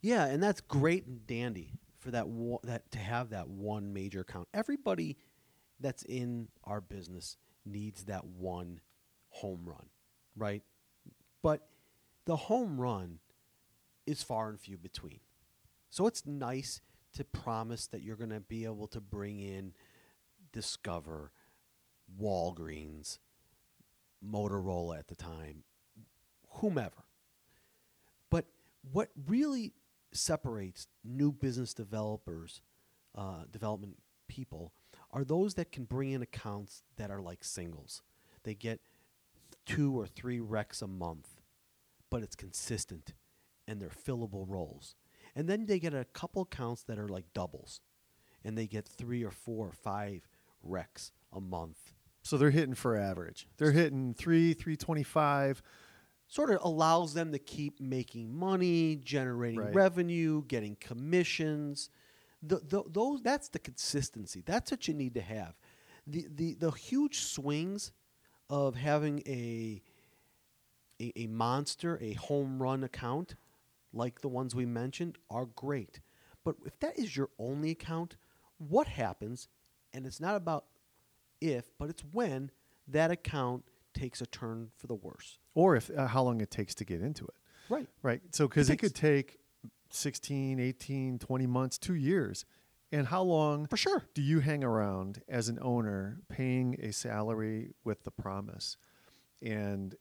Yeah, 0.00 0.26
and 0.26 0.42
that's 0.42 0.60
great 0.60 1.06
and 1.06 1.26
dandy 1.26 1.74
for 1.98 2.10
that 2.10 2.26
that 2.64 2.90
to 2.92 2.98
have 2.98 3.30
that 3.30 3.48
one 3.48 3.92
major 3.92 4.20
account. 4.20 4.48
Everybody 4.52 5.16
that's 5.78 6.02
in 6.02 6.48
our 6.64 6.80
business 6.80 7.36
needs 7.64 8.04
that 8.04 8.24
one 8.24 8.80
home 9.28 9.62
run, 9.64 9.86
right? 10.36 10.62
But 11.42 11.68
the 12.24 12.36
home 12.36 12.80
run 12.80 13.18
is 14.06 14.22
far 14.22 14.48
and 14.48 14.60
few 14.60 14.76
between. 14.76 15.20
So 15.90 16.06
it's 16.06 16.26
nice 16.26 16.80
to 17.14 17.24
promise 17.24 17.86
that 17.88 18.02
you're 18.02 18.16
going 18.16 18.30
to 18.30 18.40
be 18.40 18.64
able 18.64 18.86
to 18.88 19.00
bring 19.00 19.40
in 19.40 19.74
Discover, 20.52 21.32
Walgreens, 22.20 23.18
Motorola 24.24 24.98
at 24.98 25.08
the 25.08 25.16
time, 25.16 25.64
whomever. 26.48 27.04
But 28.30 28.46
what 28.92 29.10
really 29.26 29.72
separates 30.12 30.86
new 31.04 31.32
business 31.32 31.74
developers, 31.74 32.60
uh, 33.14 33.44
development 33.50 33.96
people, 34.28 34.72
are 35.10 35.24
those 35.24 35.54
that 35.54 35.72
can 35.72 35.84
bring 35.84 36.12
in 36.12 36.22
accounts 36.22 36.82
that 36.96 37.10
are 37.10 37.20
like 37.20 37.44
singles. 37.44 38.02
They 38.44 38.54
get 38.54 38.80
two 39.66 39.98
or 39.98 40.06
three 40.06 40.38
recs 40.38 40.82
a 40.82 40.86
month, 40.86 41.28
but 42.10 42.22
it's 42.22 42.36
consistent 42.36 43.14
and 43.66 43.80
they're 43.80 43.90
fillable 43.90 44.44
roles. 44.48 44.96
And 45.34 45.48
then 45.48 45.66
they 45.66 45.78
get 45.78 45.94
a 45.94 46.04
couple 46.04 46.42
accounts 46.42 46.82
that 46.84 46.98
are 46.98 47.08
like 47.08 47.32
doubles, 47.32 47.80
and 48.44 48.56
they 48.56 48.66
get 48.66 48.86
three 48.86 49.22
or 49.22 49.30
four 49.30 49.66
or 49.66 49.72
five 49.72 50.28
recs 50.66 51.10
a 51.32 51.40
month. 51.40 51.92
So 52.22 52.36
they're 52.36 52.50
hitting 52.50 52.74
for 52.74 52.96
average. 52.96 53.48
They're 53.56 53.72
hitting 53.72 54.14
three, 54.14 54.54
three 54.54 54.76
twenty-five. 54.76 55.62
sort 56.28 56.50
of 56.50 56.60
allows 56.62 57.12
them 57.14 57.32
to 57.32 57.38
keep 57.38 57.80
making 57.80 58.34
money, 58.34 58.96
generating 58.96 59.58
Right. 59.60 59.74
revenue, 59.74 60.44
getting 60.46 60.76
commissions. 60.76 61.90
The, 62.42 62.58
the, 62.60 62.82
those 62.88 63.22
that's 63.22 63.48
the 63.48 63.58
consistency. 63.58 64.42
That's 64.44 64.70
what 64.70 64.88
you 64.88 64.94
need 64.94 65.14
to 65.14 65.20
have. 65.20 65.58
The 66.06 66.26
the 66.34 66.54
the 66.54 66.70
huge 66.70 67.20
swings 67.20 67.92
of 68.50 68.74
having 68.76 69.22
a 69.26 69.82
a, 71.00 71.12
a 71.16 71.26
monster, 71.26 71.98
a 72.00 72.14
home 72.14 72.62
run 72.62 72.84
account 72.84 73.34
like 73.92 74.20
the 74.20 74.28
ones 74.28 74.54
we 74.54 74.64
mentioned 74.66 75.18
are 75.30 75.46
great. 75.46 76.00
But 76.44 76.56
if 76.64 76.78
that 76.80 76.98
is 76.98 77.16
your 77.16 77.30
only 77.38 77.70
account, 77.70 78.16
what 78.58 78.86
happens? 78.88 79.48
And 79.94 80.06
it's 80.06 80.20
not 80.20 80.36
about 80.36 80.64
if, 81.40 81.70
but 81.78 81.90
it's 81.90 82.02
when 82.12 82.50
that 82.88 83.10
account 83.10 83.64
takes 83.94 84.20
a 84.20 84.26
turn 84.26 84.70
for 84.76 84.86
the 84.86 84.94
worse. 84.94 85.38
Or 85.54 85.76
if 85.76 85.90
uh, 85.96 86.06
how 86.06 86.22
long 86.22 86.40
it 86.40 86.50
takes 86.50 86.74
to 86.76 86.84
get 86.84 87.02
into 87.02 87.24
it. 87.24 87.34
Right. 87.68 87.86
Right. 88.02 88.20
So 88.32 88.48
because 88.48 88.68
it, 88.70 88.72
takes- 88.78 88.82
could 88.92 88.94
take 88.94 89.38
16, 89.90 90.58
18, 90.58 91.18
20 91.18 91.46
months, 91.46 91.78
2 91.78 91.94
years. 91.94 92.44
And 92.90 93.06
how 93.06 93.22
long 93.22 93.66
For 93.68 93.76
sure. 93.78 94.04
do 94.14 94.20
you 94.20 94.40
hang 94.40 94.62
around 94.62 95.22
as 95.28 95.48
an 95.48 95.58
owner 95.62 96.20
paying 96.28 96.76
a 96.80 96.92
salary 96.92 97.74
with 97.84 98.04
the 98.04 98.10
promise? 98.10 98.76
And 99.40 99.94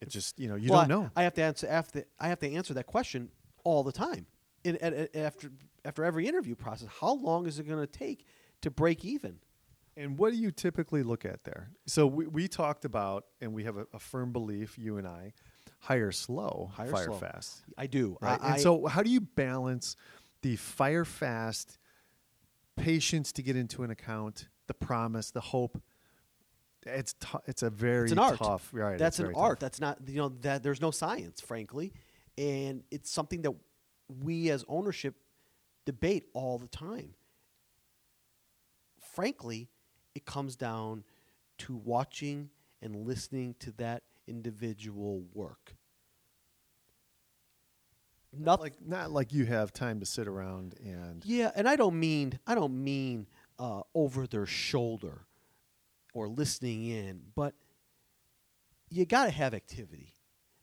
it 0.00 0.08
just, 0.08 0.38
you 0.38 0.48
know, 0.48 0.54
you 0.54 0.70
Well, 0.70 0.82
don't 0.82 0.88
know. 0.88 1.10
I, 1.16 1.22
I 1.22 1.24
have 1.24 1.34
to 1.34 1.42
answer. 1.42 1.66
To, 1.66 2.04
I 2.20 2.28
have 2.28 2.38
to 2.40 2.52
answer 2.52 2.74
that 2.74 2.86
question 2.86 3.30
all 3.64 3.82
the 3.82 3.90
time. 3.92 4.26
In, 4.62 4.76
at, 4.78 4.92
at- 4.92 5.16
after 5.16 5.50
after 5.84 6.04
every 6.04 6.26
interview 6.28 6.54
process, 6.54 6.88
how 7.00 7.14
long 7.14 7.46
is 7.46 7.58
it 7.58 7.66
going 7.68 7.80
to 7.80 7.86
take 7.86 8.24
to 8.64 8.70
break 8.70 9.04
even? 9.04 9.36
And 9.96 10.18
what 10.18 10.32
do 10.32 10.38
you 10.38 10.50
typically 10.50 11.02
look 11.02 11.24
at 11.24 11.44
there? 11.44 11.70
So 11.86 12.06
we, 12.06 12.26
we 12.26 12.48
talked 12.48 12.84
about, 12.84 13.26
and 13.40 13.54
we 13.54 13.64
have 13.64 13.76
a, 13.76 13.86
a 13.92 13.98
firm 13.98 14.32
belief, 14.32 14.76
you 14.76 14.96
and 14.96 15.06
I, 15.06 15.32
hire 15.78 16.10
slow, 16.10 16.70
Hire 16.74 16.90
fire 16.90 17.04
slow. 17.06 17.14
fast. 17.18 17.62
I 17.78 17.86
do. 17.86 18.18
Right. 18.20 18.40
I, 18.42 18.52
and 18.52 18.60
so, 18.60 18.86
how 18.86 19.02
do 19.02 19.10
you 19.10 19.20
balance 19.20 19.96
the 20.42 20.56
fire 20.56 21.04
fast 21.04 21.78
patience 22.76 23.30
to 23.32 23.42
get 23.42 23.54
into 23.54 23.84
an 23.84 23.90
account, 23.90 24.48
the 24.66 24.74
promise, 24.74 25.30
the 25.30 25.40
hope? 25.40 25.80
It's 26.86 27.14
tou- 27.14 27.40
it's 27.46 27.62
a 27.62 27.70
very 27.70 28.04
it's 28.04 28.12
an 28.12 28.18
art. 28.18 28.38
tough. 28.38 28.68
Right. 28.72 28.98
That's 28.98 29.18
an 29.18 29.32
art. 29.36 29.60
tough. 29.60 29.60
That's 29.60 29.80
not 29.80 29.98
you 30.06 30.16
know 30.16 30.30
that 30.40 30.62
there's 30.62 30.80
no 30.80 30.90
science, 30.90 31.40
frankly, 31.40 31.92
and 32.36 32.82
it's 32.90 33.10
something 33.10 33.42
that 33.42 33.54
we 34.22 34.50
as 34.50 34.64
ownership 34.68 35.14
debate 35.86 36.24
all 36.34 36.58
the 36.58 36.66
time. 36.66 37.14
Frankly, 39.14 39.68
it 40.14 40.24
comes 40.24 40.56
down 40.56 41.04
to 41.58 41.76
watching 41.76 42.50
and 42.82 43.06
listening 43.06 43.54
to 43.60 43.70
that 43.72 44.02
individual 44.26 45.24
work. 45.32 45.76
Nothing. 48.36 48.62
like 48.62 48.74
not 48.84 49.12
like 49.12 49.32
you 49.32 49.46
have 49.46 49.72
time 49.72 50.00
to 50.00 50.06
sit 50.06 50.26
around 50.26 50.74
and 50.84 51.24
Yeah, 51.24 51.52
and 51.54 51.68
I 51.68 51.76
don't 51.76 51.98
mean 51.98 52.40
I 52.46 52.56
don't 52.56 52.82
mean 52.82 53.28
uh, 53.58 53.82
over 53.94 54.26
their 54.26 54.46
shoulder 54.46 55.26
or 56.12 56.28
listening 56.28 56.86
in, 56.86 57.22
but 57.36 57.54
you 58.90 59.06
got 59.06 59.26
to 59.26 59.30
have 59.30 59.54
activity. 59.54 60.14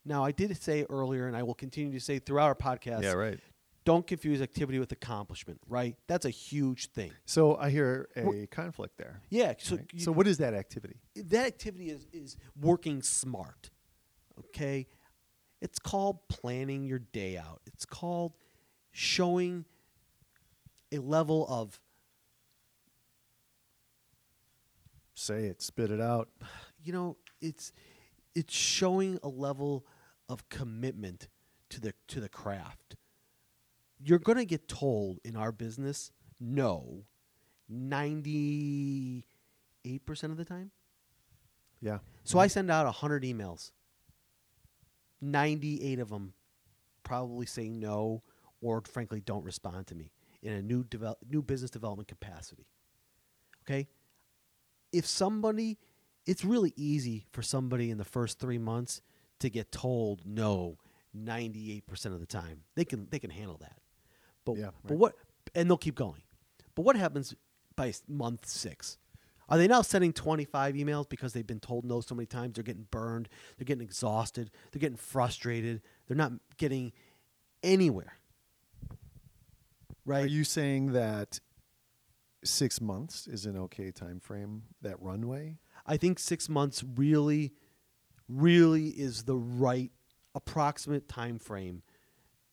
Now, 0.04 0.24
I 0.24 0.32
did 0.32 0.60
say 0.60 0.84
earlier, 0.90 1.28
and 1.28 1.36
I 1.36 1.44
will 1.44 1.54
continue 1.54 1.92
to 1.92 2.00
say 2.00 2.18
throughout 2.18 2.46
our 2.46 2.54
podcast. 2.54 3.02
yeah 3.02 3.12
right. 3.12 3.38
Don't 3.84 4.06
confuse 4.06 4.40
activity 4.40 4.78
with 4.78 4.92
accomplishment. 4.92 5.60
Right? 5.68 5.96
That's 6.06 6.24
a 6.24 6.30
huge 6.30 6.90
thing. 6.92 7.12
So 7.24 7.56
I 7.56 7.70
hear 7.70 8.08
a 8.16 8.46
conflict 8.46 8.96
there. 8.98 9.20
Yeah. 9.28 9.54
So, 9.58 9.76
right? 9.76 9.86
you- 9.92 10.00
so 10.00 10.12
what 10.12 10.26
is 10.26 10.38
that 10.38 10.54
activity? 10.54 10.96
that 11.16 11.46
activity 11.46 11.90
is 11.90 12.06
is 12.12 12.36
working 12.60 13.02
smart. 13.02 13.70
Okay? 14.38 14.86
It's 15.60 15.78
called 15.78 16.28
planning 16.28 16.84
your 16.84 16.98
day 16.98 17.36
out. 17.36 17.60
It's 17.66 17.84
called 17.84 18.32
showing 18.90 19.64
a 20.90 20.98
level 20.98 21.46
of 21.48 21.80
Say 25.14 25.44
it, 25.44 25.62
spit 25.62 25.90
it 25.90 26.00
out. 26.00 26.28
you 26.84 26.92
know, 26.92 27.16
it's 27.40 27.72
it's 28.34 28.54
showing 28.54 29.18
a 29.22 29.28
level 29.28 29.86
of 30.28 30.48
commitment 30.48 31.28
to 31.70 31.80
the 31.80 31.94
to 32.08 32.20
the 32.20 32.28
craft. 32.28 32.96
You're 34.04 34.18
going 34.18 34.38
to 34.38 34.44
get 34.44 34.68
told 34.68 35.20
in 35.24 35.36
our 35.36 35.52
business 35.52 36.10
no 36.40 37.04
98% 37.72 39.22
of 40.24 40.36
the 40.36 40.44
time. 40.44 40.70
Yeah. 41.80 41.98
So 42.24 42.38
I 42.38 42.46
send 42.46 42.70
out 42.70 42.84
100 42.84 43.22
emails. 43.22 43.70
98 45.20 45.98
of 46.00 46.10
them 46.10 46.34
probably 47.02 47.46
say 47.46 47.68
no 47.68 48.22
or 48.60 48.82
frankly 48.90 49.20
don't 49.20 49.44
respond 49.44 49.86
to 49.88 49.94
me 49.94 50.10
in 50.42 50.52
a 50.52 50.62
new 50.62 50.84
develop, 50.84 51.18
new 51.28 51.42
business 51.42 51.70
development 51.70 52.08
capacity. 52.08 52.66
Okay? 53.64 53.88
If 54.92 55.06
somebody 55.06 55.78
it's 56.24 56.44
really 56.44 56.72
easy 56.76 57.26
for 57.32 57.42
somebody 57.42 57.90
in 57.90 57.98
the 57.98 58.04
first 58.04 58.38
3 58.38 58.58
months 58.58 59.02
to 59.40 59.50
get 59.50 59.72
told 59.72 60.24
no 60.24 60.78
98% 61.16 61.82
of 62.06 62.20
the 62.20 62.26
time. 62.26 62.62
They 62.76 62.84
can 62.84 63.08
they 63.10 63.18
can 63.18 63.30
handle 63.30 63.58
that. 63.58 63.81
But 64.44 64.56
Yeah, 64.56 64.70
but 64.84 64.96
what 64.96 65.14
and 65.54 65.68
they'll 65.68 65.76
keep 65.76 65.94
going. 65.94 66.22
But 66.74 66.82
what 66.82 66.96
happens 66.96 67.34
by 67.76 67.92
month 68.08 68.46
6? 68.46 68.98
Are 69.48 69.58
they 69.58 69.68
now 69.68 69.82
sending 69.82 70.12
25 70.12 70.74
emails 70.74 71.08
because 71.08 71.32
they've 71.32 71.46
been 71.46 71.60
told 71.60 71.84
no 71.84 72.00
so 72.00 72.14
many 72.14 72.26
times? 72.26 72.54
They're 72.54 72.64
getting 72.64 72.86
burned. 72.90 73.28
They're 73.56 73.66
getting 73.66 73.82
exhausted. 73.82 74.50
They're 74.70 74.80
getting 74.80 74.96
frustrated. 74.96 75.82
They're 76.06 76.16
not 76.16 76.32
getting 76.56 76.92
anywhere. 77.62 78.14
Right? 80.06 80.24
Are 80.24 80.28
you 80.28 80.44
saying 80.44 80.92
that 80.92 81.40
six 82.44 82.80
months 82.80 83.26
is 83.26 83.44
an 83.44 83.56
okay 83.56 83.90
time 83.90 84.20
frame? 84.20 84.62
That 84.80 85.00
runway? 85.02 85.58
I 85.86 85.96
think 85.96 86.18
six 86.18 86.48
months 86.48 86.82
really, 86.96 87.52
really 88.28 88.88
is 88.88 89.24
the 89.24 89.36
right 89.36 89.90
approximate 90.34 91.08
time 91.08 91.38
frame 91.38 91.82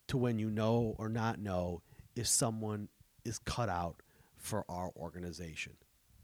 to 0.10 0.18
when 0.18 0.39
you 0.39 0.49
know 0.49 0.95
or 0.97 1.10
not 1.10 1.39
know 1.39 1.82
if 2.16 2.28
someone 2.28 2.89
is 3.26 3.39
cut 3.39 3.70
out 3.70 4.01
for 4.38 4.66
our 4.70 4.91
organization. 4.95 5.74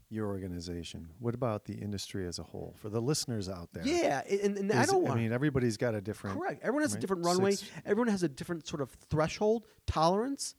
Your 0.08 0.28
organization. 0.28 1.08
What 1.18 1.34
about 1.34 1.64
the 1.64 1.74
industry 1.74 2.26
as 2.28 2.38
a 2.38 2.44
whole? 2.44 2.76
For 2.80 2.88
the 2.88 3.00
listeners 3.00 3.48
out 3.48 3.70
there. 3.72 3.84
Yeah, 3.84 4.22
and, 4.30 4.56
and 4.56 4.72
I 4.72 4.84
don't 4.86 5.02
want. 5.02 5.18
I 5.18 5.22
mean, 5.22 5.32
everybody's 5.32 5.76
got 5.76 5.96
a 5.96 6.00
different. 6.00 6.38
Correct. 6.38 6.62
Everyone 6.62 6.82
has 6.82 6.94
a 6.94 6.98
different 6.98 7.24
runway. 7.24 7.52
Six- 7.52 7.70
Everyone 7.84 8.08
has 8.08 8.22
a 8.22 8.28
different 8.28 8.68
sort 8.68 8.82
of 8.82 8.90
threshold 9.10 9.66
tolerance 9.86 10.54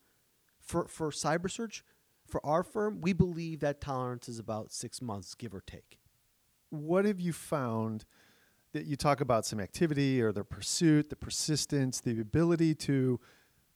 for 0.60 0.86
for 0.90 1.12
cyber 1.12 1.50
search. 1.50 1.84
For 2.26 2.46
our 2.46 2.62
firm, 2.62 3.00
we 3.00 3.14
believe 3.14 3.62
that 3.62 3.80
tolerance 3.80 4.28
is 4.28 4.38
about 4.38 4.74
six 4.74 5.02
months, 5.02 5.34
give 5.34 5.56
or 5.56 5.62
take. 5.62 5.98
what 6.70 7.06
have 7.06 7.22
you 7.22 7.32
found 7.32 8.04
that 8.78 8.86
you 8.86 8.96
talk 8.96 9.22
about 9.22 9.46
some 9.46 9.60
activity 9.60 10.22
or 10.22 10.32
the 10.32 10.44
pursuit, 10.44 11.10
the 11.10 11.16
persistence, 11.16 12.00
the 12.00 12.20
ability 12.20 12.76
to 12.76 13.20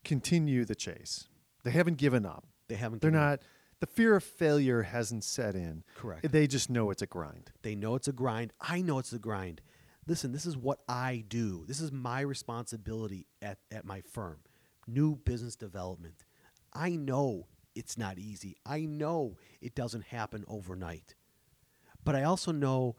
continue 0.04 0.64
the 0.64 0.76
chase? 0.76 1.28
They 1.64 1.72
haven't 1.72 1.98
given 1.98 2.26
up. 2.26 2.46
They 2.68 2.76
haven't. 2.76 3.02
They're 3.02 3.12
given 3.12 3.24
up. 3.24 3.40
not. 3.42 3.48
The 3.80 3.88
fear 3.88 4.16
of 4.16 4.24
failure 4.24 4.84
hasn't 4.84 5.24
set 5.24 5.56
in. 5.56 5.84
Correct. 5.96 6.32
They 6.32 6.46
just 6.46 6.70
know 6.70 6.92
it's 6.92 7.02
a 7.02 7.08
grind. 7.08 7.52
They 7.64 7.74
know 7.74 7.96
it's 7.96 8.08
a 8.08 8.12
grind. 8.14 8.54
I 8.62 8.82
know 8.82 9.00
it's 9.00 9.12
a 9.12 9.18
grind. 9.18 9.62
Listen, 10.06 10.32
this 10.32 10.46
is 10.46 10.56
what 10.56 10.82
I 10.88 11.24
do. 11.28 11.66
This 11.68 11.82
is 11.82 11.92
my 11.92 12.22
responsibility 12.22 13.26
at, 13.42 13.58
at 13.72 13.86
my 13.86 14.02
firm. 14.02 14.38
New 14.88 15.16
business 15.16 15.56
development. 15.56 16.26
I 16.74 16.92
know 16.92 17.48
it's 17.74 17.98
not 17.98 18.20
easy. 18.20 18.56
I 18.66 18.82
know 18.82 19.38
it 19.62 19.74
doesn't 19.74 20.06
happen 20.06 20.46
overnight. 20.48 21.16
But 22.04 22.16
I 22.16 22.24
also 22.24 22.52
know 22.52 22.98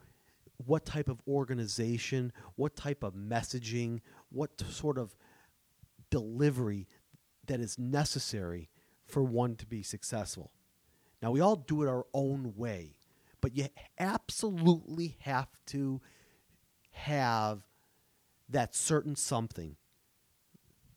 what 0.57 0.85
type 0.85 1.09
of 1.09 1.21
organization, 1.27 2.31
what 2.55 2.75
type 2.75 3.03
of 3.03 3.13
messaging, 3.13 4.01
what 4.29 4.61
sort 4.69 4.97
of 4.97 5.15
delivery 6.09 6.87
that 7.47 7.59
is 7.59 7.77
necessary 7.77 8.69
for 9.05 9.23
one 9.23 9.55
to 9.55 9.65
be 9.65 9.83
successful. 9.83 10.51
Now, 11.21 11.31
we 11.31 11.41
all 11.41 11.55
do 11.55 11.83
it 11.83 11.89
our 11.89 12.05
own 12.13 12.53
way, 12.55 12.95
but 13.41 13.55
you 13.55 13.67
absolutely 13.99 15.17
have 15.21 15.49
to 15.67 16.01
have 16.91 17.63
that 18.49 18.75
certain 18.75 19.15
something 19.15 19.75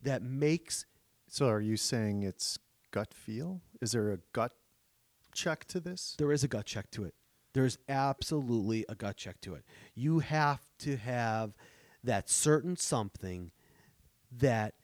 that 0.03 0.23
makes 0.23 0.87
So, 1.29 1.49
are 1.49 1.61
you 1.61 1.77
saying 1.77 2.23
it's 2.23 2.59
gut 2.91 3.13
feel? 3.13 3.61
Is 3.81 3.93
there 3.93 4.13
a 4.13 4.19
gut 4.33 4.53
check 5.35 5.65
to 5.67 5.81
this? 5.81 6.15
there 6.19 6.33
is 6.33 6.45
a 6.45 6.49
gut 6.49 6.67
check 6.67 6.91
to 6.93 7.05
it. 7.05 7.15
There's 7.57 7.79
absolutely 7.89 8.85
a 8.87 8.95
gut 8.95 9.17
check 9.17 9.41
to 9.41 9.55
it. 9.55 9.65
You 9.95 10.19
have 10.19 10.61
to 10.81 10.99
have 10.99 11.55
that 12.05 12.29
certain 12.29 12.77
something 12.77 13.51
that 14.31 14.75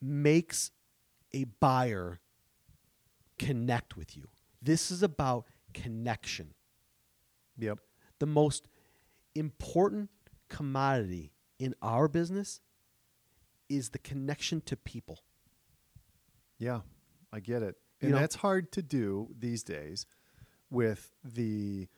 makes 0.00 0.72
a 1.32 1.44
buyer 1.44 2.18
connect 3.38 3.96
with 3.96 4.16
you. 4.16 4.26
This 4.60 4.90
is 4.90 5.04
about 5.04 5.46
connection. 5.72 6.52
Yep. 7.58 7.78
The 8.18 8.26
most 8.26 8.66
important 9.36 10.10
commodity 10.48 11.30
in 11.60 11.76
our 11.80 12.08
business 12.08 12.60
is 13.68 13.90
the 13.90 14.00
connection 14.00 14.62
to 14.62 14.76
people. 14.76 15.20
Yeah, 16.58 16.80
I 17.32 17.38
get 17.38 17.62
it. 17.62 17.76
You 18.00 18.06
And 18.06 18.10
know- 18.14 18.18
that's 18.18 18.34
hard 18.34 18.72
to 18.72 18.82
do 18.82 19.32
these 19.38 19.62
days 19.62 20.06
with 20.72 21.12
the, 21.24 21.88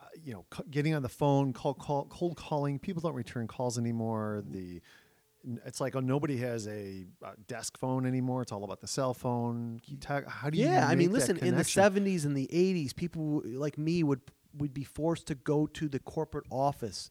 uh, 0.00 0.06
you 0.22 0.32
know, 0.34 0.44
c- 0.54 0.64
getting 0.70 0.94
on 0.94 1.02
the 1.02 1.08
phone, 1.08 1.52
call, 1.52 1.74
call, 1.74 2.06
cold 2.06 2.36
calling. 2.36 2.78
People 2.78 3.00
don't 3.02 3.14
return 3.14 3.46
calls 3.46 3.78
anymore. 3.78 4.42
The, 4.46 4.80
it's 5.64 5.80
like 5.80 5.96
oh, 5.96 6.00
nobody 6.00 6.36
has 6.38 6.66
a, 6.66 7.06
uh 7.24 7.32
desk 7.46 7.78
phone 7.78 8.06
anymore. 8.06 8.42
It's 8.42 8.52
all 8.52 8.64
about 8.64 8.80
the 8.80 8.86
cell 8.86 9.14
phone. 9.14 9.80
Talk, 10.00 10.26
how 10.26 10.50
do 10.50 10.58
you? 10.58 10.66
Yeah, 10.66 10.86
I 10.86 10.94
mean, 10.94 11.12
listen, 11.12 11.38
in 11.38 11.56
the 11.56 11.62
70s 11.62 12.24
and 12.24 12.36
the 12.36 12.48
80s, 12.52 12.94
people 12.94 13.42
like 13.44 13.78
me 13.78 14.02
would 14.02 14.20
would 14.56 14.74
be 14.74 14.84
forced 14.84 15.26
to 15.28 15.34
go 15.34 15.66
to 15.66 15.88
the 15.88 15.98
corporate 16.00 16.46
office 16.50 17.10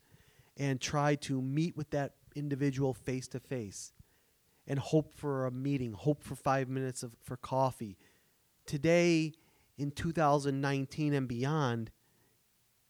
and 0.57 0.82
try 0.82 1.15
to 1.15 1.41
meet 1.41 1.78
with 1.78 1.89
that 1.91 2.13
individual 2.36 2.93
face 2.93 3.28
to 3.30 3.39
face 3.39 3.93
and 4.67 4.80
hope 4.80 5.13
for 5.15 5.45
a 5.45 5.51
meeting, 5.51 5.93
hope 5.93 6.23
for 6.23 6.36
5 6.36 6.67
minutes 6.67 7.03
of 7.03 7.15
for 7.23 7.38
coffee. 7.38 7.97
Today 8.65 9.34
in 9.78 9.91
2019 9.91 11.13
and 11.13 11.28
beyond, 11.28 11.91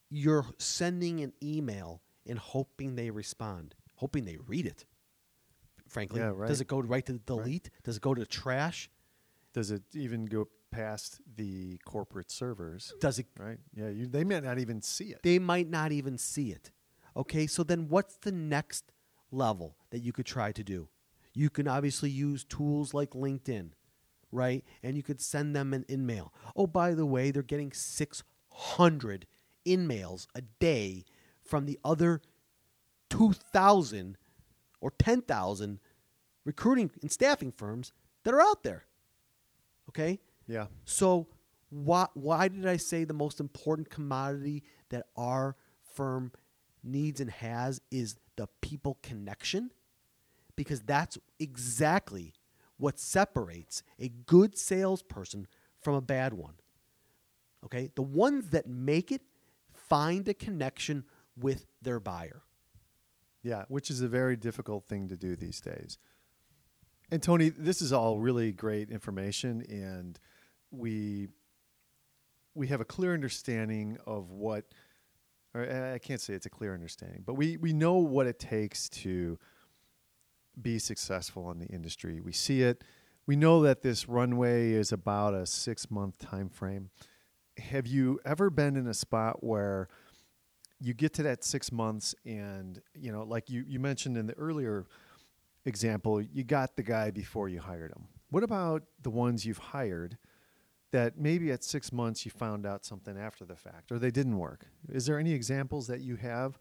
you're 0.09 0.45
sending 0.57 1.21
an 1.21 1.33
email 1.43 2.01
and 2.25 2.39
hoping 2.39 2.95
they 2.95 3.09
respond, 3.09 3.75
hoping 3.95 4.25
they 4.25 4.37
read 4.47 4.65
it. 4.65 4.85
Frankly, 5.87 6.19
Yeah, 6.19 6.31
right. 6.35 6.47
does 6.47 6.61
it 6.61 6.67
go 6.67 6.79
right 6.79 7.05
to 7.05 7.13
the 7.13 7.19
delete? 7.19 7.69
Does 7.83 7.97
it 7.97 8.01
go 8.01 8.13
to 8.13 8.25
trash? 8.25 8.89
Does 9.53 9.71
it 9.71 9.83
even 9.93 10.25
go 10.25 10.47
past 10.69 11.21
the 11.35 11.77
corporate 11.85 12.29
servers, 12.29 12.93
Does 12.99 13.19
it 13.19 13.27
right? 13.39 13.57
Yeah, 13.73 13.89
you, 13.89 14.05
they 14.05 14.23
might 14.25 14.43
not 14.43 14.59
even 14.59 14.81
see 14.81 15.05
it. 15.05 15.21
they 15.23 15.39
might 15.39 15.69
not 15.69 15.91
even 15.93 16.17
see 16.17 16.51
it. 16.51 16.71
Okay, 17.15 17.47
so 17.47 17.63
then 17.63 17.87
what's 17.87 18.17
the 18.17 18.31
next 18.33 18.91
level 19.31 19.77
that 19.91 19.99
you 19.99 20.11
could 20.11 20.25
try 20.25 20.51
to 20.51 20.63
do? 20.63 20.89
You 21.33 21.49
can 21.49 21.67
obviously 21.67 22.09
use 22.09 22.43
tools 22.43 22.93
like 22.93 23.11
LinkedIn, 23.11 23.71
right? 24.31 24.63
And 24.83 24.97
you 24.97 25.03
could 25.03 25.21
send 25.21 25.55
them 25.55 25.73
an 25.73 25.85
in-mail. 25.87 26.33
Oh, 26.55 26.67
by 26.67 26.93
the 26.93 27.05
way, 27.05 27.31
they're 27.31 27.43
getting 27.43 27.71
600 27.71 29.27
in-mails 29.65 30.27
a 30.35 30.41
day 30.41 31.05
from 31.43 31.65
the 31.65 31.79
other 31.83 32.21
2,000 33.09 34.17
or 34.81 34.91
10,000 34.91 35.79
recruiting 36.45 36.91
and 37.01 37.11
staffing 37.11 37.51
firms 37.51 37.93
that 38.23 38.33
are 38.33 38.41
out 38.41 38.63
there. 38.63 38.85
Okay? 39.89 40.19
Yeah. 40.47 40.67
So 40.85 41.27
why 41.69 42.07
why 42.13 42.47
did 42.47 42.65
I 42.65 42.77
say 42.77 43.03
the 43.03 43.13
most 43.13 43.39
important 43.39 43.89
commodity 43.89 44.63
that 44.89 45.07
our 45.15 45.55
firm 45.93 46.31
needs 46.83 47.19
and 47.19 47.29
has 47.29 47.81
is 47.91 48.15
the 48.37 48.47
people 48.61 48.97
connection? 49.01 49.71
Because 50.55 50.81
that's 50.81 51.17
exactly 51.39 52.33
what 52.77 52.99
separates 52.99 53.83
a 53.99 54.09
good 54.09 54.57
salesperson 54.57 55.47
from 55.79 55.95
a 55.95 56.01
bad 56.01 56.33
one. 56.33 56.55
Okay? 57.65 57.89
The 57.95 58.01
ones 58.01 58.49
that 58.49 58.67
make 58.67 59.11
it 59.11 59.21
find 59.73 60.27
a 60.27 60.33
connection 60.33 61.05
with 61.39 61.65
their 61.81 61.99
buyer. 61.99 62.41
Yeah, 63.43 63.65
which 63.69 63.89
is 63.89 64.01
a 64.01 64.07
very 64.07 64.35
difficult 64.35 64.85
thing 64.85 65.07
to 65.09 65.15
do 65.15 65.35
these 65.35 65.61
days. 65.61 65.97
And 67.11 67.23
Tony, 67.23 67.49
this 67.49 67.81
is 67.81 67.93
all 67.93 68.19
really 68.19 68.51
great 68.51 68.89
information, 68.89 69.63
and 69.69 70.19
we 70.71 71.29
we 72.53 72.67
have 72.67 72.81
a 72.81 72.85
clear 72.85 73.13
understanding 73.13 73.97
of 74.05 74.31
what, 74.31 74.65
or 75.53 75.93
I 75.93 75.99
can't 75.99 76.19
say 76.19 76.33
it's 76.33 76.47
a 76.47 76.49
clear 76.49 76.73
understanding, 76.73 77.23
but 77.25 77.35
we 77.35 77.55
we 77.55 77.71
know 77.71 77.95
what 77.95 78.27
it 78.27 78.39
takes 78.39 78.89
to 78.89 79.39
be 80.61 80.79
successful 80.79 81.51
in 81.51 81.59
the 81.59 81.67
industry. 81.67 82.19
We 82.19 82.31
see 82.31 82.61
it. 82.61 82.83
We 83.25 83.35
know 83.35 83.61
that 83.63 83.81
this 83.81 84.07
runway 84.07 84.71
is 84.71 84.91
about 84.91 85.33
a 85.33 85.45
six 85.45 85.91
month 85.91 86.17
time 86.17 86.49
frame. 86.49 86.89
Have 87.57 87.87
you 87.87 88.19
ever 88.25 88.49
been 88.49 88.75
in 88.75 88.87
a 88.87 88.93
spot 88.93 89.43
where 89.43 89.89
you 90.79 90.93
get 90.93 91.13
to 91.15 91.23
that 91.23 91.43
six 91.43 91.71
months 91.71 92.13
and 92.25 92.81
you 92.93 93.11
know 93.11 93.23
like 93.23 93.49
you, 93.49 93.63
you 93.67 93.79
mentioned 93.79 94.17
in 94.17 94.27
the 94.27 94.33
earlier 94.33 94.85
example 95.65 96.21
you 96.21 96.43
got 96.43 96.75
the 96.75 96.83
guy 96.83 97.11
before 97.11 97.49
you 97.49 97.59
hired 97.59 97.91
him 97.91 98.07
what 98.29 98.43
about 98.43 98.83
the 99.01 99.09
ones 99.09 99.45
you've 99.45 99.57
hired 99.57 100.17
that 100.91 101.17
maybe 101.17 101.51
at 101.51 101.63
six 101.63 101.91
months 101.91 102.25
you 102.25 102.31
found 102.31 102.65
out 102.65 102.85
something 102.85 103.17
after 103.17 103.43
the 103.43 103.55
fact 103.55 103.91
or 103.91 103.99
they 103.99 104.11
didn't 104.11 104.37
work 104.37 104.65
is 104.89 105.05
there 105.05 105.19
any 105.19 105.33
examples 105.33 105.87
that 105.87 106.01
you 106.01 106.15
have 106.15 106.57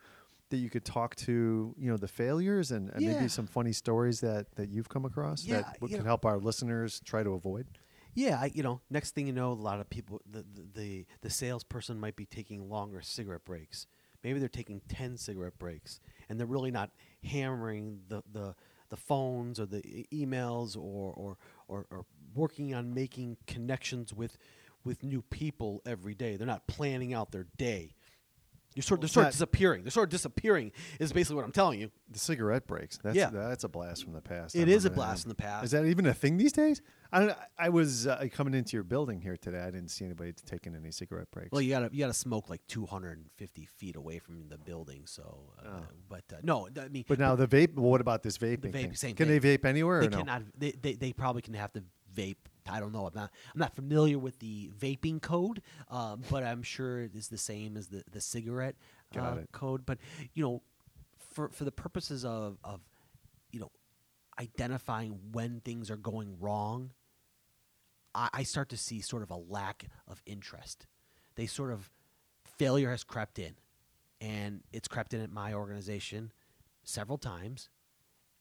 that 0.51 0.59
you 0.59 0.71
could 0.71 0.85
talk 0.85 1.17
to 1.17 1.75
you 1.79 1.91
know 1.91 1.97
the 1.97 2.09
failures 2.09 2.71
and, 2.71 2.91
and 2.91 3.03
Yeah. 3.03 3.13
maybe 3.15 3.29
some 3.29 3.47
funny 3.47 3.73
stories 3.73 4.21
that 4.21 4.55
that 4.57 4.69
you've 4.71 4.89
come 4.89 5.05
across 5.05 5.45
Yeah, 5.45 5.63
that 5.63 5.81
could 5.81 5.91
know- 5.99 6.05
help 6.05 6.25
our 6.25 6.39
listeners 6.39 7.01
try 7.05 7.23
to 7.23 7.31
avoid 7.33 7.67
Yeah, 8.15 8.39
I, 8.41 8.51
you 8.55 8.63
know, 8.63 8.81
next 8.89 9.15
thing 9.15 9.27
you 9.27 9.33
know, 9.35 9.53
a 9.53 9.63
lot 9.71 9.79
of 9.79 9.91
people, 9.91 10.23
the, 10.31 10.43
the, 10.55 10.63
the, 10.81 11.07
the 11.21 11.29
salesperson 11.31 12.01
might 12.01 12.17
be 12.17 12.25
taking 12.25 12.67
longer 12.71 13.03
cigarette 13.03 13.45
breaks. 13.45 13.87
Maybe 14.25 14.39
they're 14.39 14.49
taking 14.49 14.81
10 14.89 15.19
cigarette 15.19 15.59
breaks 15.59 16.01
and 16.29 16.39
they're 16.41 16.47
really 16.47 16.71
not 16.71 16.91
hammering 17.25 18.01
the, 18.09 18.23
the, 18.33 18.55
the 18.89 18.97
phones 18.97 19.61
or 19.61 19.67
the 19.67 19.85
e- 19.87 20.07
emails 20.13 20.77
or, 20.77 21.13
or, 21.15 21.37
or, 21.69 21.87
or 21.91 22.07
working 22.35 22.75
on 22.75 22.95
making 22.95 23.37
connections 23.47 24.15
with, 24.15 24.39
with 24.85 25.03
new 25.03 25.21
people 25.23 25.83
every 25.85 26.15
day. 26.15 26.37
They're 26.37 26.47
not 26.47 26.67
planning 26.67 27.13
out 27.13 27.33
their 27.33 27.47
day. 27.59 27.96
You're 28.77 28.83
sort, 28.83 29.01
they're 29.01 29.09
sort 29.09 29.27
of 29.27 29.33
disappearing. 29.33 29.85
They're 29.85 29.91
sort 29.91 30.05
of 30.05 30.11
disappearing, 30.11 30.71
is 31.01 31.11
basically 31.11 31.37
what 31.37 31.47
I'm 31.47 31.53
telling 31.53 31.81
you. 31.81 31.91
the 32.11 32.19
cigarette 32.19 32.67
breaks 32.67 32.99
that's 33.03 33.17
Yeah. 33.17 33.31
that's 33.31 33.65
a 33.65 33.69
blast 33.69 34.05
from 34.05 34.13
the 34.13 34.21
past 34.21 34.55
It 34.55 34.69
is 34.69 34.85
a 34.85 34.91
blast 34.91 35.23
from 35.23 35.31
the 35.31 35.35
past. 35.35 35.65
Is 35.65 35.71
that 35.71 35.87
even 35.87 36.05
a 36.07 36.13
thing 36.13 36.37
these 36.37 36.53
days? 36.53 36.83
I 37.11 37.35
I 37.59 37.71
was 37.71 38.07
uh, 38.07 38.27
coming 38.33 38.53
into 38.53 38.77
your 38.77 38.85
building 38.85 39.23
here 39.23 39.37
today. 39.39 39.61
I 39.61 39.71
didn't 39.71 39.89
see 39.89 40.05
anybody 40.05 40.35
taking 40.45 40.75
any 40.75 40.91
cigarette 40.91 41.31
breaks. 41.31 41.53
Well, 41.53 41.63
you 41.63 41.71
gotta 41.71 41.89
you 41.91 42.01
gotta 42.01 42.13
smoke 42.13 42.51
like 42.51 42.61
250 42.67 43.65
feet 43.65 43.97
away 43.97 44.19
from 44.19 44.49
the 44.49 44.59
building. 44.59 45.03
So, 45.07 45.53
uh, 45.65 45.81
but 46.09 46.25
uh, 46.33 46.37
no, 46.43 46.69
I 46.79 46.89
mean, 46.89 47.05
but 47.09 47.19
now 47.19 47.35
the 47.35 47.49
vape. 47.49 47.75
Well, 47.75 47.91
what 47.91 48.03
about 48.03 48.23
this 48.23 48.37
vaping? 48.37 48.73
vape- 48.73 48.99
thing? 48.99 49.15
Can 49.15 49.29
thing. 49.29 49.41
they 49.41 49.57
vape 49.59 49.65
anywhere? 49.65 50.01
they 50.01 50.09
or 50.09 50.11
no? 50.11 50.19
cannot. 50.19 50.43
They, 50.59 50.73
they 50.73 50.95
they 50.95 51.13
probably 51.13 51.43
can 51.43 51.55
have 51.55 51.73
to 51.73 51.83
vape. 52.15 52.37
I 52.69 52.81
don't 52.81 52.93
know. 52.93 53.07
I'm 53.07 53.15
not 53.15 53.31
I'm 53.55 53.61
not 53.61 53.75
familiar 53.75 54.19
with 54.19 54.39
the 54.39 54.71
vaping 54.79 55.21
code, 55.21 55.63
um, 55.91 56.23
but 56.31 56.43
I'm 56.43 56.63
sure 56.63 57.03
it 57.03 57.15
is 57.15 57.29
the 57.29 57.39
same 57.39 57.77
as 57.77 57.89
the 57.89 58.03
the 58.11 58.21
cigarette 58.21 58.77
uh, 59.17 59.39
code. 59.53 59.87
But 59.87 59.99
you 60.35 60.43
know, 60.43 60.63
for 61.19 61.49
for 61.49 61.65
the 61.65 61.73
purposes 61.73 62.25
of 62.25 62.59
of 62.65 62.81
you 63.53 63.61
know 63.61 63.71
identifying 64.39 65.19
when 65.33 65.61
things 65.61 65.91
are 65.91 65.97
going 65.97 66.37
wrong, 66.41 66.91
I, 68.15 68.29
I 68.33 68.43
start 68.43 68.69
to 68.71 68.77
see 68.77 69.01
sort 69.01 69.23
of 69.23 69.31
a 69.31 69.37
lack 69.37 69.87
of 70.09 70.23
interest. 70.27 70.87
They 71.37 71.47
sort 71.47 71.73
of 71.73 71.91
failure 72.59 72.91
has 72.91 73.05
crept 73.05 73.39
in, 73.39 73.55
and 74.21 74.63
it's 74.73 74.89
crept 74.89 75.15
in 75.15 75.21
at 75.21 75.31
my 75.31 75.53
organization 75.53 76.33
several 76.85 77.19
times, 77.19 77.69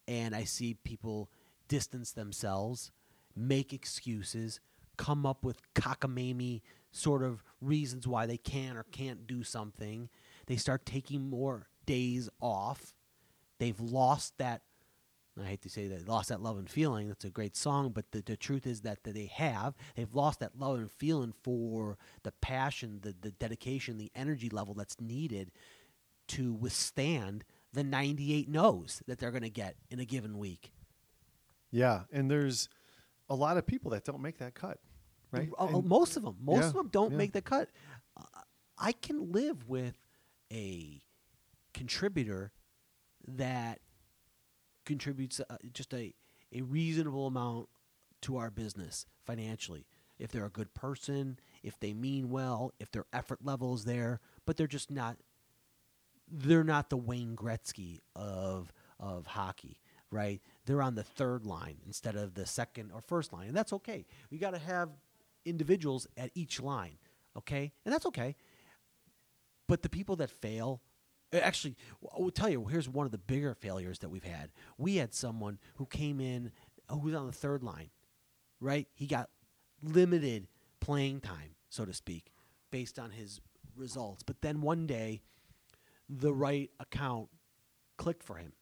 and 0.08 0.36
I 0.36 0.44
see 0.44 0.76
people 0.76 1.30
distance 1.68 2.12
themselves, 2.12 2.92
make 3.36 3.74
excuses, 3.74 4.60
come 4.98 5.26
up 5.26 5.44
with 5.44 5.62
cockamamie 5.74 6.62
sort 6.92 7.24
of 7.24 7.44
reasons 7.62 8.08
why 8.08 8.26
they 8.26 8.38
can 8.38 8.78
or 8.78 8.84
can't 8.84 9.28
do 9.28 9.44
something. 9.44 10.10
They 10.48 10.56
start 10.56 10.86
taking 10.86 11.30
more 11.30 11.68
days 11.86 12.30
off. 12.40 12.94
They've 13.60 13.80
lost 13.80 14.38
that 14.38 14.62
I 15.42 15.48
hate 15.48 15.62
to 15.64 15.70
say 15.70 15.88
that, 15.90 16.08
lost 16.08 16.30
that 16.30 16.42
love 16.42 16.58
and 16.58 16.70
feeling. 16.70 17.10
That's 17.10 17.26
a 17.26 17.30
great 17.30 17.58
song, 17.58 17.90
but 17.90 18.12
the, 18.12 18.22
the 18.22 18.38
truth 18.38 18.66
is 18.66 18.82
that, 18.82 19.04
that 19.04 19.14
they 19.14 19.26
have. 19.26 19.76
They've 19.96 20.14
lost 20.14 20.40
that 20.40 20.58
love 20.58 20.78
and 20.78 20.90
feeling 20.90 21.34
for 21.44 21.98
the 22.24 22.32
passion, 22.32 23.00
the, 23.02 23.14
the 23.20 23.32
dedication, 23.32 23.98
the 23.98 24.12
energy 24.16 24.50
level 24.50 24.74
that's 24.74 25.02
needed 25.02 25.52
to 26.30 26.54
withstand 26.54 27.44
the 27.74 27.84
98 27.84 28.48
no's 28.48 29.04
that 29.08 29.20
they're 29.20 29.32
going 29.32 29.44
to 29.44 29.50
get 29.50 29.76
in 29.90 30.00
a 30.00 30.06
given 30.06 30.38
week. 30.38 30.72
Yeah, 31.70 32.04
and 32.14 32.32
there's 32.32 32.70
a 33.30 33.36
lot 33.36 33.58
of 33.58 33.66
people 33.66 33.92
that 33.92 34.04
don't 34.04 34.22
make 34.22 34.38
that 34.40 34.54
cut, 34.54 34.80
right? 35.32 35.50
Uh, 35.58 35.82
most 35.82 36.18
of 36.18 36.24
them, 36.24 36.36
most 36.42 36.62
Yeah, 36.62 36.68
of 36.68 36.74
them 36.74 36.90
don't 36.92 37.12
yeah. 37.12 37.18
make 37.18 37.34
the 37.34 37.42
cut. 37.42 37.70
Uh, 38.18 38.24
I 38.78 38.92
can 38.92 39.32
live 39.32 39.68
with 39.68 39.96
a 40.52 41.02
contributor 41.74 42.52
that 43.28 43.80
contributes 44.86 45.40
uh, 45.40 45.58
just 45.74 45.94
a, 45.94 46.14
a 46.54 46.62
reasonable 46.62 47.28
amount 47.28 47.68
to 48.22 48.38
our 48.38 48.52
business 48.52 49.06
financially. 49.26 49.86
If 50.18 50.32
they're 50.32 50.46
a 50.46 50.50
good 50.50 50.74
person, 50.74 51.40
if 51.64 51.80
they 51.80 51.94
mean 51.94 52.30
well, 52.30 52.74
if 52.80 52.92
their 52.92 53.06
effort 53.12 53.40
level 53.44 53.74
is 53.76 53.84
there, 53.84 54.22
but 54.46 54.56
they're 54.56 54.68
just 54.68 54.90
not 54.92 55.18
they're 56.32 56.64
not 56.64 56.90
the 56.90 56.98
Wayne 56.98 57.36
Gretzky 57.36 58.00
of 58.16 58.72
of 59.00 59.28
hockey, 59.28 59.82
right? 60.12 60.42
They're 60.66 60.82
on 60.82 60.96
the 60.96 61.04
third 61.04 61.46
line 61.46 61.78
instead 61.86 62.16
of 62.16 62.34
the 62.34 62.46
second 62.46 62.92
or 62.92 63.02
first 63.02 63.32
line, 63.32 63.48
and 63.48 63.56
that's 63.56 63.74
okay. 63.74 64.06
We 64.32 64.38
got 64.38 64.52
to 64.52 64.60
have 64.60 64.90
individuals 65.46 66.08
at 66.18 66.32
each 66.34 66.60
line, 66.60 66.98
okay, 67.38 67.72
and 67.86 67.94
that's 67.94 68.06
okay. 68.08 68.36
But 69.68 69.84
the 69.84 69.90
people 69.90 70.16
that 70.18 70.30
fail, 70.30 70.82
uh, 71.34 71.38
actually, 71.38 71.76
I 72.04 72.20
will 72.20 72.32
tell 72.32 72.50
you. 72.50 72.66
Here's 72.66 72.90
one 72.90 73.06
of 73.06 73.12
the 73.12 73.18
bigger 73.18 73.54
failures 73.54 74.00
that 74.00 74.10
we've 74.10 74.24
had. 74.24 74.52
We 74.78 74.96
had 74.98 75.14
someone 75.14 75.60
who 75.76 75.86
came 75.86 76.20
in 76.20 76.52
who 76.90 77.00
was 77.00 77.16
on 77.16 77.28
the 77.28 77.32
third 77.32 77.64
line, 77.64 77.90
right? 78.60 78.88
He 78.94 79.08
got 79.08 79.30
limited 79.84 80.48
playing 80.80 81.22
time, 81.22 81.56
so 81.70 81.86
to 81.86 81.94
speak, 81.94 82.32
based 82.72 83.00
on 83.00 83.12
his 83.12 83.42
results. 83.76 84.24
But 84.24 84.42
then 84.42 84.62
one 84.62 84.88
day, 84.88 85.22
the 86.10 86.34
right 86.34 86.70
account 86.80 87.30
clicked 87.98 88.24
for 88.24 88.36
him. 88.36 88.54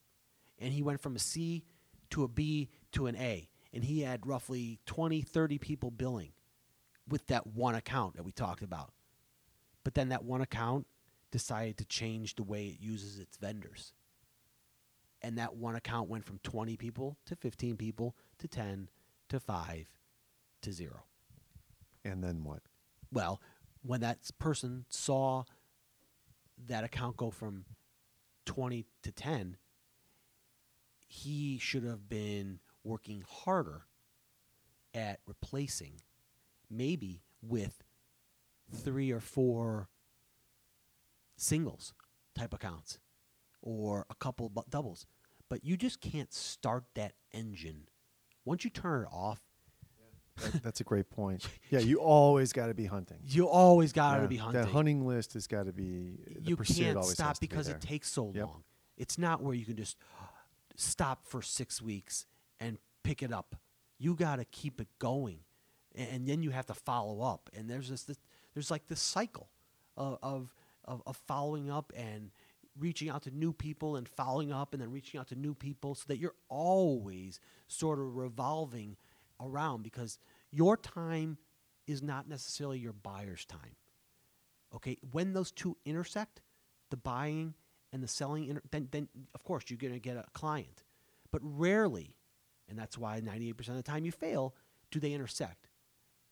And 0.60 0.72
he 0.72 0.82
went 0.82 1.02
from 1.02 1.16
a 1.16 1.20
C 1.20 1.64
to 2.14 2.24
a 2.24 2.28
B 2.28 2.70
to 2.92 3.08
an 3.08 3.16
A. 3.16 3.50
And 3.74 3.84
he 3.84 4.02
had 4.02 4.28
roughly 4.28 4.80
20, 4.86 5.24
30 5.24 5.58
people 5.58 5.90
billing 5.90 6.32
with 7.08 7.26
that 7.28 7.48
one 7.48 7.74
account 7.74 8.16
that 8.16 8.24
we 8.24 8.32
talked 8.32 8.62
about. 8.62 8.94
But 9.84 9.96
then 9.96 10.10
that 10.10 10.24
one 10.24 10.42
account 10.42 10.86
decided 11.32 11.78
to 11.78 11.86
change 11.86 12.36
the 12.36 12.44
way 12.44 12.68
it 12.68 12.80
uses 12.80 13.18
its 13.18 13.38
vendors. 13.38 13.94
And 15.24 15.40
that 15.40 15.56
one 15.56 15.76
account 15.76 16.08
went 16.08 16.24
from 16.24 16.38
20 16.44 16.78
people 16.78 17.18
to 17.26 17.36
15 17.36 17.78
people 17.78 18.16
to 18.38 18.48
10 18.48 18.90
to 19.30 19.40
5 19.40 19.88
to 20.62 20.72
0. 20.72 20.92
and 22.06 22.24
then 22.24 22.44
what? 22.44 22.62
Well, 23.12 23.42
when 23.82 24.02
that 24.02 24.20
person 24.38 24.86
saw 24.90 25.46
that 26.68 26.84
account 26.84 27.18
go 27.18 27.32
from 27.32 27.66
20 28.46 28.86
to 29.02 29.12
10, 29.12 29.58
he 31.14 31.60
should 31.60 31.84
have 31.84 32.10
been 32.10 32.60
working 32.84 33.24
harder 33.30 33.84
at 34.96 35.20
replacing 35.28 36.02
maybe 36.72 37.22
with 37.42 37.84
three 38.74 39.12
or 39.12 39.20
four 39.20 39.90
singles 41.38 41.94
type 42.36 42.54
accounts 42.54 42.98
or 43.62 44.06
a 44.10 44.16
couple 44.16 44.50
bu- 44.50 44.62
doubles. 44.70 45.06
But 45.50 45.64
you 45.64 45.78
just 45.78 46.02
can't 46.02 46.34
start 46.34 46.84
that 46.96 47.14
engine. 47.32 47.84
Once 48.46 48.64
you 48.64 48.70
turn 48.72 49.04
it 49.04 49.08
off, 49.12 49.40
That- 50.38 50.64
that's 50.64 50.80
a 50.82 50.84
great 50.84 51.12
point. 51.12 51.48
Yeah, 51.70 51.80
you 51.80 52.00
always 52.02 52.54
got 52.54 52.68
to 52.68 52.74
be 52.74 52.86
hunting. 52.86 53.20
you 53.28 53.48
always 53.48 53.94
got 53.94 54.16
to 54.16 54.22
Yeah, 54.24 54.28
be 54.28 54.38
hunting. 54.38 54.62
That 54.62 54.70
hunting 54.72 55.06
list 55.06 55.34
has 55.34 55.46
got 55.48 55.68
to 55.68 55.74
be. 55.74 56.18
You 56.42 56.58
can't 56.58 57.04
stop 57.06 57.36
to 57.36 57.42
be 57.42 57.48
because 57.48 57.68
it 57.68 57.82
takes 57.82 58.12
so 58.12 58.32
Yep. 58.34 58.48
long. 58.48 58.64
It's 58.98 59.18
not 59.20 59.42
where 59.44 59.54
you 59.56 59.66
can 59.66 59.76
just 59.76 59.98
stop 60.76 61.26
for 61.26 61.42
six 61.42 61.82
weeks 61.82 62.26
and 62.60 62.78
pick 63.04 63.22
it 63.22 63.32
up. 63.32 63.56
You 63.98 64.16
got 64.16 64.38
to 64.38 64.46
keep 64.46 64.82
it 64.82 64.88
going, 65.00 65.40
and, 65.96 66.28
then 66.28 66.44
you 66.44 66.50
have 66.50 66.66
to 66.68 66.74
follow 66.74 67.22
up. 67.22 67.50
And 67.56 67.70
there's 67.70 67.90
this, 67.90 68.04
this 68.04 68.18
there's 68.54 68.72
like 68.72 68.88
this 68.88 69.02
cycle 69.02 69.50
of 69.96 70.50
of 70.84 71.02
of 71.06 71.18
following 71.28 71.70
up 71.70 71.94
and 71.96 72.32
reaching 72.80 73.10
out 73.10 73.22
to 73.24 73.32
new 73.32 73.54
people 73.54 73.96
and 73.96 74.08
following 74.10 74.52
up 74.52 74.74
and 74.74 74.82
then 74.82 74.92
reaching 74.92 75.20
out 75.20 75.28
to 75.28 75.36
new 75.36 75.54
people 75.54 75.96
so 75.96 76.04
that 76.08 76.18
you're 76.18 76.36
always 76.50 77.40
sort 77.68 78.00
of 78.00 78.16
revolving 78.16 78.98
around 79.40 79.84
because 79.84 80.18
your 80.52 80.76
time 80.76 81.38
is 81.86 82.02
not 82.02 82.28
necessarily 82.28 82.80
your 82.80 82.94
buyer's 82.94 83.46
time. 83.46 83.76
Okay, 84.74 84.98
when 85.12 85.34
those 85.34 85.52
two 85.52 85.78
intersect, 85.86 86.42
the 86.90 86.98
buying 86.98 87.54
and 87.94 88.04
the 88.04 88.08
selling, 88.08 88.46
inter- 88.46 88.62
then, 88.72 88.90
then 88.92 89.08
of 89.34 89.44
course 89.44 89.66
you're 89.70 89.78
going 89.78 89.94
to 89.94 90.00
get 90.00 90.18
a 90.18 90.26
client. 90.34 90.84
But 91.32 91.42
rarely, 91.44 92.16
and 92.68 92.78
that's 92.78 92.98
why 92.98 93.22
98% 93.22 93.70
of 93.70 93.76
the 93.76 93.84
time 93.84 94.04
you 94.04 94.12
fail, 94.12 94.56
do 94.92 95.00
they 95.00 95.14
intersect. 95.14 95.70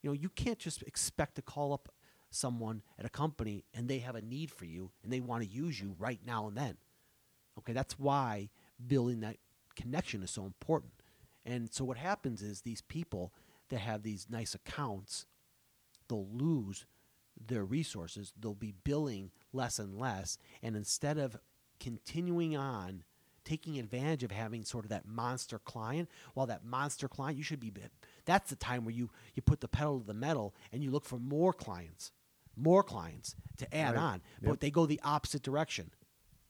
You 0.01 0.09
know, 0.09 0.13
you 0.13 0.29
can't 0.29 0.59
just 0.59 0.81
expect 0.83 1.35
to 1.35 1.41
call 1.41 1.71
up 1.71 1.89
someone 2.31 2.81
at 2.97 3.05
a 3.05 3.09
company 3.09 3.65
and 3.73 3.87
they 3.87 3.99
have 3.99 4.15
a 4.15 4.21
need 4.21 4.51
for 4.51 4.65
you 4.65 4.91
and 5.03 5.13
they 5.13 5.19
want 5.19 5.43
to 5.43 5.49
use 5.49 5.79
you 5.79 5.95
right 5.99 6.19
now 6.25 6.47
and 6.47 6.57
then. 6.57 6.77
Okay, 7.59 7.73
that's 7.73 7.99
why 7.99 8.49
building 8.85 9.19
that 9.19 9.37
connection 9.75 10.23
is 10.23 10.31
so 10.31 10.45
important. 10.45 10.93
And 11.45 11.71
so 11.71 11.83
what 11.85 11.97
happens 11.97 12.41
is 12.41 12.61
these 12.61 12.81
people 12.81 13.33
that 13.69 13.79
have 13.79 14.03
these 14.03 14.27
nice 14.29 14.55
accounts, 14.55 15.25
they'll 16.07 16.27
lose 16.31 16.85
their 17.47 17.65
resources. 17.65 18.33
They'll 18.39 18.53
be 18.53 18.73
billing 18.83 19.31
less 19.53 19.79
and 19.79 19.99
less. 19.99 20.37
And 20.61 20.75
instead 20.75 21.17
of 21.17 21.37
continuing 21.81 22.55
on 22.55 23.03
taking 23.43 23.79
advantage 23.79 24.23
of 24.23 24.31
having 24.31 24.63
sort 24.63 24.85
of 24.85 24.89
that 24.89 25.05
monster 25.07 25.59
client, 25.59 26.07
while 26.35 26.45
that 26.45 26.63
monster 26.63 27.07
client, 27.07 27.37
you 27.37 27.43
should 27.43 27.59
be, 27.59 27.73
that's 28.23 28.51
the 28.51 28.55
time 28.55 28.85
where 28.85 28.93
you, 28.93 29.09
you 29.33 29.41
put 29.41 29.59
the 29.61 29.67
pedal 29.67 29.99
to 29.99 30.05
the 30.05 30.13
metal 30.13 30.53
and 30.71 30.83
you 30.83 30.91
look 30.91 31.03
for 31.05 31.17
more 31.17 31.51
clients, 31.51 32.11
more 32.55 32.83
clients 32.83 33.35
to 33.57 33.75
add 33.75 33.95
Right. 33.95 34.01
on. 34.01 34.21
But 34.41 34.49
Yep. 34.51 34.59
they 34.59 34.71
go 34.71 34.85
the 34.85 35.01
opposite 35.03 35.41
direction. 35.41 35.89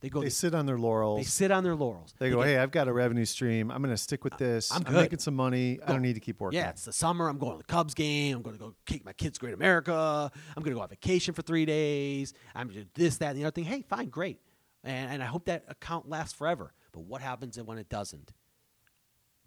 They 0.02 0.10
go, 0.10 0.20
They 0.20 0.26
the, 0.28 0.32
sit 0.32 0.54
on 0.54 0.66
their 0.66 0.78
laurels. 0.80 1.20
they 1.20 1.24
sit 1.24 1.52
on 1.52 1.64
their 1.64 1.76
laurels. 1.76 2.14
They 2.20 2.30
go, 2.32 2.38
get- 2.40 2.48
hey, 2.48 2.58
I've 2.58 2.72
got 2.72 2.88
a 2.90 2.94
revenue 2.94 3.24
stream. 3.24 3.72
I'm 3.72 3.82
going 3.84 3.94
to 3.94 3.98
stick 4.02 4.24
with 4.26 4.34
uh, 4.34 4.38
this. 4.38 4.72
I'm 4.72 4.84
I'm 4.88 4.94
making 4.94 5.20
some 5.20 5.36
money. 5.36 5.80
I 5.86 5.92
don't 5.94 6.02
need 6.02 6.16
to 6.16 6.20
keep 6.20 6.42
working. 6.42 6.60
Yeah, 6.60 6.72
it's 6.72 6.86
the 6.86 6.92
summer. 6.92 7.30
I'm 7.30 7.38
going 7.38 7.54
to 7.54 7.58
the 7.60 7.64
Cubs 7.64 7.94
game. 7.94 8.36
I'm 8.38 8.42
going 8.42 8.58
to 8.58 8.60
go 8.60 8.76
kick 8.86 9.06
my 9.06 9.14
kids' 9.14 9.38
Great 9.38 9.54
America. 9.54 10.32
I'm 10.58 10.64
going 10.64 10.72
to 10.74 10.76
go 10.76 10.82
on 10.82 10.90
vacation 10.90 11.34
for 11.36 11.44
three 11.44 11.66
days. 11.66 12.34
I'm 12.56 12.68
going 12.68 12.80
to 12.80 12.84
do 12.86 12.90
this, 13.04 13.18
that, 13.18 13.30
and 13.30 13.40
the 13.40 13.46
other 13.46 13.52
thing. 13.52 13.64
Hey, 13.66 13.84
fine, 13.88 14.10
great. 14.10 14.40
And, 14.84 15.12
and 15.14 15.24
I 15.24 15.26
hope 15.28 15.46
that 15.46 15.64
account 15.68 16.10
lasts 16.10 16.34
forever. 16.34 16.74
But 16.92 17.02
what 17.02 17.22
happens 17.22 17.60
when 17.62 17.78
it 17.78 17.90
doesn't? 17.90 18.34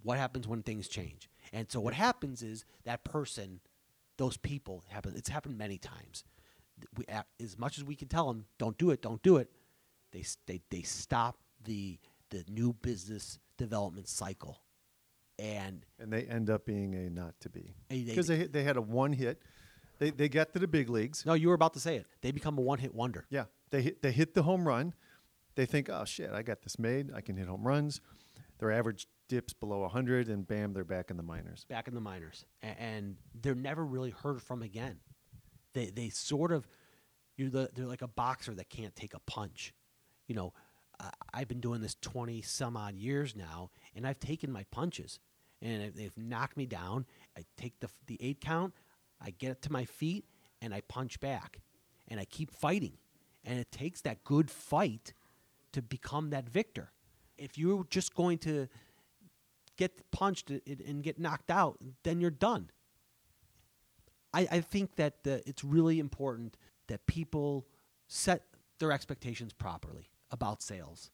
What 0.03 0.19
happens 0.19 0.47
when 0.47 0.63
things 0.63 0.89
change? 0.89 1.29
And 1.53 1.71
so 1.71 1.81
what 1.81 1.95
happens 1.95 2.43
is 2.43 2.65
that 2.85 3.05
person, 3.05 3.61
those 4.19 4.37
people 4.37 4.85
happen. 4.89 5.15
It's 5.17 5.29
happened 5.29 5.57
many 5.59 5.79
times. 5.79 6.25
We, 6.97 7.05
as 7.41 7.59
much 7.59 7.79
as 7.79 7.85
we 7.85 7.95
can 7.97 8.09
tell 8.09 8.27
them, 8.29 8.47
don't 8.59 8.77
do 8.77 8.91
it, 8.91 9.01
don't 9.01 9.23
do 9.23 9.37
it. 9.37 9.49
They 10.13 10.25
they 10.47 10.61
they 10.71 10.83
stop 10.83 11.39
the 11.65 11.99
the 12.31 12.45
new 12.49 12.73
business 12.73 13.39
development 13.57 14.09
cycle, 14.09 14.59
and 15.39 15.85
And 15.99 16.13
they 16.13 16.23
end 16.25 16.51
up 16.51 16.67
being 16.67 16.95
a 16.95 17.09
not 17.11 17.39
to 17.41 17.49
be. 17.49 17.75
Hey, 17.89 18.03
they- 18.03 18.11
Because 18.11 18.27
they, 18.27 18.45
they 18.47 18.65
had 18.65 18.77
a 18.77 18.83
one 18.83 19.13
hit. 19.13 19.41
They, 20.01 20.11
they 20.11 20.29
got 20.29 20.53
to 20.55 20.59
the 20.59 20.67
big 20.67 20.91
leagues. 20.91 21.25
No, 21.25 21.35
you 21.35 21.47
were 21.49 21.55
about 21.55 21.75
to 21.75 21.81
say 21.81 21.97
it. 21.97 22.07
They 22.21 22.33
become 22.33 22.59
a 22.59 22.61
one-hit 22.61 22.93
wonder. 22.93 23.27
Yeah. 23.31 23.45
They 23.71 23.81
hit, 23.81 24.03
they 24.03 24.11
hit 24.11 24.35
the 24.35 24.43
home 24.43 24.67
run. 24.67 24.93
They 25.57 25.67
think, 25.67 25.89
oh, 25.89 26.05
shit, 26.05 26.31
I 26.33 26.43
got 26.43 26.63
this 26.63 26.79
made. 26.79 27.13
I 27.15 27.21
can 27.21 27.37
hit 27.37 27.47
home 27.49 27.67
runs. 27.67 28.01
Their 28.59 28.73
average 28.73 29.07
dips 29.29 29.53
below 29.53 29.81
100, 29.81 30.29
and 30.29 30.47
bam, 30.47 30.73
they're 30.73 30.85
back 30.85 31.11
in 31.11 31.17
the 31.17 31.23
minors. 31.23 31.65
Back 31.69 31.89
in 31.89 31.95
the 31.95 32.01
minors, 32.01 32.45
A- 32.63 32.81
and 32.81 33.17
they're 33.35 33.55
never 33.55 33.85
really 33.85 34.11
heard 34.11 34.43
from 34.43 34.63
again. 34.63 34.99
They 35.73 35.91
they 35.91 36.09
sort 36.09 36.53
of 36.53 36.69
you're 37.37 37.51
the, 37.51 37.69
they're 37.75 37.87
like 37.87 38.03
a 38.03 38.09
boxer 38.09 38.55
that 38.55 38.71
can't 38.71 38.95
take 38.95 39.13
a 39.13 39.19
punch. 39.21 39.75
You 40.29 40.37
know, 40.37 40.53
I've 41.33 41.49
been 41.49 41.61
doing 41.61 41.81
this 41.81 41.97
twenty 42.01 42.43
some 42.43 42.77
odd 42.77 42.95
years 42.95 43.35
now, 43.35 43.71
and 43.97 44.07
I've 44.07 44.21
taken 44.21 44.53
my 44.53 44.65
punches, 44.71 45.19
and 45.61 45.93
they've 45.95 46.17
knocked 46.17 46.57
me 46.57 46.67
down. 46.67 47.07
I 47.37 47.45
take 47.57 47.81
the 47.81 47.89
the 48.07 48.19
eight 48.23 48.41
count, 48.41 48.73
I 49.21 49.31
get 49.31 49.51
it 49.51 49.63
to 49.63 49.73
my 49.73 49.85
feet, 49.85 50.27
and 50.63 50.73
I 50.73 50.81
punch 50.83 51.19
back, 51.19 51.61
and 52.07 52.21
I 52.21 52.25
keep 52.25 52.53
fighting, 52.53 52.99
and 53.45 53.59
it 53.59 53.73
takes 53.73 54.01
that 54.03 54.23
good 54.23 54.49
fight 54.51 55.13
to 55.75 55.83
become 55.83 56.31
that 56.31 56.49
victor. 56.49 56.91
If 57.37 57.59
you're 57.59 57.85
just 57.91 58.15
going 58.15 58.39
to 58.39 58.69
get 59.77 60.11
punched 60.11 60.51
and- 60.51 61.03
get 61.03 61.19
knocked 61.19 61.51
out, 61.51 61.79
then 62.05 62.21
you're 62.21 62.31
done. 62.31 62.71
I, 64.33 64.49
I 64.51 64.61
think 64.61 64.97
that 64.97 65.25
the, 65.25 65.43
it's 65.49 65.63
really 65.63 65.99
important 65.99 66.57
that 66.89 67.07
people 67.07 67.67
set 68.09 68.43
their 68.79 68.93
expectations 68.93 69.53
properly 69.53 70.11
about 70.31 70.63
sales, 70.63 71.11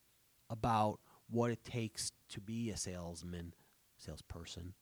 about 0.48 1.00
what 1.28 1.50
it 1.50 1.64
takes 1.64 2.12
to 2.30 2.40
be 2.40 2.70
a 2.70 2.76
salesman, 2.76 3.54
salesperson. 3.96 4.74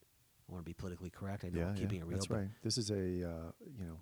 I 0.49 0.53
want 0.53 0.65
to 0.65 0.69
be 0.69 0.75
politically 0.75 1.11
correct. 1.11 1.45
I 1.45 1.51
know 1.51 1.61
yeah, 1.61 1.67
I'm 1.69 1.75
keeping 1.75 1.99
yeah, 1.99 2.05
it 2.05 2.09
real. 2.09 2.19
that's 2.19 2.31
right. 2.31 2.49
This 2.63 2.79
is 2.79 2.91
a, 2.91 2.95
uh, 2.95 3.51
you 3.77 3.85
know, 3.87 3.99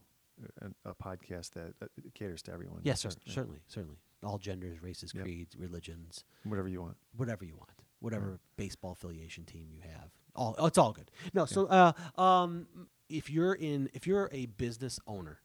a, 0.60 0.90
a 0.90 0.94
podcast 0.94 1.52
that 1.52 1.74
uh, 1.82 1.86
caters 2.14 2.42
to 2.42 2.52
everyone. 2.52 2.80
Yes, 2.84 3.04
yeah, 3.04 3.10
certainly, 3.32 3.60
certainly. 3.68 3.96
All 4.24 4.38
genders, 4.38 4.82
races, 4.82 5.12
Yep. 5.14 5.24
creeds, 5.24 5.56
religions, 5.56 6.24
Whatever 6.44 6.68
you 6.68 6.80
want. 6.80 6.96
whatever 7.16 7.44
you 7.44 7.56
want, 7.56 7.70
whatever 8.00 8.40
baseball 8.56 8.92
affiliation 8.92 9.44
team 9.44 9.68
you 9.70 9.80
have. 9.82 10.10
All 10.34 10.54
oh, 10.58 10.66
it's 10.66 10.78
all 10.78 10.92
good. 10.92 11.10
No, 11.34 11.44
so 11.46 11.66
uh, 11.66 11.92
um, 12.20 12.66
if 13.08 13.30
you're 13.30 13.54
in, 13.54 13.88
if 13.94 14.06
you're 14.06 14.28
a 14.32 14.46
business 14.46 14.98
owner, 15.06 15.38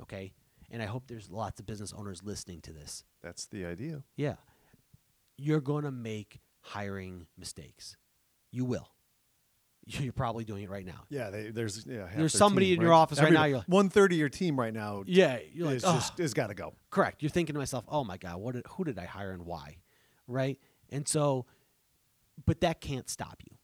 okay, 0.00 0.32
and 0.70 0.82
I 0.82 0.86
hope 0.86 1.04
there's 1.06 1.30
lots 1.30 1.58
of 1.60 1.66
business 1.66 1.92
owners 1.92 2.22
listening 2.22 2.60
to 2.62 2.72
this. 2.72 3.04
That's 3.22 3.46
the 3.46 3.64
idea. 3.66 4.04
Yeah, 4.16 4.36
you're 5.36 5.60
going 5.60 5.84
to 5.84 5.90
make 5.92 6.40
hiring 6.60 7.26
mistakes. 7.36 7.96
You 8.50 8.64
will. 8.64 8.88
You're 9.86 10.12
probably 10.12 10.44
doing 10.44 10.62
it 10.62 10.70
right 10.70 10.86
now. 10.86 11.04
Yeah, 11.08 11.30
they, 11.30 11.50
there's 11.50 11.84
yeah. 11.86 12.08
There's 12.14 12.32
somebody 12.32 12.66
team, 12.66 12.76
in 12.76 12.82
your 12.82 12.92
office 12.92 13.20
right 13.20 13.32
now, 13.32 13.44
you're 13.44 13.58
like- 13.58 13.66
one 13.68 13.88
third 13.88 14.12
of 14.12 14.18
your 14.18 14.28
team 14.28 14.58
right 14.58 14.72
now. 14.72 15.02
Yeah, 15.06 15.38
you're 15.52 15.66
like, 15.66 15.76
is 15.76 15.82
just 15.82 16.18
has 16.18 16.34
got 16.34 16.48
to 16.48 16.54
go. 16.54 16.74
Correct. 16.90 17.22
You're 17.22 17.30
thinking 17.30 17.54
to 17.54 17.58
myself, 17.58 17.84
"Oh 17.88 18.04
my 18.04 18.16
God, 18.16 18.36
what? 18.36 18.54
Did, 18.54 18.66
who 18.70 18.84
did 18.84 18.98
I 18.98 19.04
hire 19.06 19.32
and 19.32 19.44
why?" 19.44 19.78
Right? 20.28 20.58
And 20.90 21.06
so, 21.08 21.46
but 22.46 22.60
that 22.60 22.80
can't 22.80 23.10
stop 23.10 23.42
you. 23.48 23.56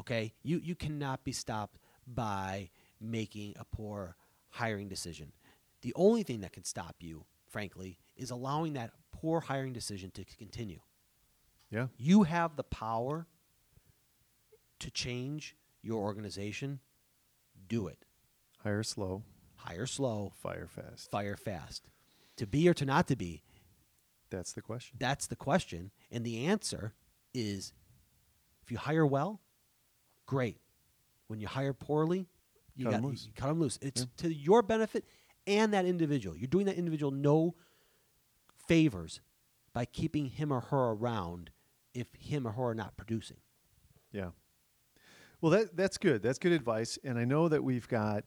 Okay, 0.00 0.34
you 0.42 0.60
you 0.62 0.74
cannot 0.74 1.24
be 1.24 1.32
stopped 1.32 1.78
by 2.06 2.68
making 3.00 3.54
a 3.58 3.64
poor 3.64 4.16
hiring 4.50 4.88
decision. 4.88 5.32
The 5.80 5.92
only 5.96 6.22
thing 6.24 6.40
that 6.40 6.52
can 6.52 6.64
stop 6.64 6.96
you, 7.00 7.24
frankly, 7.48 7.98
is 8.16 8.30
allowing 8.30 8.74
that 8.74 8.90
poor 9.12 9.40
hiring 9.40 9.72
decision 9.72 10.10
to 10.12 10.24
continue. 10.24 10.80
Yeah, 11.70 11.86
You 11.96 12.22
have 12.24 12.56
the 12.56 12.62
power 12.64 13.26
to 14.80 14.90
change 14.90 15.56
your 15.82 16.02
organization. 16.02 16.80
Do 17.68 17.86
it. 17.86 18.04
hire 18.58 18.82
slow, 18.82 19.22
Hire 19.56 19.86
slow, 19.86 20.32
fire 20.42 20.66
fast. 20.68 21.10
fire 21.10 21.36
fast. 21.36 21.88
To 22.36 22.46
be 22.46 22.68
or 22.68 22.74
to 22.74 22.84
not 22.84 23.06
to 23.08 23.16
be, 23.16 23.42
That's 24.30 24.52
the 24.52 24.62
question. 24.62 24.96
That's 24.98 25.26
the 25.26 25.36
question. 25.36 25.90
And 26.10 26.24
the 26.24 26.46
answer 26.46 26.94
is 27.32 27.72
if 28.62 28.70
you 28.72 28.78
hire 28.78 29.06
well, 29.06 29.40
great. 30.26 30.60
When 31.28 31.40
you 31.40 31.46
hire 31.46 31.72
poorly, 31.72 32.26
you 32.74 32.84
Cut 32.86 32.94
'em 32.94 33.00
got 33.02 33.08
loose. 33.10 33.26
you 33.26 33.32
cut 33.34 33.46
them 33.48 33.60
loose. 33.60 33.78
It's 33.80 34.06
to 34.18 34.32
your 34.34 34.62
benefit 34.62 35.04
and 35.46 35.72
that 35.72 35.84
individual. 35.86 36.36
You're 36.36 36.48
doing 36.48 36.66
that 36.66 36.76
individual 36.76 37.10
no 37.12 37.54
favors 38.66 39.20
by 39.72 39.84
keeping 39.84 40.26
him 40.26 40.52
or 40.52 40.60
her 40.60 40.90
around 40.92 41.50
if 41.94 42.12
him 42.14 42.46
or 42.46 42.52
her 42.52 42.62
are 42.70 42.74
not 42.74 42.96
producing. 42.96 43.38
Yeah. 44.12 44.30
Well, 45.44 45.50
that 45.50 45.76
that's 45.76 45.98
good. 45.98 46.22
That's 46.22 46.38
good 46.38 46.52
advice. 46.52 46.98
And 47.04 47.18
I 47.18 47.26
know 47.26 47.48
that 47.48 47.62
we've 47.62 47.86
got 47.86 48.24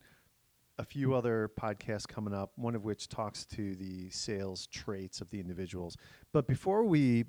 a 0.78 0.86
few 0.86 1.16
other 1.16 1.50
podcasts 1.60 2.08
coming 2.08 2.32
up. 2.32 2.52
One 2.58 2.76
of 2.76 2.84
which 2.84 3.10
talks 3.10 3.44
to 3.56 3.74
the 3.74 4.12
sales 4.12 4.68
traits 4.68 5.20
of 5.20 5.32
the 5.32 5.40
individuals. 5.40 5.98
But 6.32 6.46
before 6.46 6.84
we 6.84 7.26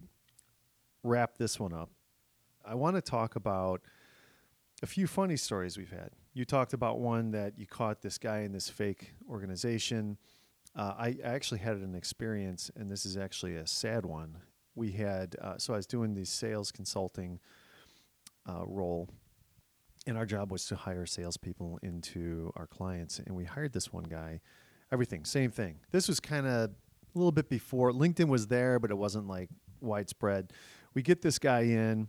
wrap 1.03 1.39
this 1.39 1.59
one 1.59 1.73
up, 1.73 1.89
I 2.67 2.75
want 2.75 2.97
to 2.97 3.01
talk 3.01 3.35
about 3.35 3.81
a 4.83 4.87
few 4.87 5.07
funny 5.07 5.39
stories 5.39 5.79
we've 5.79 5.89
had. 5.89 6.11
You 6.35 6.45
talked 6.45 6.75
about 6.75 6.99
one 6.99 7.31
that 7.31 7.59
you 7.59 7.67
caught 7.67 8.03
this 8.03 8.19
guy 8.19 8.41
in 8.41 8.53
this 8.53 8.69
fake 8.69 9.15
organization. 9.27 10.19
Uh, 10.77 10.93
I, 10.99 11.17
actually 11.25 11.61
had 11.61 11.79
an 11.79 11.95
experience, 11.95 12.71
and 12.77 12.91
this 12.93 13.07
is 13.07 13.17
actually 13.17 13.57
a 13.57 13.67
sad 13.67 14.05
one. 14.05 14.37
We 14.75 14.93
had, 14.93 15.35
uh, 15.41 15.57
so 15.57 15.73
I 15.73 15.79
was 15.79 15.87
doing 15.87 16.13
the 16.13 16.27
sales 16.27 16.71
consulting 16.71 17.41
uh, 18.47 18.67
role, 18.67 19.09
and 20.07 20.17
our 20.17 20.27
job 20.27 20.51
was 20.51 20.67
to 20.67 20.77
hire 20.77 21.07
salespeople 21.07 21.79
into 21.83 22.53
our 22.57 22.67
clients. 22.67 23.19
And 23.19 23.35
we 23.37 23.45
hired 23.45 23.73
this 23.73 23.93
one 23.93 24.05
guy, 24.05 24.41
everything, 24.93 25.25
same 25.25 25.51
thing. 25.51 25.77
This 25.91 26.09
was 26.09 26.21
kind 26.21 26.47
of 26.47 26.71
a 26.71 26.71
little 27.15 27.33
bit 27.33 27.49
before 27.49 27.93
LinkedIn 27.93 28.29
was 28.29 28.47
there, 28.47 28.79
but 28.79 28.91
it 28.91 28.97
wasn't 28.97 29.29
like 29.29 29.49
widespread. 29.81 30.53
We 30.95 31.03
get 31.03 31.23
this 31.23 31.39
guy 31.39 31.61
in 31.61 32.09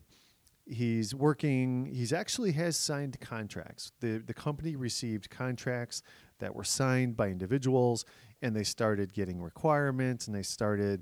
he's 0.69 1.15
working 1.15 1.89
he's 1.91 2.13
actually 2.13 2.51
has 2.51 2.77
signed 2.77 3.19
contracts 3.19 3.91
the 4.01 4.19
the 4.19 4.33
company 4.33 4.75
received 4.75 5.27
contracts 5.29 6.03
that 6.37 6.53
were 6.53 6.63
signed 6.63 7.17
by 7.17 7.27
individuals 7.27 8.05
and 8.43 8.55
they 8.55 8.63
started 8.63 9.11
getting 9.11 9.41
requirements 9.41 10.27
and 10.27 10.35
they 10.35 10.43
started 10.43 11.01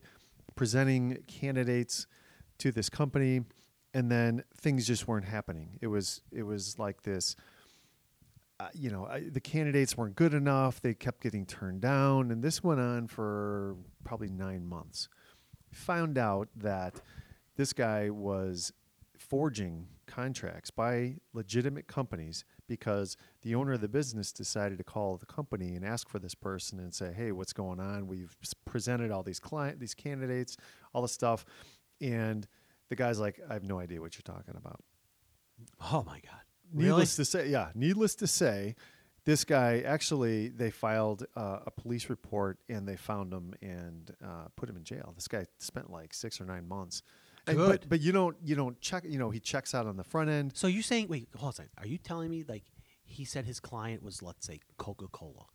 presenting 0.55 1.17
candidates 1.27 2.07
to 2.57 2.71
this 2.71 2.89
company 2.89 3.41
and 3.97 4.11
then 4.11 4.43
things 4.55 4.85
just 4.85 5.07
weren't 5.07 5.25
happening. 5.25 5.79
It 5.81 5.87
was 5.87 6.21
it 6.31 6.43
was 6.43 6.77
like 6.77 7.01
this 7.01 7.35
uh, 8.59 8.67
you 8.75 8.91
know 8.91 9.07
I, 9.07 9.21
the 9.21 9.41
candidates 9.41 9.97
weren't 9.97 10.15
good 10.15 10.35
enough. 10.35 10.79
They 10.79 10.93
kept 10.93 11.23
getting 11.23 11.47
turned 11.47 11.81
down. 11.81 12.29
And 12.29 12.43
this 12.43 12.63
went 12.63 12.79
on 12.79 13.07
for 13.07 13.75
probably 14.03 14.29
9 14.29 14.63
months. 14.63 15.09
Found 15.71 16.19
out 16.19 16.47
that 16.55 17.01
this 17.55 17.73
guy 17.73 18.11
was 18.11 18.71
forging 19.17 19.87
contracts 20.05 20.69
by 20.69 21.15
legitimate 21.33 21.87
companies 21.87 22.45
because 22.67 23.17
the 23.41 23.55
owner 23.55 23.73
of 23.73 23.81
the 23.81 23.87
business 23.87 24.31
decided 24.31 24.77
to 24.77 24.83
call 24.83 25.17
the 25.17 25.25
company 25.25 25.73
and 25.73 25.83
ask 25.83 26.07
for 26.07 26.19
this 26.19 26.35
person 26.35 26.79
and 26.79 26.93
say, 26.93 27.13
"Hey, 27.13 27.31
what's 27.31 27.51
going 27.51 27.79
on? 27.79 28.05
We've 28.05 28.37
presented 28.63 29.09
all 29.09 29.23
these 29.23 29.39
client, 29.39 29.79
these 29.79 29.95
candidates, 29.95 30.55
all 30.93 31.01
the 31.01 31.07
stuff," 31.07 31.45
and 31.99 32.47
the 32.89 32.95
guy's 32.95 33.19
like, 33.19 33.39
"I 33.49 33.53
have 33.53 33.63
no 33.63 33.79
idea 33.79 34.01
what 34.01 34.15
you're 34.15 34.35
talking 34.35 34.55
about." 34.57 34.81
Oh 35.91 36.03
my 36.05 36.19
God! 36.19 36.41
Needless 36.73 37.15
to 37.15 37.25
say, 37.25 37.49
yeah, 37.49 37.69
needless 37.73 38.15
to 38.15 38.27
say, 38.27 38.75
this 39.25 39.43
guy 39.43 39.81
actually 39.81 40.49
they 40.49 40.69
filed 40.71 41.25
uh, 41.35 41.59
a 41.65 41.71
police 41.71 42.09
report 42.09 42.59
and 42.69 42.87
they 42.87 42.95
found 42.95 43.33
him 43.33 43.53
and 43.61 44.15
uh, 44.23 44.45
put 44.55 44.69
him 44.69 44.77
in 44.77 44.83
jail. 44.83 45.13
This 45.15 45.27
guy 45.27 45.45
spent 45.59 45.89
like 45.91 46.13
six 46.13 46.39
or 46.39 46.45
nine 46.45 46.67
months. 46.67 47.01
And- 47.45 47.57
Good. 47.57 47.81
but, 47.81 47.89
but 47.89 48.01
you 48.01 48.11
don't 48.11 48.35
you 48.43 48.55
don't 48.55 48.79
check. 48.81 49.03
You 49.05 49.19
know, 49.19 49.29
he 49.29 49.39
checks 49.39 49.73
out 49.73 49.85
on 49.87 49.97
the 49.97 50.03
front 50.03 50.29
end. 50.29 50.55
So 50.55 50.67
you 50.67 50.81
saying? 50.81 51.07
Wait, 51.07 51.29
hold 51.35 51.45
on. 51.47 51.49
a 51.49 51.53
second. 51.53 51.71
Are 51.77 51.87
you 51.87 51.97
telling 51.97 52.29
me 52.29 52.43
like 52.47 52.63
he 53.03 53.25
said 53.25 53.45
his 53.45 53.59
client 53.59 54.03
was 54.03 54.21
let's 54.21 54.45
say 54.45 54.59
Coca 54.77 55.07
Cola? 55.07 55.45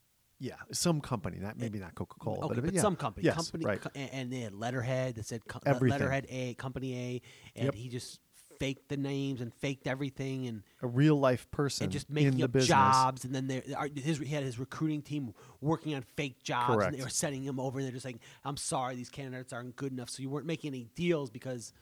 Yeah, 0.42 0.54
some 0.72 1.00
company, 1.00 1.38
not 1.38 1.52
eh, 1.52 1.58
maybe 1.58 1.78
not 1.78 1.94
Coca 1.94 2.16
Cola, 2.18 2.46
Okay, 2.46 2.54
but, 2.56 2.64
but 2.64 2.74
yeah. 2.74 2.80
some 2.80 2.96
company, 2.96 3.24
yes, 3.26 3.36
company, 3.36 3.64
right? 3.64 3.80
co- 3.80 3.90
and, 3.94 4.32
they 4.32 4.40
had 4.40 4.52
letterhead 4.52 5.14
that 5.14 5.24
said 5.24 5.46
co- 5.46 5.60
Everything. 5.64 6.00
letterhead 6.00 6.26
A, 6.28 6.54
company 6.54 6.94
A, 6.98 7.22
and 7.54 7.66
Yep. 7.66 7.74
he 7.76 7.88
just 7.88 8.18
faked 8.58 8.88
the 8.88 8.96
names 8.96 9.40
and 9.40 9.54
faked 9.54 9.86
everything 9.86 10.48
and, 10.48 10.64
A 10.82 10.88
real 10.88 11.14
life 11.14 11.48
person 11.52 11.84
and 11.84 11.92
just 11.92 12.08
in 12.08 12.14
making 12.16 12.38
the 12.38 12.44
up 12.44 12.52
business. 12.52 12.68
jobs. 12.68 13.24
And 13.24 13.32
then 13.32 13.46
there, 13.46 13.62
his 13.94 14.18
he 14.18 14.26
had 14.26 14.42
his 14.42 14.58
recruiting 14.58 15.00
team 15.00 15.32
working 15.60 15.94
on 15.94 16.02
fake 16.16 16.42
jobs, 16.42 16.84
and 16.86 16.92
they 16.96 17.02
were 17.02 17.08
sending 17.08 17.44
him 17.44 17.60
over. 17.60 17.78
and 17.78 17.86
They're 17.86 17.92
just 17.92 18.04
like, 18.04 18.18
"I'm 18.44 18.56
sorry, 18.56 18.96
these 18.96 19.10
candidates 19.10 19.52
aren't 19.52 19.76
good 19.76 19.92
enough." 19.92 20.10
So 20.10 20.22
you 20.22 20.28
weren't 20.28 20.46
making 20.46 20.72
any 20.74 20.88
deals 20.96 21.30
because 21.30 21.72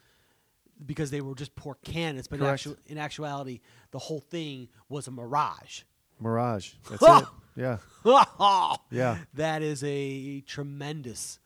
because 0.85 1.11
they 1.11 1.21
were 1.23 1.35
just 1.35 1.55
poor 1.57 1.77
candidates. 1.83 2.29
But 2.29 2.37
in, 2.41 2.47
Correct. 2.47 2.67
actu- 2.67 2.81
in 2.87 2.99
actuality, 2.99 3.61
the 3.91 3.99
whole 3.99 4.21
thing 4.21 4.69
was 4.91 5.07
a 5.09 5.11
mirage. 5.11 5.83
Mirage. 6.19 6.75
That's 6.91 7.03
it. 7.03 7.29
Yeah, 7.57 7.79
Yeah. 8.91 9.19
that 9.35 9.63
is 9.63 9.83
a 9.85 10.41
tremendous. 10.43 11.39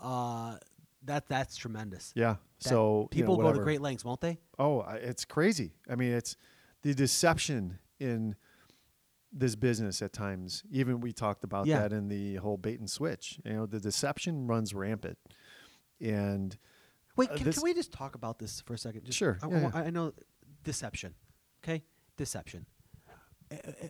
Uh, 0.00 0.56
that 1.04 1.28
that's 1.28 1.56
tremendous. 1.56 2.12
yeah. 2.14 2.36
That- 2.62 2.68
so 2.70 2.78
you 2.78 3.00
know, 3.02 3.08
people 3.10 3.36
go 3.36 3.52
to 3.52 3.58
great 3.60 3.80
lengths, 3.82 4.04
won't 4.04 4.20
they? 4.22 4.38
Oh, 4.58 4.80
it's 4.82 5.24
crazy. 5.26 5.74
I 5.90 5.96
mean, 5.96 6.12
it's 6.12 6.36
the 6.82 6.94
deception 6.94 7.78
in 8.00 8.36
this 9.30 9.54
business 9.54 10.00
at 10.00 10.12
times. 10.14 10.62
Even 10.70 11.00
we 11.00 11.12
talked 11.12 11.44
about 11.44 11.66
Yeah. 11.66 11.80
that 11.80 11.92
in 11.92 12.08
the 12.08 12.36
whole 12.36 12.56
bait 12.56 12.78
and 12.80 12.88
switch. 12.88 13.38
You 13.44 13.52
know, 13.52 13.66
the 13.66 13.80
deception 13.80 14.46
runs 14.46 14.72
rampant, 14.74 15.18
and 16.00 16.56
Wait, 17.16 17.30
Uh, 17.30 17.36
can, 17.36 17.52
can 17.52 17.62
we 17.62 17.72
just 17.74 17.92
talk 17.92 18.14
about 18.16 18.38
this 18.40 18.60
for 18.62 18.74
a 18.74 18.78
second? 18.78 19.04
Just, 19.04 19.18
Sure, 19.18 19.38
I, 19.42 19.46
yeah, 19.48 19.56
I- 19.56 19.60
yeah. 19.82 19.86
I 19.86 19.90
know 19.90 20.12
deception. 20.64 21.14
Okay, 21.62 21.84
deception. 22.16 22.66
Uh, 23.52 23.56
uh, 23.66 23.86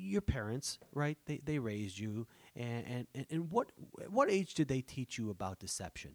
your 0.00 0.20
parents, 0.20 0.78
right? 0.92 1.18
They 1.26 1.40
they 1.44 1.58
raised 1.58 1.98
you, 1.98 2.26
and 2.56 3.06
and, 3.14 3.26
and, 3.30 3.50
what 3.50 3.72
what 4.08 4.30
age 4.30 4.54
did 4.54 4.68
they 4.68 4.80
teach 4.80 5.18
you 5.18 5.30
about 5.30 5.58
deception? 5.58 6.12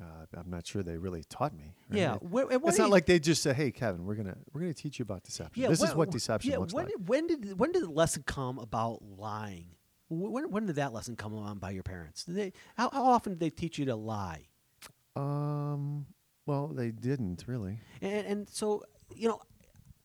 uh, 0.00 0.26
I'm 0.34 0.50
not 0.50 0.66
sure 0.66 0.82
they 0.82 0.96
really 0.96 1.24
taught 1.24 1.52
me. 1.52 1.74
right? 1.88 1.98
Yeah, 1.98 2.14
It- 2.16 2.22
where, 2.22 2.46
what 2.46 2.68
it's 2.68 2.78
not 2.78 2.86
age- 2.86 2.92
like 2.92 3.06
they 3.06 3.18
just 3.18 3.42
said, 3.42 3.56
"Hey, 3.56 3.70
Kevin, 3.70 4.04
we're 4.04 4.14
gonna 4.14 4.36
we're 4.52 4.60
gonna 4.60 4.74
teach 4.74 4.98
you 4.98 5.02
about 5.02 5.24
deception. 5.24 5.62
Yeah, 5.62 5.68
this 5.68 5.82
is 5.82 5.94
what 5.94 6.10
deception 6.10 6.52
yeah, 6.52 6.58
looks 6.58 6.72
when 6.72 6.86
like." 6.86 6.94
When 7.06 7.26
did 7.26 7.58
when 7.58 7.72
did 7.72 7.82
the 7.82 7.90
lesson 7.90 8.22
come 8.24 8.58
about 8.58 9.02
lying? 9.02 9.70
When 10.08 10.50
when 10.50 10.66
did 10.66 10.76
that 10.76 10.92
lesson 10.92 11.16
come 11.16 11.34
on 11.34 11.58
by 11.58 11.70
your 11.70 11.82
parents? 11.82 12.24
Did 12.24 12.36
they 12.36 12.52
how, 12.76 12.90
how 12.90 13.04
often 13.04 13.32
did 13.32 13.40
they 13.40 13.50
teach 13.50 13.78
you 13.78 13.84
to 13.86 13.96
lie? 13.96 14.46
Um, 15.16 16.06
well, 16.46 16.68
they 16.68 16.92
didn't 16.92 17.44
really. 17.46 17.80
And, 18.00 18.26
and 18.26 18.48
so, 18.48 18.84
you 19.14 19.28
know, 19.28 19.40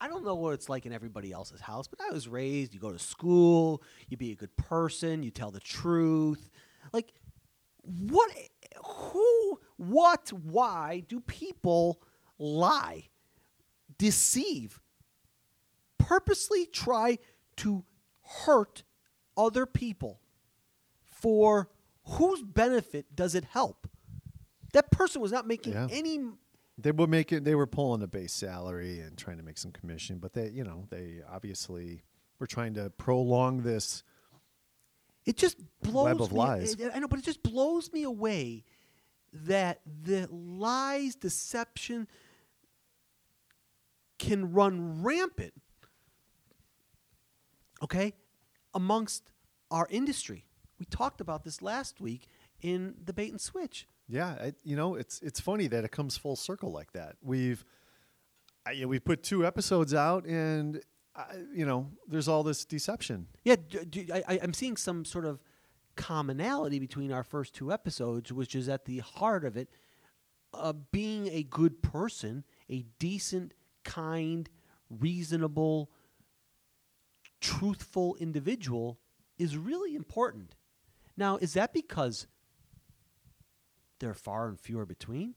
I 0.03 0.09
don't 0.09 0.25
know 0.25 0.35
what 0.35 0.53
it's 0.53 0.67
like 0.67 0.85
in 0.85 0.91
everybody 0.91 1.31
else's 1.31 1.61
house, 1.61 1.87
but 1.87 1.97
I 2.01 2.11
was 2.11 2.27
raised, 2.27 2.73
you 2.73 2.79
go 2.81 2.91
to 2.91 2.99
school, 2.99 3.81
you 4.09 4.17
be 4.17 4.33
a 4.33 4.35
good 4.35 4.53
person, 4.57 5.23
you 5.23 5.31
tell 5.31 5.49
the 5.49 5.61
truth. 5.61 6.49
Like, 6.91 7.13
what, 7.83 8.29
who, 8.83 9.61
what, 9.77 10.33
why 10.33 11.03
do 11.07 11.21
people 11.21 12.01
lie, 12.37 13.05
deceive, 13.97 14.81
purposely 15.97 16.65
try 16.65 17.17
to 17.57 17.85
hurt 18.45 18.83
other 19.37 19.65
people? 19.65 20.19
For 21.05 21.69
whose 22.03 22.43
benefit 22.43 23.15
does 23.15 23.35
it 23.35 23.45
help? 23.45 23.87
That 24.73 24.91
person 24.91 25.21
was 25.21 25.31
not 25.31 25.47
making 25.47 25.71
Yeah. 25.73 25.87
any 25.89 26.19
They 26.77 26.91
were 26.91 27.07
making 27.07 27.43
they 27.43 27.55
were 27.55 27.67
pulling 27.67 28.01
a 28.01 28.07
base 28.07 28.33
salary 28.33 28.99
and 28.99 29.17
trying 29.17 29.37
to 29.37 29.43
make 29.43 29.57
some 29.57 29.71
commission, 29.71 30.17
but 30.17 30.33
they 30.33 30.49
you 30.49 30.63
know 30.63 30.85
they 30.89 31.21
obviously 31.31 32.03
were 32.39 32.47
trying 32.47 32.73
to 32.75 32.89
prolong 32.91 33.61
this. 33.61 34.03
It 35.25 35.37
just 35.37 35.57
blows 35.81 36.05
Web 36.05 36.21
of 36.21 36.31
me. 36.31 36.37
lies. 36.37 36.75
Eh, 36.79 36.89
I 36.93 36.99
know, 36.99 37.07
but 37.07 37.19
it 37.19 37.25
just 37.25 37.43
blows 37.43 37.91
me 37.93 38.03
away 38.03 38.63
that 39.31 39.81
the 40.03 40.27
lies, 40.31 41.15
deception 41.15 42.07
can 44.19 44.51
run 44.53 45.03
rampant. 45.03 45.53
Okay, 47.81 48.13
amongst 48.73 49.31
our 49.71 49.87
industry. 49.89 50.45
We 50.79 50.85
talked 50.85 51.21
about 51.21 51.43
this 51.43 51.61
last 51.61 52.01
week 52.01 52.27
in 52.61 52.95
the 53.03 53.13
bait 53.13 53.31
and 53.31 53.39
switch. 53.39 53.87
Yeah, 54.07 54.35
I, 54.39 54.53
you 54.63 54.75
know 54.75 54.95
it's 54.95 55.21
it's 55.21 55.39
funny 55.39 55.67
that 55.67 55.83
it 55.83 55.91
comes 55.91 56.17
full 56.17 56.35
circle 56.35 56.71
like 56.71 56.91
that. 56.93 57.15
We've 57.21 57.63
I, 58.65 58.71
you 58.71 58.83
know, 58.83 58.87
we 58.87 58.99
put 58.99 59.23
two 59.23 59.45
episodes 59.45 59.93
out, 59.93 60.25
and 60.25 60.81
I, 61.15 61.25
you 61.53 61.65
know 61.65 61.89
there's 62.07 62.27
all 62.27 62.43
this 62.43 62.65
deception. 62.65 63.27
Yeah, 63.43 63.55
I'm 64.27 64.53
seeing 64.53 64.77
some 64.77 65.05
sort 65.05 65.25
of 65.25 65.39
commonality 65.95 66.79
between 66.79 67.11
our 67.11 67.23
first 67.23 67.53
two 67.53 67.71
episodes, 67.71 68.31
which 68.31 68.55
is 68.55 68.67
at 68.67 68.85
the 68.85 68.99
heart 68.99 69.45
of 69.45 69.55
it, 69.55 69.69
uh, 70.53 70.73
being 70.91 71.27
a 71.27 71.43
good 71.43 71.81
person, 71.81 72.43
a 72.69 72.85
decent, 72.99 73.53
kind, 73.83 74.49
reasonable, 74.89 75.91
truthful 77.41 78.15
individual 78.19 78.99
is 79.37 79.57
really 79.57 79.95
important. 79.95 80.55
Now, 81.17 81.37
is 81.37 81.53
that 81.53 81.73
because 81.73 82.27
they're 84.03 84.13
far 84.13 84.49
and 84.49 84.59
fewer 84.59 84.85
between? 84.85 85.33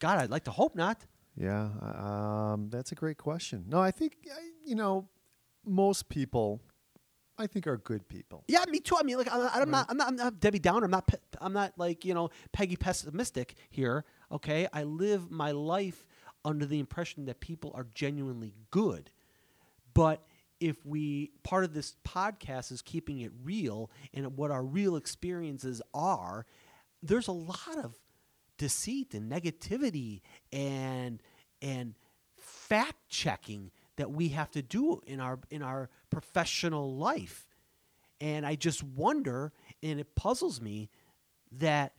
God, 0.00 0.18
I'd 0.18 0.30
like 0.30 0.44
to 0.44 0.50
hope 0.50 0.74
not. 0.74 1.06
Yeah, 1.36 1.68
um, 1.80 2.68
that's 2.70 2.90
a 2.92 2.94
great 2.94 3.16
question. 3.16 3.64
No, 3.68 3.80
I 3.80 3.92
think 3.92 4.16
you 4.66 4.74
know 4.74 5.08
most 5.64 6.08
people, 6.08 6.60
I 7.38 7.46
think 7.46 7.66
are 7.66 7.76
good 7.76 8.08
people. 8.08 8.44
Yeah, 8.48 8.64
me 8.68 8.80
too. 8.80 8.96
I 8.98 9.04
mean, 9.04 9.16
like, 9.16 9.32
I'm, 9.32 9.48
I'm 9.62 9.70
not, 9.70 9.86
I'm 9.88 9.96
not, 9.96 10.08
I'm 10.08 10.16
not 10.16 10.40
Debbie 10.40 10.58
Downer. 10.58 10.84
I'm 10.84 10.90
not, 10.90 11.06
pe- 11.06 11.18
I'm 11.40 11.52
not 11.52 11.72
like 11.78 12.04
you 12.04 12.14
know 12.14 12.30
Peggy 12.52 12.76
pessimistic 12.76 13.54
here. 13.70 14.04
Okay, 14.30 14.66
I 14.72 14.82
live 14.82 15.30
my 15.30 15.52
life 15.52 16.04
under 16.44 16.66
the 16.66 16.80
impression 16.80 17.26
that 17.26 17.40
people 17.40 17.70
are 17.74 17.86
genuinely 17.94 18.54
good, 18.70 19.10
but 19.94 20.26
if 20.60 20.84
we 20.84 21.30
part 21.42 21.64
of 21.64 21.74
this 21.74 21.96
podcast 22.04 22.70
is 22.72 22.82
keeping 22.82 23.20
it 23.20 23.32
real 23.42 23.90
and 24.12 24.36
what 24.36 24.50
our 24.50 24.62
real 24.62 24.96
experiences 24.96 25.80
are, 25.94 26.44
there's 27.02 27.28
a 27.28 27.32
lot 27.32 27.78
of 27.82 27.96
deceit 28.58 29.14
and 29.14 29.30
negativity 29.30 30.20
and 30.52 31.20
and 31.60 31.94
fact 32.38 33.08
checking 33.08 33.70
that 33.96 34.10
we 34.10 34.28
have 34.28 34.50
to 34.50 34.62
do 34.62 35.00
in 35.06 35.20
our 35.20 35.38
in 35.50 35.62
our 35.62 35.90
professional 36.10 36.96
life. 36.96 37.48
And 38.20 38.46
I 38.46 38.54
just 38.54 38.84
wonder, 38.84 39.52
and 39.82 39.98
it 39.98 40.14
puzzles 40.14 40.60
me, 40.60 40.90
that 41.50 41.94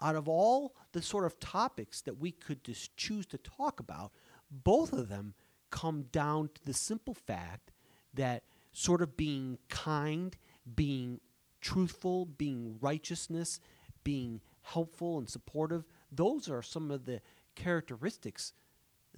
out 0.00 0.16
of 0.16 0.28
all 0.28 0.74
the 0.92 1.02
sort 1.02 1.24
of 1.24 1.38
topics 1.38 2.00
that 2.02 2.18
we 2.18 2.32
could 2.32 2.64
just 2.64 2.96
choose 2.96 3.26
to 3.26 3.38
talk 3.38 3.78
about, 3.78 4.12
both 4.50 4.92
of 4.92 5.08
them 5.08 5.34
come 5.70 6.02
down 6.10 6.50
to 6.54 6.64
the 6.64 6.74
simple 6.74 7.14
fact 7.14 7.72
that 8.14 8.42
sort 8.72 9.02
of 9.02 9.16
being 9.16 9.58
kind, 9.68 10.36
being 10.74 11.20
truthful, 11.60 12.26
being 12.26 12.76
righteousness, 12.80 13.60
being 14.04 14.40
helpful 14.62 15.18
and 15.18 15.28
supportive, 15.28 15.84
those 16.12 16.48
are 16.48 16.62
some 16.62 16.90
of 16.90 17.04
the 17.04 17.20
characteristics 17.54 18.52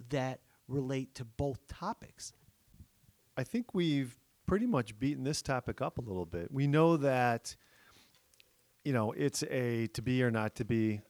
that 0.09 0.39
relate 0.67 1.13
to 1.15 1.25
both 1.25 1.67
topics. 1.67 2.33
I 3.37 3.43
think 3.43 3.73
we've 3.73 4.17
pretty 4.45 4.65
much 4.65 4.97
beaten 4.99 5.23
this 5.23 5.41
topic 5.41 5.81
up 5.81 5.97
a 5.97 6.01
little 6.01 6.25
bit. 6.25 6.51
We 6.51 6.67
know 6.67 6.97
that, 6.97 7.55
you 8.83 8.93
know, 8.93 9.11
it's 9.13 9.43
a 9.43 9.87
to 9.87 10.01
be 10.01 10.23
or 10.23 10.31
not 10.31 10.55
to 10.55 10.65
be. 10.65 11.01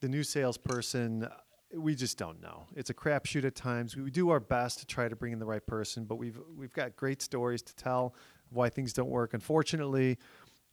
The 0.00 0.08
new 0.08 0.24
salesperson, 0.24 1.28
we 1.72 1.94
just 1.94 2.18
don't 2.18 2.40
know. 2.42 2.66
It's 2.74 2.90
a 2.90 2.94
crapshoot 2.94 3.44
at 3.44 3.54
times. 3.54 3.96
We 3.96 4.10
do 4.10 4.30
our 4.30 4.40
best 4.40 4.80
to 4.80 4.86
try 4.86 5.08
to 5.08 5.14
bring 5.14 5.32
in 5.32 5.38
the 5.38 5.46
right 5.46 5.64
person, 5.64 6.04
but 6.04 6.16
we've 6.16 6.40
we've 6.56 6.72
got 6.72 6.96
great 6.96 7.22
stories 7.22 7.62
to 7.62 7.76
tell 7.76 8.16
why 8.50 8.68
things 8.68 8.92
don't 8.92 9.10
work. 9.10 9.32
Unfortunately, 9.32 10.18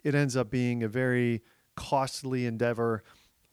it 0.03 0.15
ends 0.15 0.35
up 0.35 0.49
being 0.49 0.81
a 0.81 0.87
very 0.87 1.43
costly 1.79 2.45
endeavor, 2.45 3.03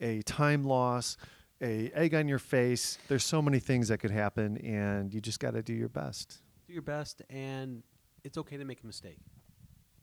a 0.01 0.21
time 0.23 0.65
loss, 0.65 1.17
a 1.63 1.91
egg 1.95 2.13
on 2.15 2.27
your 2.27 2.41
face. 2.41 2.99
There's 3.09 3.25
so 3.25 3.41
many 3.41 3.61
things 3.61 3.89
that 3.89 3.99
could 3.99 4.11
happen, 4.11 4.57
and 4.59 5.15
you 5.15 5.21
just 5.21 5.39
got 5.41 5.53
to 5.55 5.63
do 5.63 5.73
your 5.73 5.89
best. 5.89 6.43
Do 6.67 6.73
your 6.73 6.83
best, 6.83 7.23
and 7.31 7.85
it's 8.25 8.37
okay 8.37 8.57
to 8.57 8.65
make 8.65 8.83
a 8.83 8.87
mistake. 8.87 9.19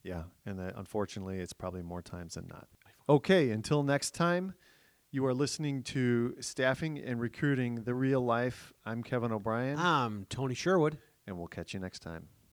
Yeah, 0.03 0.23
and 0.45 0.57
that 0.59 0.75
unfortunately, 0.77 1.39
it's 1.39 1.53
probably 1.53 1.81
more 1.83 2.01
times 2.01 2.35
than 2.35 2.47
not. 2.47 2.67
Okay, 3.09 3.51
until 3.51 3.83
next 3.83 4.11
time, 4.11 4.53
you 5.11 5.25
are 5.25 5.33
listening 5.33 5.83
to 5.83 6.35
Staffing 6.39 6.97
and 6.97 7.19
Recruiting 7.19 7.83
the 7.83 7.93
Real 7.93 8.21
Life. 8.21 8.71
I'm 8.85 9.03
Kevin 9.03 9.31
O'Brien, 9.33 9.77
I'm 9.77 10.25
Tony 10.29 10.55
Sherwood. 10.55 10.97
and 11.27 11.37
we'll 11.37 11.47
catch 11.47 11.73
you 11.73 11.79
next 11.79 11.99
time. 11.99 12.29